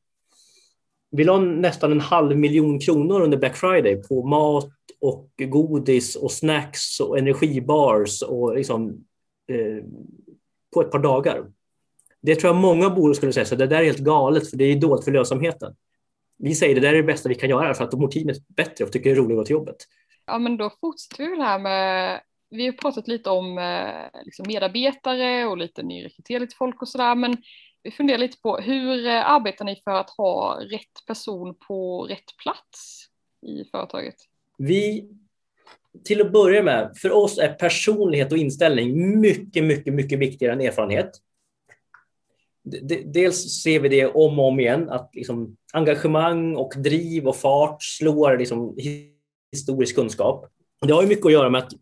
vi 1.10 1.24
la 1.24 1.38
nästan 1.38 1.92
en 1.92 2.00
halv 2.00 2.36
miljon 2.36 2.80
kronor 2.80 3.20
under 3.20 3.38
Black 3.38 3.56
Friday 3.56 4.02
på 4.02 4.26
mat 4.26 4.70
och 5.00 5.30
godis 5.36 6.16
och 6.16 6.32
snacks 6.32 7.00
och 7.00 7.18
energibars 7.18 8.22
och 8.22 8.56
liksom, 8.56 9.04
eh, 9.52 9.84
på 10.74 10.80
ett 10.80 10.90
par 10.90 10.98
dagar. 10.98 11.46
Det 12.22 12.34
tror 12.34 12.54
jag 12.54 12.60
många 12.60 12.90
bolag 12.90 13.16
skulle 13.16 13.32
säga, 13.32 13.46
så 13.46 13.54
det 13.54 13.66
där 13.66 13.80
är 13.80 13.84
helt 13.84 13.98
galet 13.98 14.50
för 14.50 14.56
det 14.56 14.64
är 14.64 14.76
dåligt 14.76 15.04
för 15.04 15.12
lönsamheten. 15.12 15.74
Vi 16.38 16.54
säger 16.54 16.74
det 16.74 16.80
där 16.80 16.88
är 16.88 16.96
det 16.96 17.02
bästa 17.02 17.28
vi 17.28 17.34
kan 17.34 17.50
göra 17.50 17.74
för 17.74 17.84
att 17.84 17.90
då 17.90 17.96
mår 17.96 18.08
teamet 18.08 18.48
bättre 18.48 18.84
och 18.84 18.92
tycker 18.92 19.10
det 19.10 19.16
är 19.16 19.20
roligt 19.20 19.30
att 19.30 19.36
gå 19.36 19.44
till 19.44 19.52
jobbet. 19.52 19.76
Ja 20.26 20.38
men 20.38 20.56
då 20.56 20.70
fortsätter 20.80 21.24
vi 21.24 21.30
väl 21.30 21.40
här 21.40 21.58
med, 21.58 22.20
vi 22.50 22.66
har 22.66 22.72
pratat 22.72 23.08
lite 23.08 23.30
om 23.30 23.58
eh, 23.58 24.22
liksom 24.24 24.44
medarbetare 24.48 25.46
och 25.46 25.58
lite 25.58 25.82
nyrekrytering 25.82 26.48
till 26.48 26.56
folk 26.56 26.82
och 26.82 26.88
sådär 26.88 27.14
men 27.14 27.36
vi 27.82 27.90
funderar 27.90 28.18
lite 28.18 28.38
på 28.42 28.56
hur 28.56 29.06
eh, 29.06 29.30
arbetar 29.30 29.64
ni 29.64 29.80
för 29.84 29.90
att 29.90 30.10
ha 30.10 30.58
rätt 30.60 31.06
person 31.06 31.54
på 31.68 32.02
rätt 32.02 32.36
plats 32.42 33.06
i 33.46 33.64
företaget? 33.70 34.14
Vi, 34.58 35.08
till 36.04 36.20
att 36.20 36.32
börja 36.32 36.62
med, 36.62 36.92
för 36.96 37.12
oss 37.12 37.38
är 37.38 37.52
personlighet 37.52 38.32
och 38.32 38.38
inställning 38.38 39.20
mycket, 39.20 39.64
mycket, 39.64 39.94
mycket 39.94 40.18
viktigare 40.18 40.52
än 40.52 40.60
erfarenhet. 40.60 41.10
Dels 43.04 43.62
ser 43.62 43.80
vi 43.80 43.88
det 43.88 44.06
om 44.06 44.38
och 44.38 44.48
om 44.48 44.60
igen, 44.60 44.90
att 44.90 45.10
liksom 45.12 45.56
engagemang 45.72 46.56
och 46.56 46.72
driv 46.76 47.28
och 47.28 47.36
fart 47.36 47.82
slår 47.82 48.38
liksom 48.38 48.76
historisk 49.52 49.94
kunskap. 49.94 50.46
Det 50.86 50.92
har 50.92 51.02
ju 51.02 51.08
mycket 51.08 51.26
att 51.26 51.32
göra 51.32 51.50
med 51.50 51.62
att 51.62 51.72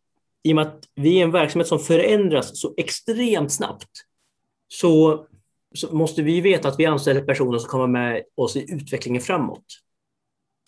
i 0.42 0.52
och 0.52 0.56
med 0.56 0.66
att 0.66 0.84
vi 0.94 1.18
är 1.18 1.24
en 1.24 1.32
verksamhet 1.32 1.68
som 1.68 1.78
förändras 1.78 2.60
så 2.60 2.74
extremt 2.76 3.52
snabbt 3.52 3.90
så 4.68 5.26
så 5.76 5.96
måste 5.96 6.22
vi 6.22 6.40
veta 6.40 6.68
att 6.68 6.78
vi 6.78 6.86
anställer 6.86 7.22
personer 7.22 7.58
som 7.58 7.68
kommer 7.68 7.86
med 7.86 8.22
oss 8.34 8.56
i 8.56 8.74
utvecklingen 8.74 9.22
framåt. 9.22 9.64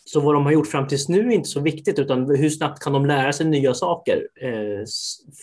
Så 0.04 0.20
vad 0.20 0.34
de 0.34 0.44
har 0.44 0.52
gjort 0.52 0.66
fram 0.66 0.86
tills 0.86 1.08
nu 1.08 1.28
är 1.28 1.30
inte 1.30 1.48
så 1.48 1.60
viktigt, 1.60 1.98
utan 1.98 2.36
hur 2.36 2.50
snabbt 2.50 2.82
kan 2.82 2.92
de 2.92 3.06
lära 3.06 3.32
sig 3.32 3.46
nya 3.46 3.74
saker 3.74 4.28
eh, 4.40 4.84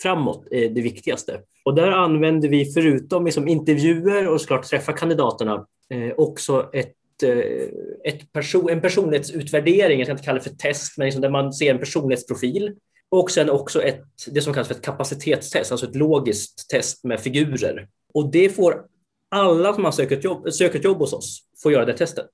framåt 0.02 0.46
är 0.50 0.68
det 0.68 0.80
viktigaste. 0.80 1.40
Och 1.66 1.74
där 1.74 1.90
använder 1.90 2.48
vi 2.48 2.72
förutom 2.72 3.24
liksom 3.24 3.48
intervjuer 3.48 4.28
och 4.28 4.40
såklart 4.40 4.66
träffa 4.66 4.92
kandidaterna 4.92 5.66
eh, 5.90 6.12
också 6.16 6.70
ett, 6.72 7.22
eh, 7.22 7.68
ett 8.04 8.32
person, 8.32 8.70
en 8.70 8.80
personlighetsutvärdering, 8.80 9.98
jag 9.98 10.06
ska 10.06 10.12
inte 10.12 10.24
kalla 10.24 10.38
det 10.38 10.44
för 10.44 10.56
test, 10.56 10.98
men 10.98 11.04
liksom 11.04 11.22
där 11.22 11.30
man 11.30 11.52
ser 11.52 11.70
en 11.70 11.78
personlighetsprofil. 11.78 12.74
Och 13.08 13.30
sen 13.30 13.50
också 13.50 13.82
ett, 13.82 14.04
det 14.30 14.42
som 14.42 14.52
kallas 14.52 14.68
för 14.68 14.74
ett 14.74 14.82
kapacitetstest, 14.82 15.72
alltså 15.72 15.86
ett 15.86 15.96
logiskt 15.96 16.68
test 16.70 17.04
med 17.04 17.20
figurer. 17.20 17.88
Och 18.14 18.30
det 18.30 18.48
får 18.48 18.84
alla 19.30 19.74
som 19.74 19.84
har 19.84 19.92
sökt 19.92 20.12
ett 20.12 20.24
jobb, 20.24 20.52
sökt 20.52 20.84
jobb 20.84 20.98
hos 20.98 21.12
oss 21.12 21.42
får 21.62 21.72
göra 21.72 21.84
det 21.84 21.96
testet. 21.96 22.30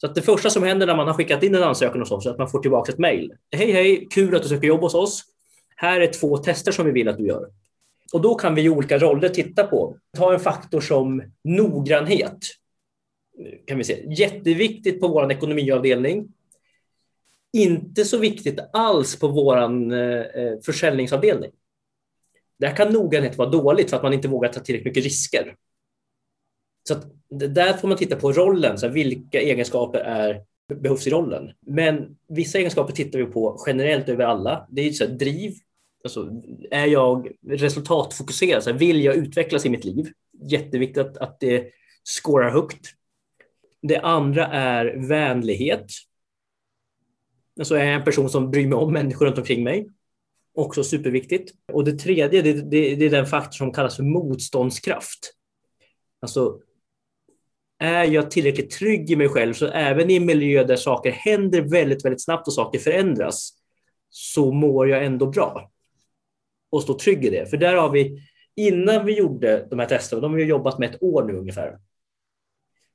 Så 0.00 0.06
att 0.06 0.14
det 0.14 0.22
första 0.22 0.50
som 0.50 0.62
händer 0.62 0.86
när 0.86 0.96
man 0.96 1.06
har 1.06 1.14
skickat 1.14 1.42
in 1.42 1.54
en 1.54 1.62
ansökan 1.62 2.00
hos 2.00 2.10
oss 2.10 2.26
är 2.26 2.30
att 2.30 2.38
man 2.38 2.50
får 2.50 2.60
tillbaka 2.60 2.92
ett 2.92 2.98
mejl. 2.98 3.32
Hej, 3.56 3.72
hej, 3.72 4.08
kul 4.10 4.36
att 4.36 4.42
du 4.42 4.48
söker 4.48 4.66
jobb 4.66 4.80
hos 4.80 4.94
oss. 4.94 5.22
Här 5.76 6.00
är 6.00 6.12
två 6.12 6.38
tester 6.38 6.72
som 6.72 6.86
vi 6.86 6.92
vill 6.92 7.08
att 7.08 7.18
du 7.18 7.26
gör. 7.26 7.48
Och 8.12 8.20
då 8.20 8.34
kan 8.34 8.54
vi 8.54 8.62
i 8.62 8.68
olika 8.68 8.98
roller 8.98 9.28
titta 9.28 9.66
på. 9.66 9.98
Ta 10.16 10.32
en 10.32 10.40
faktor 10.40 10.80
som 10.80 11.22
noggrannhet. 11.44 12.38
Kan 13.66 13.78
vi 13.78 13.84
se. 13.84 14.04
Jätteviktigt 14.14 15.00
på 15.00 15.08
vår 15.08 15.32
ekonomiavdelning. 15.32 16.28
Inte 17.52 18.04
så 18.04 18.18
viktigt 18.18 18.58
alls 18.72 19.18
på 19.18 19.28
vår 19.28 19.58
eh, 19.58 20.60
försäljningsavdelning. 20.64 21.50
Där 22.58 22.76
kan 22.76 22.92
noggrannhet 22.92 23.38
vara 23.38 23.50
dåligt 23.50 23.90
för 23.90 23.96
att 23.96 24.02
man 24.02 24.12
inte 24.12 24.28
vågar 24.28 24.52
ta 24.52 24.60
tillräckligt 24.60 24.90
mycket 24.90 25.04
risker. 25.04 25.56
Så 26.88 26.94
där 27.30 27.72
får 27.72 27.88
man 27.88 27.96
titta 27.96 28.16
på 28.16 28.32
rollen, 28.32 28.78
så 28.78 28.88
vilka 28.88 29.40
egenskaper 29.40 29.98
är, 29.98 30.44
behövs 30.74 31.06
i 31.06 31.10
rollen. 31.10 31.52
Men 31.60 32.16
vissa 32.28 32.58
egenskaper 32.58 32.92
tittar 32.92 33.18
vi 33.18 33.24
på 33.24 33.64
generellt 33.66 34.08
över 34.08 34.24
alla. 34.24 34.66
Det 34.70 34.82
är 34.82 34.92
så 34.92 35.04
här, 35.04 35.12
driv, 35.12 35.54
alltså, 36.04 36.42
är 36.70 36.86
jag 36.86 37.28
resultatfokuserad? 37.46 38.62
Så 38.62 38.70
här, 38.70 38.78
vill 38.78 39.04
jag 39.04 39.16
utvecklas 39.16 39.66
i 39.66 39.70
mitt 39.70 39.84
liv? 39.84 40.12
Jätteviktigt 40.42 40.98
att, 40.98 41.16
att 41.16 41.40
det 41.40 41.70
skårar 42.04 42.50
högt. 42.50 42.94
Det 43.82 43.98
andra 43.98 44.46
är 44.46 45.08
vänlighet. 45.08 45.86
Alltså 47.58 47.74
är 47.74 47.84
jag 47.84 47.94
en 47.94 48.04
person 48.04 48.30
som 48.30 48.50
bryr 48.50 48.66
mig 48.66 48.78
om 48.78 48.92
människor 48.92 49.26
runt 49.26 49.38
omkring 49.38 49.64
mig. 49.64 49.88
Också 50.54 50.84
superviktigt. 50.84 51.52
Och 51.72 51.84
det 51.84 51.92
tredje, 51.92 52.42
det, 52.42 52.52
det, 52.52 52.94
det 52.94 53.04
är 53.04 53.10
den 53.10 53.26
faktor 53.26 53.56
som 53.56 53.72
kallas 53.72 53.96
för 53.96 54.02
motståndskraft. 54.02 55.34
Alltså 56.20 56.60
är 57.78 58.04
jag 58.04 58.30
tillräckligt 58.30 58.70
trygg 58.70 59.10
i 59.10 59.16
mig 59.16 59.28
själv 59.28 59.54
så 59.54 59.66
även 59.66 60.10
i 60.10 60.16
en 60.16 60.26
miljö 60.26 60.64
där 60.64 60.76
saker 60.76 61.10
händer 61.10 61.60
väldigt, 61.60 62.04
väldigt 62.04 62.24
snabbt 62.24 62.46
och 62.46 62.54
saker 62.54 62.78
förändras 62.78 63.52
så 64.10 64.52
mår 64.52 64.88
jag 64.88 65.04
ändå 65.04 65.26
bra 65.26 65.71
och 66.72 66.82
stå 66.82 66.98
trygg 66.98 67.24
i 67.24 67.30
det. 67.30 67.50
För 67.50 67.56
där 67.56 67.76
har 67.76 67.90
vi, 67.90 68.22
innan 68.56 69.06
vi 69.06 69.18
gjorde 69.18 69.66
de 69.70 69.78
här 69.78 69.86
testerna, 69.86 70.22
de 70.22 70.30
har 70.30 70.38
vi 70.38 70.44
jobbat 70.44 70.78
med 70.78 70.90
ett 70.90 71.02
år 71.02 71.24
nu 71.24 71.32
ungefär, 71.32 71.78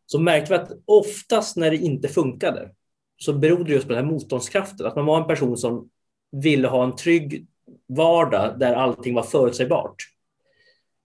så 0.05 0.19
märkte 0.19 0.53
vi 0.53 0.59
att 0.59 0.71
oftast 0.85 1.57
när 1.57 1.71
det 1.71 1.77
inte 1.77 2.07
funkade 2.07 2.71
så 3.17 3.33
berodde 3.33 3.63
det 3.63 3.73
just 3.73 3.87
på 3.87 3.93
den 3.93 4.03
här 4.03 4.11
motståndskraften, 4.11 4.85
att 4.85 4.95
man 4.95 5.05
var 5.05 5.21
en 5.21 5.27
person 5.27 5.57
som 5.57 5.89
ville 6.31 6.67
ha 6.67 6.83
en 6.83 6.95
trygg 6.95 7.47
vardag 7.87 8.59
där 8.59 8.73
allting 8.73 9.13
var 9.13 9.23
förutsägbart. 9.23 9.95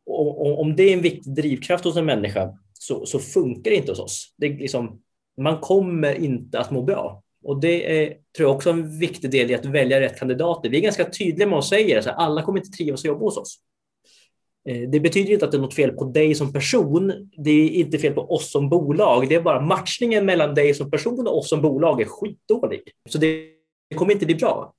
Och 0.07 0.61
om 0.61 0.77
det 0.77 0.83
är 0.83 0.93
en 0.93 1.03
viktig 1.03 1.35
drivkraft 1.35 1.85
hos 1.85 1.97
en 1.97 2.05
människa 2.05 2.59
så, 2.73 3.07
så 3.07 3.19
funkar 3.19 3.71
det 3.71 3.77
inte 3.77 3.93
hos 3.93 4.01
oss. 4.01 4.35
Det 4.37 4.49
liksom, 4.49 5.03
man 5.37 5.61
kommer 5.61 6.15
inte 6.15 6.61
att 6.61 6.71
må 6.71 6.83
bra. 6.83 7.23
Och 7.43 7.61
det 7.61 8.03
är, 8.03 8.17
tror 8.37 8.49
jag 8.49 8.57
också 8.57 8.71
en 8.71 8.99
viktig 8.99 9.31
del 9.31 9.51
i 9.51 9.55
att 9.55 9.65
välja 9.65 10.01
rätt 10.01 10.19
kandidater. 10.19 10.69
Vi 10.69 10.77
är 10.79 10.83
ganska 10.83 11.11
tydliga 11.11 11.49
med 11.49 11.59
att 11.59 11.65
säga 11.65 11.99
att 11.99 12.07
alla 12.07 12.43
kommer 12.43 12.59
inte 12.59 12.77
trivas 12.77 13.01
att 13.01 13.05
jobba 13.05 13.25
hos 13.25 13.37
oss. 13.37 13.59
Eh, 14.69 14.91
det 14.91 15.01
betyder 15.01 15.33
inte 15.33 15.45
att 15.45 15.51
det 15.51 15.57
är 15.57 15.63
något 15.63 15.75
fel 15.75 15.91
på 15.91 16.05
dig 16.05 16.35
som 16.35 16.53
person. 16.53 17.31
Det 17.37 17.51
är 17.51 17.69
inte 17.69 17.99
fel 17.99 18.13
på 18.13 18.35
oss 18.35 18.53
som 18.53 18.69
bolag. 18.69 19.29
Det 19.29 19.35
är 19.35 19.41
bara 19.41 19.61
matchningen 19.61 20.27
mellan 20.27 20.55
dig 20.55 20.75
som 20.75 20.91
person 20.91 21.27
och 21.27 21.39
oss 21.39 21.49
som 21.49 21.63
bolag 21.63 22.01
är 22.01 22.05
skitdålig. 22.05 22.83
Så 23.09 23.19
det 23.19 23.49
kommer 23.97 24.13
inte 24.13 24.27
bli 24.27 24.35
bra. 24.35 24.75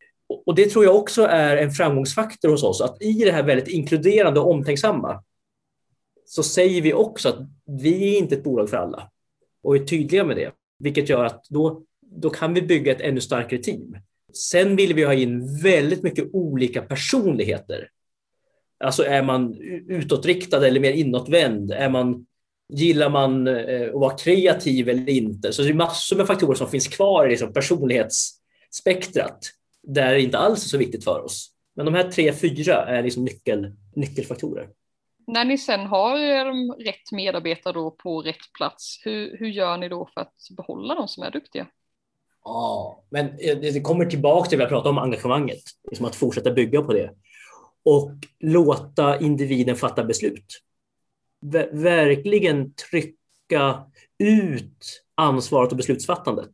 Och 0.46 0.56
det 0.56 0.66
tror 0.66 0.86
jag 0.86 0.96
också 0.96 1.24
är 1.24 1.58
en 1.58 1.72
framgångsfaktor 1.72 2.50
hos 2.50 2.64
oss, 2.64 2.82
att 2.82 3.02
i 3.02 3.14
det 3.14 3.32
här 3.32 3.44
väldigt 3.44 3.68
inkluderande 3.68 4.40
och 4.40 4.52
omtänksamma 4.52 5.24
så 6.26 6.44
säger 6.44 6.82
vi 6.82 6.94
också 6.94 7.30
att 7.30 7.40
vi 7.82 8.14
är 8.14 8.18
inte 8.18 8.36
ett 8.36 8.44
bolag 8.44 8.70
för 8.70 8.78
alla 8.78 9.10
och 9.64 9.76
är 9.76 9.80
tydliga 9.80 10.24
med 10.24 10.38
det, 10.38 10.52
vilket 10.80 11.10
gör 11.10 11.26
att 11.26 11.46
då, 11.50 11.84
då 12.16 12.30
kan 12.30 12.54
vi 12.54 12.62
bygga 12.62 12.92
ett 12.92 13.02
ännu 13.02 13.22
starkare 13.22 13.60
team. 13.60 13.98
Sen 14.34 14.76
vill 14.76 14.94
vi 14.94 15.04
ha 15.04 15.14
in 15.14 15.62
väldigt 15.62 16.04
mycket 16.04 16.30
olika 16.34 16.82
personligheter. 16.82 17.90
Alltså 18.84 19.04
är 19.04 19.24
man 19.24 19.58
utåtriktad 19.90 20.68
eller 20.68 20.80
mer 20.80 20.92
inåtvänd? 20.92 21.72
Är 21.72 21.90
man, 21.90 22.26
gillar 22.74 23.10
man 23.10 23.48
eh, 23.48 23.88
att 23.88 23.94
vara 23.94 24.18
kreativ 24.18 24.90
eller 24.90 25.10
inte? 25.10 25.54
Så 25.54 25.62
det 25.62 25.70
är 25.70 25.74
massor 25.74 26.18
med 26.18 26.28
faktorer 26.28 26.56
som 26.56 26.70
finns 26.70 26.88
kvar 26.88 27.26
i 27.26 27.30
liksom 27.30 27.54
personlighetsspektrat 27.54 29.40
där 29.84 30.14
det 30.14 30.22
inte 30.22 30.38
alls 30.38 30.66
är 30.66 30.70
så 30.70 30.78
viktigt 30.78 31.04
för 31.04 31.26
oss. 31.26 31.50
Men 31.76 31.86
de 31.86 31.94
här 31.94 32.12
tre, 32.12 32.34
fyra 32.34 32.86
är 32.86 33.04
liksom 33.04 33.24
nyckel, 33.24 33.74
nyckelfaktorer. 33.96 34.70
När 35.28 35.46
ni 35.46 35.58
sen 35.58 35.80
har 35.80 36.16
rätt 36.84 37.12
medarbetare 37.12 37.74
då 37.74 37.92
på 37.92 38.22
rätt 38.22 38.54
plats, 38.58 39.02
hur, 39.04 39.38
hur 39.38 39.48
gör 39.48 39.78
ni 39.78 39.90
då 39.90 40.10
för 40.14 40.22
att 40.22 40.36
behålla 40.58 40.96
de 40.96 41.08
som 41.08 41.24
är 41.24 41.32
duktiga? 41.32 41.68
Ja, 42.44 43.04
men 43.10 43.26
eh, 43.26 43.58
det 43.60 43.82
kommer 43.82 44.06
tillbaka 44.06 44.50
till 44.50 44.60
det 44.60 44.66
vi 44.66 44.70
pratade 44.70 44.90
om 44.90 44.98
engagemanget, 44.98 45.64
liksom 45.90 46.06
att 46.06 46.16
fortsätta 46.16 46.52
bygga 46.52 46.82
på 46.82 46.94
det 46.94 47.12
och 47.86 48.12
låta 48.40 49.20
individen 49.20 49.76
fatta 49.76 50.04
beslut. 50.04 50.62
Ver 51.42 51.70
verkligen 51.74 52.74
trycka 52.74 53.84
ut 54.20 55.04
ansvaret 55.16 55.72
och 55.72 55.78
beslutsfattandet. 55.78 56.52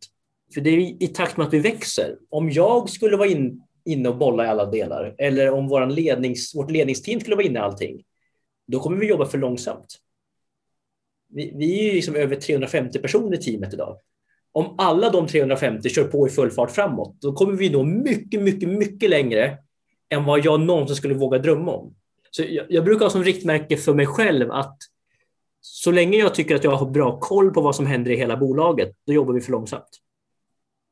För 0.54 0.62
det 0.62 0.70
är 0.70 1.04
i 1.04 1.08
takt 1.08 1.38
med 1.38 1.48
att 1.48 1.54
vi 1.54 1.60
växer. 1.60 2.18
Om 2.30 2.52
jag 2.52 2.90
skulle 2.90 3.18
vara 3.18 3.28
in, 3.28 3.62
inne 3.86 4.10
och 4.10 4.18
bolla 4.18 4.46
i 4.46 4.48
alla 4.48 4.66
delar 4.66 5.16
eller 5.18 5.52
om 5.52 5.68
vår 5.68 5.86
lednings, 5.86 6.56
vårt 6.56 6.72
ledningsteam 6.72 7.20
skulle 7.20 7.36
vara 7.36 7.46
inne 7.46 7.60
i 7.60 7.62
allting, 7.62 8.04
då 8.68 8.80
kommer 8.80 8.98
vi 8.98 9.08
jobba 9.08 9.26
för 9.26 9.38
långsamt. 9.38 10.00
Vi, 11.30 11.54
vi 11.56 11.90
är 11.90 11.94
liksom 11.94 12.16
över 12.16 12.36
350 12.36 13.00
personer 13.00 13.38
i 13.38 13.42
teamet 13.42 13.74
idag. 13.74 13.98
Om 14.52 14.76
alla 14.78 15.10
de 15.10 15.28
350 15.28 15.90
kör 15.90 16.04
på 16.04 16.28
i 16.28 16.30
full 16.30 16.52
fart 16.52 16.72
framåt, 16.72 17.16
då 17.22 17.34
kommer 17.34 17.54
vi 17.54 17.70
nå 17.70 17.84
mycket, 17.84 18.42
mycket, 18.42 18.70
mycket 18.70 19.10
längre 19.10 19.58
än 20.10 20.26
vad 20.26 20.46
jag 20.46 20.60
någonsin 20.60 20.96
skulle 20.96 21.14
våga 21.14 21.38
drömma 21.38 21.72
om. 21.72 21.96
Så 22.32 22.44
jag, 22.48 22.66
jag 22.70 22.84
brukar 22.84 23.06
ha 23.06 23.10
som 23.10 23.24
riktmärke 23.24 23.78
för 23.78 23.94
mig 23.94 24.06
själv 24.06 24.52
att 24.52 24.78
så 25.62 25.92
länge 25.92 26.18
jag 26.18 26.36
tycker 26.36 26.56
att 26.56 26.64
jag 26.64 26.72
har 26.72 26.90
bra 26.90 27.20
koll 27.20 27.54
på 27.54 27.62
vad 27.62 27.76
som 27.76 27.86
händer 27.86 28.12
i 28.12 28.16
hela 28.16 28.38
bolaget, 28.38 28.96
då 29.06 29.14
jobbar 29.14 29.34
vi 29.34 29.42
för 29.42 29.52
långsamt. 29.52 30.00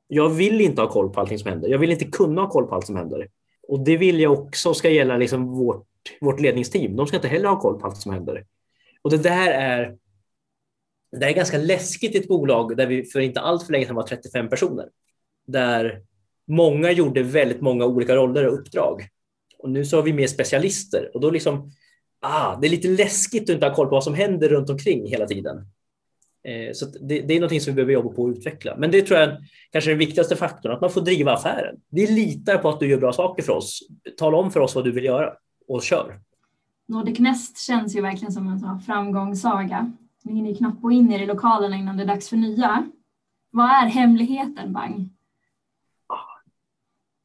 Jag 0.07 0.29
vill 0.29 0.61
inte 0.61 0.81
ha 0.81 0.89
koll 0.89 1.09
på 1.09 1.19
allting 1.19 1.39
som 1.39 1.49
händer. 1.49 1.69
Jag 1.69 1.79
vill 1.79 1.91
inte 1.91 2.05
kunna 2.05 2.41
ha 2.41 2.49
koll 2.49 2.67
på 2.67 2.75
allt 2.75 2.85
som 2.85 2.95
händer. 2.95 3.27
Och 3.67 3.79
det 3.79 3.97
vill 3.97 4.19
jag 4.19 4.31
också 4.31 4.73
ska 4.73 4.89
gälla 4.89 5.17
liksom 5.17 5.45
vårt, 5.45 5.85
vårt 6.21 6.39
ledningsteam. 6.39 6.95
De 6.95 7.07
ska 7.07 7.15
inte 7.15 7.27
heller 7.27 7.49
ha 7.49 7.59
koll 7.59 7.79
på 7.79 7.87
allt 7.87 7.97
som 7.97 8.13
händer. 8.13 8.45
Och 9.01 9.11
det 9.11 9.17
där 9.17 9.51
är 9.51 9.95
det 11.11 11.25
är 11.25 11.33
ganska 11.33 11.57
läskigt 11.57 12.15
i 12.15 12.17
ett 12.17 12.27
bolag 12.27 12.77
där 12.77 12.87
vi 12.87 13.03
för 13.03 13.19
inte 13.19 13.39
allt 13.39 13.63
för 13.63 13.71
länge 13.71 13.85
sedan 13.85 13.95
var 13.95 14.03
35 14.03 14.49
personer. 14.49 14.89
Där 15.47 16.01
många 16.47 16.91
gjorde 16.91 17.23
väldigt 17.23 17.61
många 17.61 17.85
olika 17.85 18.15
roller 18.15 18.47
och 18.47 18.53
uppdrag. 18.53 19.07
Och 19.59 19.69
nu 19.69 19.85
så 19.85 19.95
har 19.95 20.03
vi 20.03 20.13
mer 20.13 20.27
specialister 20.27 21.11
och 21.13 21.21
då 21.21 21.29
liksom, 21.29 21.71
ah, 22.21 22.55
det 22.55 22.67
är 22.67 22.71
lite 22.71 22.87
läskigt 22.87 23.43
att 23.43 23.49
inte 23.49 23.67
ha 23.67 23.75
koll 23.75 23.87
på 23.87 23.95
vad 23.95 24.03
som 24.03 24.13
händer 24.13 24.49
runt 24.49 24.69
omkring 24.69 25.07
hela 25.07 25.27
tiden. 25.27 25.57
Eh, 26.43 26.73
så 26.73 26.85
det, 26.85 27.21
det, 27.21 27.33
är 27.33 27.39
någonting 27.39 27.61
som 27.61 27.71
vi 27.71 27.75
behöver 27.75 27.93
jobba 27.93 28.09
på 28.09 28.27
att 28.27 28.37
utveckla. 28.37 28.75
Men 28.77 28.91
det 28.91 29.01
tror 29.01 29.19
jag 29.19 29.37
kanske 29.71 29.89
är 29.89 29.91
den 29.91 29.99
viktigaste 29.99 30.35
faktorn, 30.35 30.71
att 30.71 30.81
man 30.81 30.91
får 30.91 31.01
driva 31.01 31.33
affären. 31.33 31.75
Vi 31.89 32.07
litar 32.07 32.57
på 32.57 32.69
att 32.69 32.79
du 32.79 32.89
gör 32.89 32.97
bra 32.97 33.13
saker 33.13 33.43
för 33.43 33.53
oss. 33.53 33.79
Tala 34.17 34.37
om 34.37 34.51
för 34.51 34.59
oss 34.59 34.75
vad 34.75 34.83
du 34.83 34.91
vill 34.91 35.05
göra 35.05 35.33
och 35.67 35.83
kör. 35.83 36.19
Nordic 36.87 37.19
Nest 37.19 37.57
känns 37.57 37.95
ju 37.95 38.01
verkligen 38.01 38.31
som 38.31 38.47
en 38.47 38.79
framgångssaga. 38.79 39.93
Ni 40.27 40.33
hinner 40.33 40.55
knappt 40.55 40.81
gå 40.81 40.91
in 40.91 41.11
i 41.11 41.25
lokalerna 41.25 41.75
innan 41.75 41.97
det 41.97 42.03
är 42.03 42.07
dags 42.07 42.29
för 42.29 42.37
nya. 42.37 42.91
Vad 43.51 43.69
är 43.69 43.87
hemligheten, 43.87 44.73
Bang? 44.73 45.09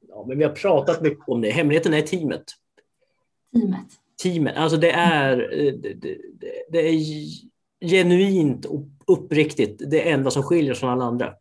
Ja, 0.08 0.24
men 0.28 0.38
vi 0.38 0.44
har 0.44 0.50
pratat 0.50 1.02
mycket 1.02 1.28
om 1.28 1.40
det. 1.40 1.50
Hemligheten 1.50 1.94
är 1.94 2.02
teamet. 2.02 2.44
Teamet? 3.52 3.86
Teamet. 4.22 4.56
Alltså 4.56 4.76
det 4.76 4.90
är, 4.90 5.36
det, 5.82 5.94
det, 5.94 6.18
det 6.70 6.88
är 6.88 7.00
genuint 7.86 8.64
och 8.64 8.82
uppriktigt 9.06 9.82
det 9.90 10.10
enda 10.10 10.30
som 10.30 10.42
skiljer 10.42 10.72
oss 10.72 10.80
från 10.80 10.90
alla 10.90 11.04
andra. 11.04 11.34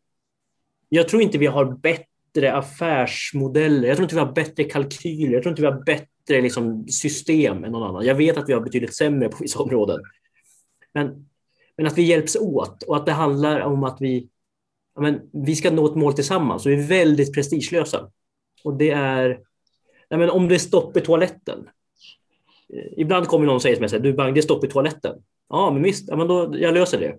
Jag 0.89 1.07
tror 1.07 1.21
inte 1.21 1.37
vi 1.37 1.47
har 1.47 1.65
bättre 1.65 2.53
affärsmodeller, 2.53 3.87
jag 3.87 3.97
tror 3.97 4.03
inte 4.03 4.15
vi 4.15 4.21
har 4.21 4.31
bättre 4.31 4.63
kalkyler, 4.63 5.33
jag 5.33 5.43
tror 5.43 5.51
inte 5.51 5.61
vi 5.61 5.67
har 5.67 5.83
bättre 5.83 6.41
liksom, 6.41 6.87
system 6.87 7.63
än 7.63 7.71
någon 7.71 7.89
annan. 7.89 8.05
Jag 8.05 8.15
vet 8.15 8.37
att 8.37 8.49
vi 8.49 8.53
har 8.53 8.61
betydligt 8.61 8.95
sämre 8.95 9.29
på 9.29 9.37
vissa 9.39 9.59
områden. 9.59 9.99
Men, 10.93 11.25
men 11.81 11.91
att 11.91 11.97
vi 11.97 12.01
hjälps 12.01 12.35
åt 12.35 12.83
och 12.83 12.95
att 12.95 13.05
det 13.05 13.11
handlar 13.11 13.59
om 13.59 13.83
att 13.83 13.97
vi, 13.99 14.27
ja, 14.95 15.01
men, 15.01 15.19
vi 15.45 15.55
ska 15.55 15.71
nå 15.71 15.85
ett 15.85 15.95
mål 15.95 16.13
tillsammans 16.13 16.65
och 16.65 16.71
vi 16.71 16.75
är 16.75 16.87
väldigt 16.87 17.33
prestigelösa. 17.33 18.11
Och 18.63 18.73
det 18.73 18.91
är, 18.91 19.39
ja, 20.09 20.17
men 20.17 20.29
om 20.29 20.47
det 20.47 20.55
är 20.55 20.59
stopp 20.59 20.97
i 20.97 21.01
toaletten. 21.01 21.69
Eh, 22.73 22.93
ibland 22.97 23.27
kommer 23.27 23.45
någon 23.45 23.55
och 23.55 23.61
säger 23.61 23.75
till 23.75 23.91
mig, 23.91 24.01
du 24.01 24.13
Bang, 24.13 24.33
det 24.33 24.39
är 24.39 24.41
stopp 24.41 24.63
i 24.63 24.67
toaletten. 24.67 25.15
Ja, 25.49 25.71
men 25.71 25.83
visst, 25.83 26.09
ja, 26.09 26.15
men 26.15 26.27
då, 26.27 26.55
jag 26.57 26.73
löser 26.73 26.99
det. 26.99 27.15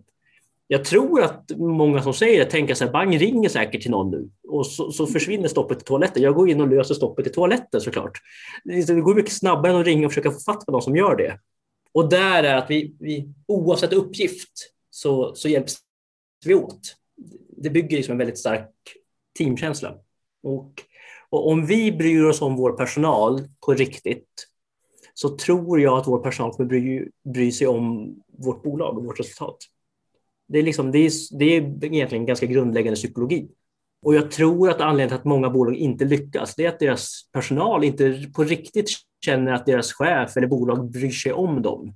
Jag 0.67 0.85
tror 0.85 1.23
att 1.23 1.51
många 1.57 2.03
som 2.03 2.15
säger 2.15 2.45
det 2.45 2.51
tänker 2.51 2.75
så 2.75 2.85
här, 2.85 2.93
Bang 2.93 3.21
ringer 3.21 3.49
säkert 3.49 3.83
till 3.83 3.91
någon 3.91 4.11
nu 4.11 4.29
och 4.49 4.67
så, 4.67 4.93
så 4.93 5.07
försvinner 5.07 5.49
stoppet 5.49 5.83
i 5.83 5.85
toaletten. 5.85 6.23
Jag 6.23 6.35
går 6.35 6.51
in 6.51 6.61
och 6.61 6.69
löser 6.69 6.95
stoppet 6.95 7.27
i 7.27 7.31
toaletten 7.31 7.81
såklart. 7.81 8.19
Det 8.65 9.01
går 9.01 9.15
mycket 9.15 9.33
snabbare 9.33 9.73
än 9.73 9.81
att 9.81 9.87
ringa 9.87 10.07
och 10.07 10.13
försöka 10.13 10.31
få 10.31 10.41
fatt 10.41 10.67
på 10.67 10.73
någon 10.73 10.83
som 10.83 10.97
gör 10.97 11.17
det. 11.17 11.39
Och 11.93 12.09
där 12.09 12.43
är 12.43 12.55
att 12.55 12.71
vi, 12.71 12.97
vi 12.99 13.29
oavsett 13.47 13.93
uppgift 13.93 14.53
så, 14.91 15.35
så 15.35 15.49
hjälps 15.49 15.77
vi 16.45 16.55
åt. 16.55 16.97
Det 17.57 17.71
bygger 17.71 17.97
liksom 17.97 18.13
en 18.13 18.19
väldigt 18.19 18.39
stark 18.39 18.71
teamkänsla. 19.39 19.95
Och, 20.43 20.73
och 21.31 21.49
om 21.49 21.67
vi 21.67 21.93
bryr 21.93 22.25
oss 22.25 22.43
om 22.43 22.57
vår 22.57 22.73
personal 22.73 23.49
på 23.67 23.75
riktigt 23.75 24.49
så 25.15 25.37
tror 25.37 25.81
jag 25.81 25.99
att 25.99 26.07
vår 26.07 26.19
personal 26.19 26.53
kommer 26.53 26.69
bry, 26.69 27.09
bry 27.25 27.53
sig 27.53 27.67
om 27.67 28.15
vårt 28.39 28.63
bolag 28.63 28.99
och 28.99 29.05
vårt 29.05 29.21
resultat. 29.21 29.57
Det 30.49 30.59
är, 30.59 30.63
liksom, 30.63 30.93
det, 30.93 30.99
är, 30.99 31.11
det 31.31 31.45
är 31.45 31.85
egentligen 31.85 32.27
ganska 32.27 32.47
grundläggande 32.47 32.97
psykologi. 32.97 33.49
Och 34.03 34.15
jag 34.15 34.31
tror 34.31 34.71
att 34.71 34.81
anledningen 34.81 35.09
till 35.09 35.19
att 35.19 35.25
många 35.25 35.51
bolag 35.51 35.75
inte 35.75 36.05
lyckas, 36.05 36.55
det 36.55 36.65
är 36.65 36.69
att 36.69 36.79
deras 36.79 37.31
personal 37.33 37.85
inte 37.85 38.31
på 38.35 38.45
riktigt 38.45 38.91
känner 39.25 39.53
att 39.53 39.67
deras 39.67 39.93
chef 39.93 40.37
eller 40.37 40.47
bolag 40.47 40.91
bryr 40.91 41.11
sig 41.11 41.33
om 41.33 41.63
dem. 41.63 41.95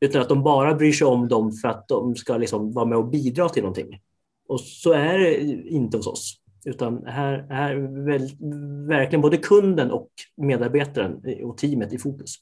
Utan 0.00 0.22
att 0.22 0.28
de 0.28 0.42
bara 0.42 0.74
bryr 0.74 0.92
sig 0.92 1.06
om 1.06 1.28
dem 1.28 1.52
för 1.52 1.68
att 1.68 1.88
de 1.88 2.16
ska 2.16 2.36
liksom 2.36 2.72
vara 2.72 2.84
med 2.84 2.98
och 2.98 3.08
bidra 3.08 3.48
till 3.48 3.62
någonting. 3.62 4.00
Och 4.48 4.60
så 4.60 4.92
är 4.92 5.18
det 5.18 5.40
inte 5.68 5.96
hos 5.96 6.06
oss. 6.06 6.40
Utan 6.64 7.06
här 7.06 7.46
är 7.50 8.04
väl, 8.04 8.28
verkligen 8.88 9.20
både 9.20 9.36
kunden 9.36 9.90
och 9.90 10.10
medarbetaren 10.36 11.22
och 11.44 11.58
teamet 11.58 11.92
i 11.92 11.98
fokus. 11.98 12.36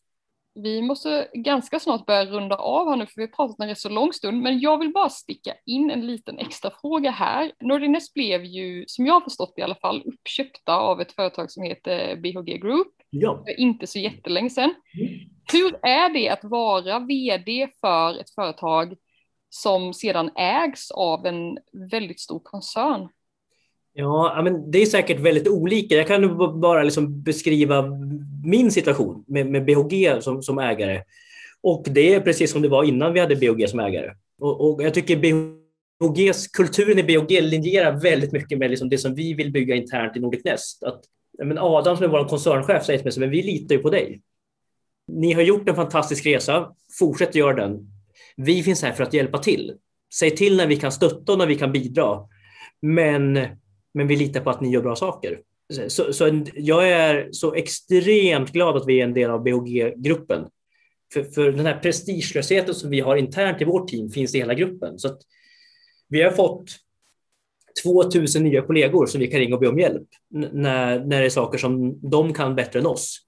Vi 0.54 0.82
måste 0.82 1.28
ganska 1.32 1.80
snart 1.80 2.06
börja 2.06 2.24
runda 2.24 2.56
av 2.56 2.88
här 2.88 2.96
nu 2.96 3.06
för 3.06 3.14
vi 3.16 3.22
har 3.22 3.28
pratat 3.28 3.60
en 3.60 3.68
rätt 3.68 3.78
så 3.78 3.88
lång 3.88 4.12
stund 4.12 4.42
men 4.42 4.60
jag 4.60 4.78
vill 4.78 4.92
bara 4.92 5.08
sticka 5.08 5.54
in 5.66 5.90
en 5.90 6.06
liten 6.06 6.38
extra 6.38 6.70
fråga 6.80 7.10
här. 7.10 7.52
Nordines 7.60 8.14
blev 8.14 8.44
ju, 8.44 8.84
som 8.86 9.06
jag 9.06 9.14
har 9.14 9.20
förstått 9.20 9.54
i 9.56 9.62
alla 9.62 9.74
fall, 9.74 10.02
uppköpta 10.06 10.76
av 10.76 11.00
ett 11.00 11.12
företag 11.12 11.50
som 11.50 11.62
heter 11.62 12.16
BHG 12.16 12.60
Group. 12.60 12.92
Ja. 13.14 13.44
Inte 13.56 13.86
så 13.86 13.98
jättelänge 13.98 14.50
sedan. 14.50 14.74
Mm. 14.98 15.08
Hur 15.52 15.86
är 15.86 16.14
det 16.14 16.28
att 16.28 16.44
vara 16.44 16.98
vd 16.98 17.68
för 17.80 18.20
ett 18.20 18.30
företag 18.30 18.94
som 19.50 19.94
sedan 19.94 20.30
ägs 20.36 20.90
av 20.90 21.26
en 21.26 21.58
väldigt 21.90 22.20
stor 22.20 22.40
koncern? 22.44 23.08
Ja, 23.94 24.40
men 24.44 24.70
det 24.70 24.82
är 24.82 24.86
säkert 24.86 25.20
väldigt 25.20 25.48
olika. 25.48 25.94
Jag 25.94 26.06
kan 26.06 26.38
bara 26.60 26.82
liksom 26.82 27.22
beskriva 27.22 27.84
min 28.44 28.70
situation 28.70 29.24
med, 29.26 29.46
med 29.46 29.64
BHG 29.64 30.22
som, 30.22 30.42
som 30.42 30.58
ägare. 30.58 31.02
Och 31.60 31.84
det 31.90 32.14
är 32.14 32.20
precis 32.20 32.52
som 32.52 32.62
det 32.62 32.68
var 32.68 32.84
innan 32.84 33.12
vi 33.12 33.20
hade 33.20 33.36
BHG 33.36 33.68
som 33.68 33.80
ägare. 33.80 34.10
Och, 34.40 34.60
och 34.60 34.82
jag 34.82 34.94
tycker 34.94 35.16
BHGs, 35.16 36.48
kulturen 36.48 36.98
i 36.98 37.02
BHG 37.02 37.40
linjerar 37.40 38.00
väldigt 38.00 38.32
mycket 38.32 38.58
med 38.58 38.70
liksom 38.70 38.88
det 38.88 38.98
som 38.98 39.14
vi 39.14 39.34
vill 39.34 39.52
bygga 39.52 39.74
internt 39.74 40.16
i 40.16 40.20
Nordic 40.20 40.44
Nest. 40.44 40.82
Att, 40.82 41.00
men 41.38 41.58
Adam 41.58 41.96
som 41.96 42.04
är 42.04 42.08
vår 42.08 42.28
koncernchef 42.28 42.84
säger 42.84 42.98
till 42.98 43.20
mig 43.20 43.28
men 43.28 43.30
vi 43.30 43.42
litar 43.42 43.74
ju 43.74 43.82
på 43.82 43.90
dig. 43.90 44.22
Ni 45.08 45.32
har 45.32 45.42
gjort 45.42 45.68
en 45.68 45.74
fantastisk 45.74 46.26
resa, 46.26 46.74
fortsätt 46.98 47.34
göra 47.34 47.54
den. 47.54 47.78
Vi 48.36 48.62
finns 48.62 48.82
här 48.82 48.92
för 48.92 49.02
att 49.04 49.14
hjälpa 49.14 49.38
till. 49.38 49.74
Säg 50.14 50.36
till 50.36 50.56
när 50.56 50.66
vi 50.66 50.76
kan 50.76 50.92
stötta 50.92 51.32
och 51.32 51.38
när 51.38 51.46
vi 51.46 51.58
kan 51.58 51.72
bidra. 51.72 52.18
Men 52.82 53.38
men 53.94 54.06
vi 54.06 54.16
litar 54.16 54.40
på 54.40 54.50
att 54.50 54.60
ni 54.60 54.70
gör 54.70 54.82
bra 54.82 54.96
saker. 54.96 55.40
Så, 55.88 56.12
så 56.12 56.44
jag 56.54 56.88
är 56.88 57.28
så 57.32 57.54
extremt 57.54 58.52
glad 58.52 58.76
att 58.76 58.86
vi 58.86 59.00
är 59.00 59.04
en 59.04 59.14
del 59.14 59.30
av 59.30 59.42
BHG-gruppen. 59.42 60.46
För, 61.12 61.24
för 61.24 61.52
den 61.52 61.66
här 61.66 61.78
prestigelösheten 61.78 62.74
som 62.74 62.90
vi 62.90 63.00
har 63.00 63.16
internt 63.16 63.60
i 63.60 63.64
vårt 63.64 63.88
team 63.88 64.10
finns 64.10 64.34
i 64.34 64.38
hela 64.38 64.54
gruppen. 64.54 64.98
Så 64.98 65.18
vi 66.08 66.22
har 66.22 66.30
fått 66.30 66.70
2000 67.82 68.42
nya 68.42 68.62
kollegor 68.62 69.06
som 69.06 69.20
vi 69.20 69.26
kan 69.26 69.40
ringa 69.40 69.54
och 69.54 69.60
be 69.60 69.68
om 69.68 69.78
hjälp 69.78 70.08
när, 70.30 71.04
när 71.04 71.20
det 71.20 71.26
är 71.26 71.30
saker 71.30 71.58
som 71.58 71.98
de 72.10 72.32
kan 72.32 72.54
bättre 72.54 72.78
än 72.78 72.86
oss. 72.86 73.18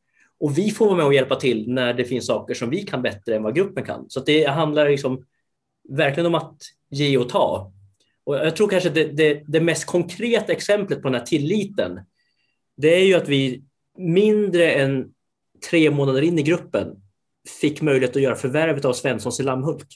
Och 0.40 0.59
vi 0.59 0.70
får 0.70 0.86
vara 0.86 0.97
med 0.97 1.07
och 1.07 1.14
hjälpa 1.14 1.36
till 1.36 1.68
när 1.68 1.95
det 1.95 2.05
finns 2.05 2.26
saker 2.26 2.55
som 2.55 2.70
vi 2.70 2.82
kan 2.82 3.03
bättre 3.03 3.36
än 3.36 3.42
vad 3.42 3.55
gruppen 3.55 3.84
kan. 3.84 4.05
Så 4.09 4.20
det 4.20 4.45
handlar 4.45 4.88
liksom 4.88 5.24
verkligen 5.88 6.26
om 6.26 6.34
att 6.34 6.57
ge 6.90 7.18
och 7.18 7.28
ta. 7.28 7.72
Och 8.24 8.36
jag 8.36 8.57
tror 8.57 8.68
kanske 8.68 8.90
det, 8.90 9.05
det, 9.05 9.42
det, 9.47 9.61
mest 9.61 9.86
konkreta 9.86 10.53
exemplet 10.53 11.03
på 11.03 11.09
den 11.09 11.20
här 11.20 11.26
tilliten, 11.26 12.01
det 12.76 12.95
är 12.95 13.05
ju 13.05 13.14
att 13.14 13.28
vi 13.28 13.62
mindre 13.99 14.72
än 14.72 15.12
tre 15.70 15.90
månader 15.90 16.22
in 16.22 16.38
i 16.38 16.42
gruppen 16.42 16.97
fick 17.61 17.82
möjlighet 17.82 18.16
att 18.16 18.22
göra 18.22 18.34
förvärvet 18.34 18.84
av 18.84 18.92
Svenssons 18.92 19.40
i 19.40 19.42
Lammhult. 19.42 19.86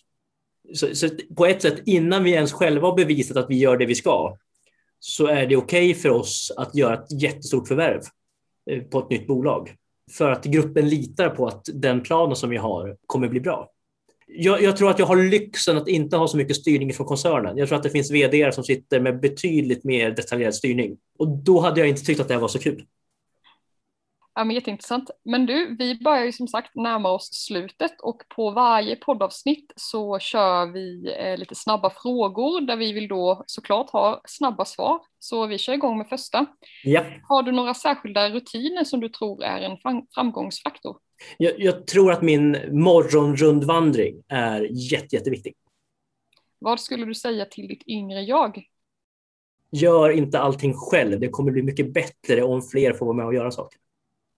Så, 0.75 0.95
så, 0.95 1.09
på 1.37 1.47
ett 1.47 1.63
sätt, 1.63 1.83
innan 1.87 2.25
vi 2.25 2.31
ens 2.31 2.53
själva 2.53 2.89
har 2.89 2.97
bevisat 2.97 3.37
att 3.37 3.51
vi 3.51 3.59
gör 3.59 3.77
det 3.77 3.87
vi 3.87 3.95
ska, 3.95 4.37
så 5.01 5.27
är 5.27 5.47
det 5.47 5.57
okej 5.57 5.91
okay 5.91 5.95
för 5.95 6.09
oss 6.09 6.53
att 6.57 6.75
göra 6.75 6.95
ett 6.95 7.23
jättestort 7.23 7.69
förvärv 7.69 8.03
eh, 8.71 8.83
på 8.83 8.99
ett 8.99 9.11
nytt 9.11 9.27
bolag. 9.27 9.75
För 10.13 10.31
att 10.31 10.45
gruppen 10.45 10.89
litar 10.89 11.29
på 11.29 11.47
att 11.47 11.69
den 11.73 12.01
planen 12.01 12.37
som 12.37 12.51
vi 12.51 12.57
har 12.57 12.97
kommer 13.07 13.29
bli 13.29 13.41
bra 13.41 13.71
jag, 14.29 14.63
jag, 14.63 14.77
tror 14.77 14.91
att 14.91 14.99
jag 14.99 15.07
har 15.07 15.17
lyxen 15.17 15.77
att 15.77 15.89
inte 15.89 16.17
ha 16.17 16.29
så 16.29 16.37
mycket 16.37 16.57
styrning 16.57 16.93
från 16.93 17.07
koncernen. 17.07 17.57
Jag 17.57 17.69
tror 17.69 17.77
att 17.77 17.83
det 17.83 17.91
finns 17.91 18.11
vd 18.11 18.53
som 18.53 18.65
sitter 18.65 19.01
med 19.01 19.21
betydligt 19.21 19.85
mer 19.85 20.11
detaljerad 20.11 20.55
styrning. 20.55 20.97
Och 21.19 21.29
då 21.29 21.61
hade 21.61 21.81
jag 21.81 21.89
inte 21.89 22.05
tyckt 22.05 22.21
att 22.21 22.29
det 22.29 22.35
här 22.35 22.41
var 22.41 22.49
så 22.49 22.59
kul. 22.59 22.85
Ja, 24.39 24.45
men 24.45 24.55
jätteintressant. 24.55 25.11
Men 25.25 25.47
du, 25.47 25.77
vi 25.79 25.99
börjar 26.05 26.25
ju 26.25 26.33
som 26.33 26.49
sagt 26.49 26.75
närma 26.75 27.11
oss 27.11 27.29
slutet 27.33 28.01
och 28.03 28.23
på 28.37 28.51
varje 28.51 28.97
poddavsnitt 28.97 29.73
så 29.77 30.19
kör 30.19 30.67
vi 30.73 31.15
eh, 31.19 31.37
lite 31.37 31.55
snabba 31.55 31.91
frågor 31.91 32.61
där 32.61 32.77
vi 32.77 32.93
vill 32.93 33.09
då 33.09 33.45
såklart 33.47 33.91
ha 33.91 34.21
snabba 34.25 34.65
svar. 34.65 35.01
Så 35.19 35.47
vi 35.47 35.59
kör 35.59 35.73
igång 35.73 35.99
med 35.99 36.09
första. 36.09 36.47
Ja. 36.85 37.05
Har 37.29 37.43
du 37.43 37.53
några 37.53 37.75
särskilda 37.75 38.31
rutiner 38.31 38.85
som 38.85 39.01
du 39.01 39.09
tror 39.09 39.45
är 39.45 39.61
en 39.61 39.77
framgångsfaktor? 40.15 40.97
Jag, 41.39 41.61
jag 41.61 41.87
tror 41.87 42.13
att 42.13 42.23
min 42.23 42.51
morgonrundvandring 42.71 44.23
är 44.29 44.93
jätte, 44.93 45.17
jätteviktig. 45.17 45.55
Vad 46.59 46.81
skulle 46.81 47.05
du 47.05 47.15
säga 47.15 47.45
till 47.45 47.69
ditt 47.69 47.89
yngre 47.89 48.21
jag? 48.21 48.63
Gör 49.73 50.11
inte 50.11 50.39
allting 50.39 50.75
själv. 50.75 51.21
Det 51.21 51.29
kommer 51.29 51.53
bli 51.53 51.63
mycket 51.63 51.95
bättre 51.95 52.43
om 52.43 52.63
fler 52.63 52.93
får 52.93 53.07
vara 53.07 53.17
med 53.17 53.27
och 53.27 53.35
göra 53.35 53.51
saker. 53.51 53.79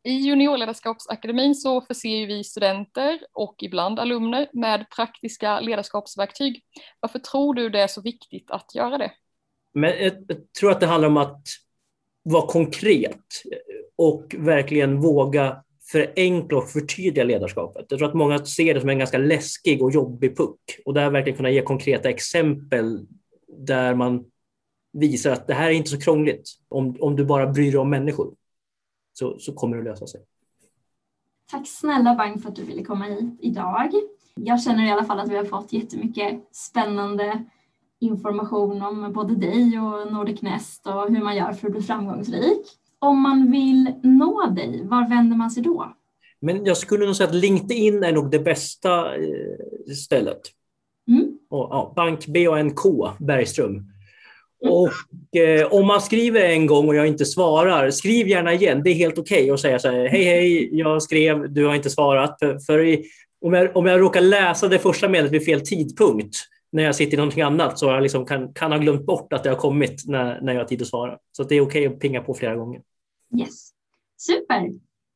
I 0.02 0.12
juniorledarskapsakademin 0.12 1.54
så 1.54 1.80
förser 1.80 2.26
vi 2.26 2.44
studenter 2.44 3.20
och 3.32 3.54
ibland 3.58 3.98
alumner 3.98 4.48
med 4.52 4.86
praktiska 4.96 5.60
ledarskapsverktyg. 5.60 6.62
Varför 7.00 7.18
tror 7.18 7.54
du 7.54 7.68
det 7.68 7.80
är 7.80 7.86
så 7.86 8.02
viktigt 8.02 8.50
att 8.50 8.74
göra 8.74 8.98
det? 8.98 9.12
Men 9.74 9.90
jag, 9.90 10.12
jag 10.28 10.52
tror 10.60 10.70
att 10.70 10.80
det 10.80 10.86
handlar 10.86 11.08
om 11.08 11.16
att 11.16 11.42
vara 12.22 12.46
konkret 12.46 13.26
och 13.96 14.34
verkligen 14.38 15.00
våga 15.00 15.62
förenkla 15.92 16.58
och 16.58 16.70
förtydliga 16.70 17.24
ledarskapet. 17.24 17.86
Jag 17.88 17.98
tror 17.98 18.08
att 18.08 18.14
många 18.14 18.44
ser 18.44 18.74
det 18.74 18.80
som 18.80 18.88
en 18.88 18.98
ganska 18.98 19.18
läskig 19.18 19.82
och 19.82 19.92
jobbig 19.92 20.36
puck 20.36 20.60
och 20.84 20.94
där 20.94 21.10
verkligen 21.10 21.36
kunna 21.36 21.50
ge 21.50 21.62
konkreta 21.62 22.08
exempel 22.08 23.06
där 23.48 23.94
man 23.94 24.24
visar 24.92 25.32
att 25.32 25.46
det 25.46 25.54
här 25.54 25.70
är 25.70 25.74
inte 25.74 25.90
så 25.90 26.00
krångligt. 26.00 26.50
Om, 26.68 26.96
om 27.00 27.16
du 27.16 27.24
bara 27.24 27.46
bryr 27.46 27.70
dig 27.70 27.78
om 27.78 27.90
människor 27.90 28.34
så, 29.20 29.38
så 29.38 29.52
kommer 29.52 29.76
det 29.76 29.82
lösa 29.82 30.06
sig. 30.06 30.20
Tack 31.50 31.68
snälla 31.68 32.14
Bang 32.14 32.42
för 32.42 32.48
att 32.48 32.56
du 32.56 32.64
ville 32.64 32.84
komma 32.84 33.04
hit 33.04 33.38
idag. 33.40 33.90
Jag 34.34 34.62
känner 34.62 34.86
i 34.86 34.90
alla 34.90 35.04
fall 35.04 35.20
att 35.20 35.30
vi 35.30 35.36
har 35.36 35.44
fått 35.44 35.72
jättemycket 35.72 36.48
spännande 36.52 37.44
information 38.00 38.82
om 38.82 39.12
både 39.12 39.34
dig 39.34 39.80
och 39.80 40.12
Nordic 40.12 40.42
Nest 40.42 40.86
och 40.86 41.10
hur 41.10 41.24
man 41.24 41.36
gör 41.36 41.52
för 41.52 41.66
att 41.66 41.72
bli 41.72 41.82
framgångsrik. 41.82 42.66
Om 42.98 43.20
man 43.20 43.50
vill 43.50 43.94
nå 44.02 44.46
dig, 44.46 44.82
var 44.84 45.08
vänder 45.08 45.36
man 45.36 45.50
sig 45.50 45.62
då? 45.62 45.92
Men 46.40 46.64
jag 46.64 46.76
skulle 46.76 47.06
nog 47.06 47.16
säga 47.16 47.28
att 47.28 47.34
LinkedIn 47.34 48.04
är 48.04 48.12
nog 48.12 48.30
det 48.30 48.38
bästa 48.38 49.16
eh, 49.16 49.94
stället. 50.04 50.40
Mm. 51.08 51.38
Och, 51.50 51.68
ja, 51.70 51.92
bank 51.96 52.26
BANK 52.26 52.80
Bergström. 53.18 53.84
Och 54.62 55.36
eh, 55.40 55.66
om 55.72 55.86
man 55.86 56.00
skriver 56.00 56.40
en 56.40 56.66
gång 56.66 56.88
och 56.88 56.94
jag 56.94 57.06
inte 57.06 57.24
svarar, 57.24 57.90
skriv 57.90 58.28
gärna 58.28 58.52
igen. 58.52 58.82
Det 58.84 58.90
är 58.90 58.94
helt 58.94 59.18
okej 59.18 59.42
okay 59.42 59.50
att 59.50 59.60
säga 59.60 59.78
så 59.78 59.90
här, 59.90 60.08
hej 60.08 60.24
hej, 60.24 60.78
jag 60.78 61.02
skrev, 61.02 61.52
du 61.52 61.66
har 61.66 61.74
inte 61.74 61.90
svarat. 61.90 62.38
För, 62.38 62.58
för 62.58 62.84
i, 62.84 63.04
om, 63.40 63.52
jag, 63.52 63.76
om 63.76 63.86
jag 63.86 64.00
råkar 64.00 64.20
läsa 64.20 64.68
det 64.68 64.78
första 64.78 65.08
medlet 65.08 65.32
vid 65.32 65.44
fel 65.44 65.60
tidpunkt, 65.60 66.36
när 66.72 66.82
jag 66.82 66.94
sitter 66.94 67.12
i 67.12 67.16
någonting 67.16 67.42
annat, 67.42 67.78
så 67.78 67.86
jag 67.86 68.02
liksom 68.02 68.26
kan, 68.26 68.52
kan 68.52 68.72
ha 68.72 68.78
glömt 68.78 69.06
bort 69.06 69.32
att 69.32 69.42
det 69.44 69.50
har 69.50 69.56
kommit 69.56 70.02
när, 70.06 70.40
när 70.40 70.52
jag 70.52 70.60
har 70.60 70.66
tid 70.66 70.82
att 70.82 70.88
svara. 70.88 71.18
Så 71.32 71.42
det 71.42 71.54
är 71.54 71.60
okej 71.60 71.86
okay 71.86 71.94
att 71.94 72.00
pinga 72.00 72.22
på 72.22 72.34
flera 72.34 72.56
gånger. 72.56 72.82
Yes, 73.38 73.70
super. 74.16 74.70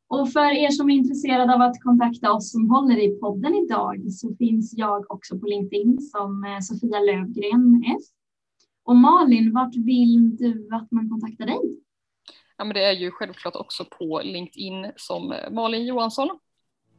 Och 0.09 0.33
för 0.33 0.65
er 0.65 0.71
som 0.71 0.91
är 0.91 0.95
intresserade 0.95 1.55
av 1.55 1.61
att 1.61 1.83
kontakta 1.83 2.33
oss 2.33 2.53
som 2.53 2.71
håller 2.71 2.99
i 2.99 3.09
podden 3.21 3.55
idag 3.55 4.13
så 4.13 4.35
finns 4.35 4.75
jag 4.77 5.11
också 5.11 5.39
på 5.39 5.47
LinkedIn 5.47 6.01
som 6.01 6.45
eh, 6.45 6.61
Sofia 6.61 7.01
Lövgren 7.01 7.85
S. 7.99 8.05
Och 8.85 8.97
Malin, 8.97 9.53
vart 9.53 9.77
vill 9.77 10.37
du 10.37 10.69
att 10.73 10.91
man 10.91 11.11
kontaktar 11.11 11.47
dig? 11.47 11.59
Ja, 12.57 12.65
men 12.65 12.75
det 12.75 12.85
är 12.85 12.93
ju 12.93 13.11
självklart 13.11 13.57
också 13.57 13.85
på 13.85 14.21
LinkedIn 14.25 14.93
som 14.97 15.35
Malin 15.51 15.87
Johansson. 15.87 16.29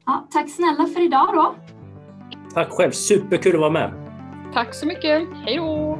Ja, 0.05 0.27
tack 0.31 0.49
snälla 0.49 0.85
för 0.85 1.05
idag 1.05 1.27
då. 1.33 1.55
Tack 2.53 2.69
själv, 2.69 2.91
superkul 2.91 3.53
att 3.55 3.59
vara 3.59 3.71
med. 3.71 4.11
Tack 4.53 4.73
så 4.75 4.85
mycket, 4.85 5.27
hej 5.45 5.57
då! 5.57 5.99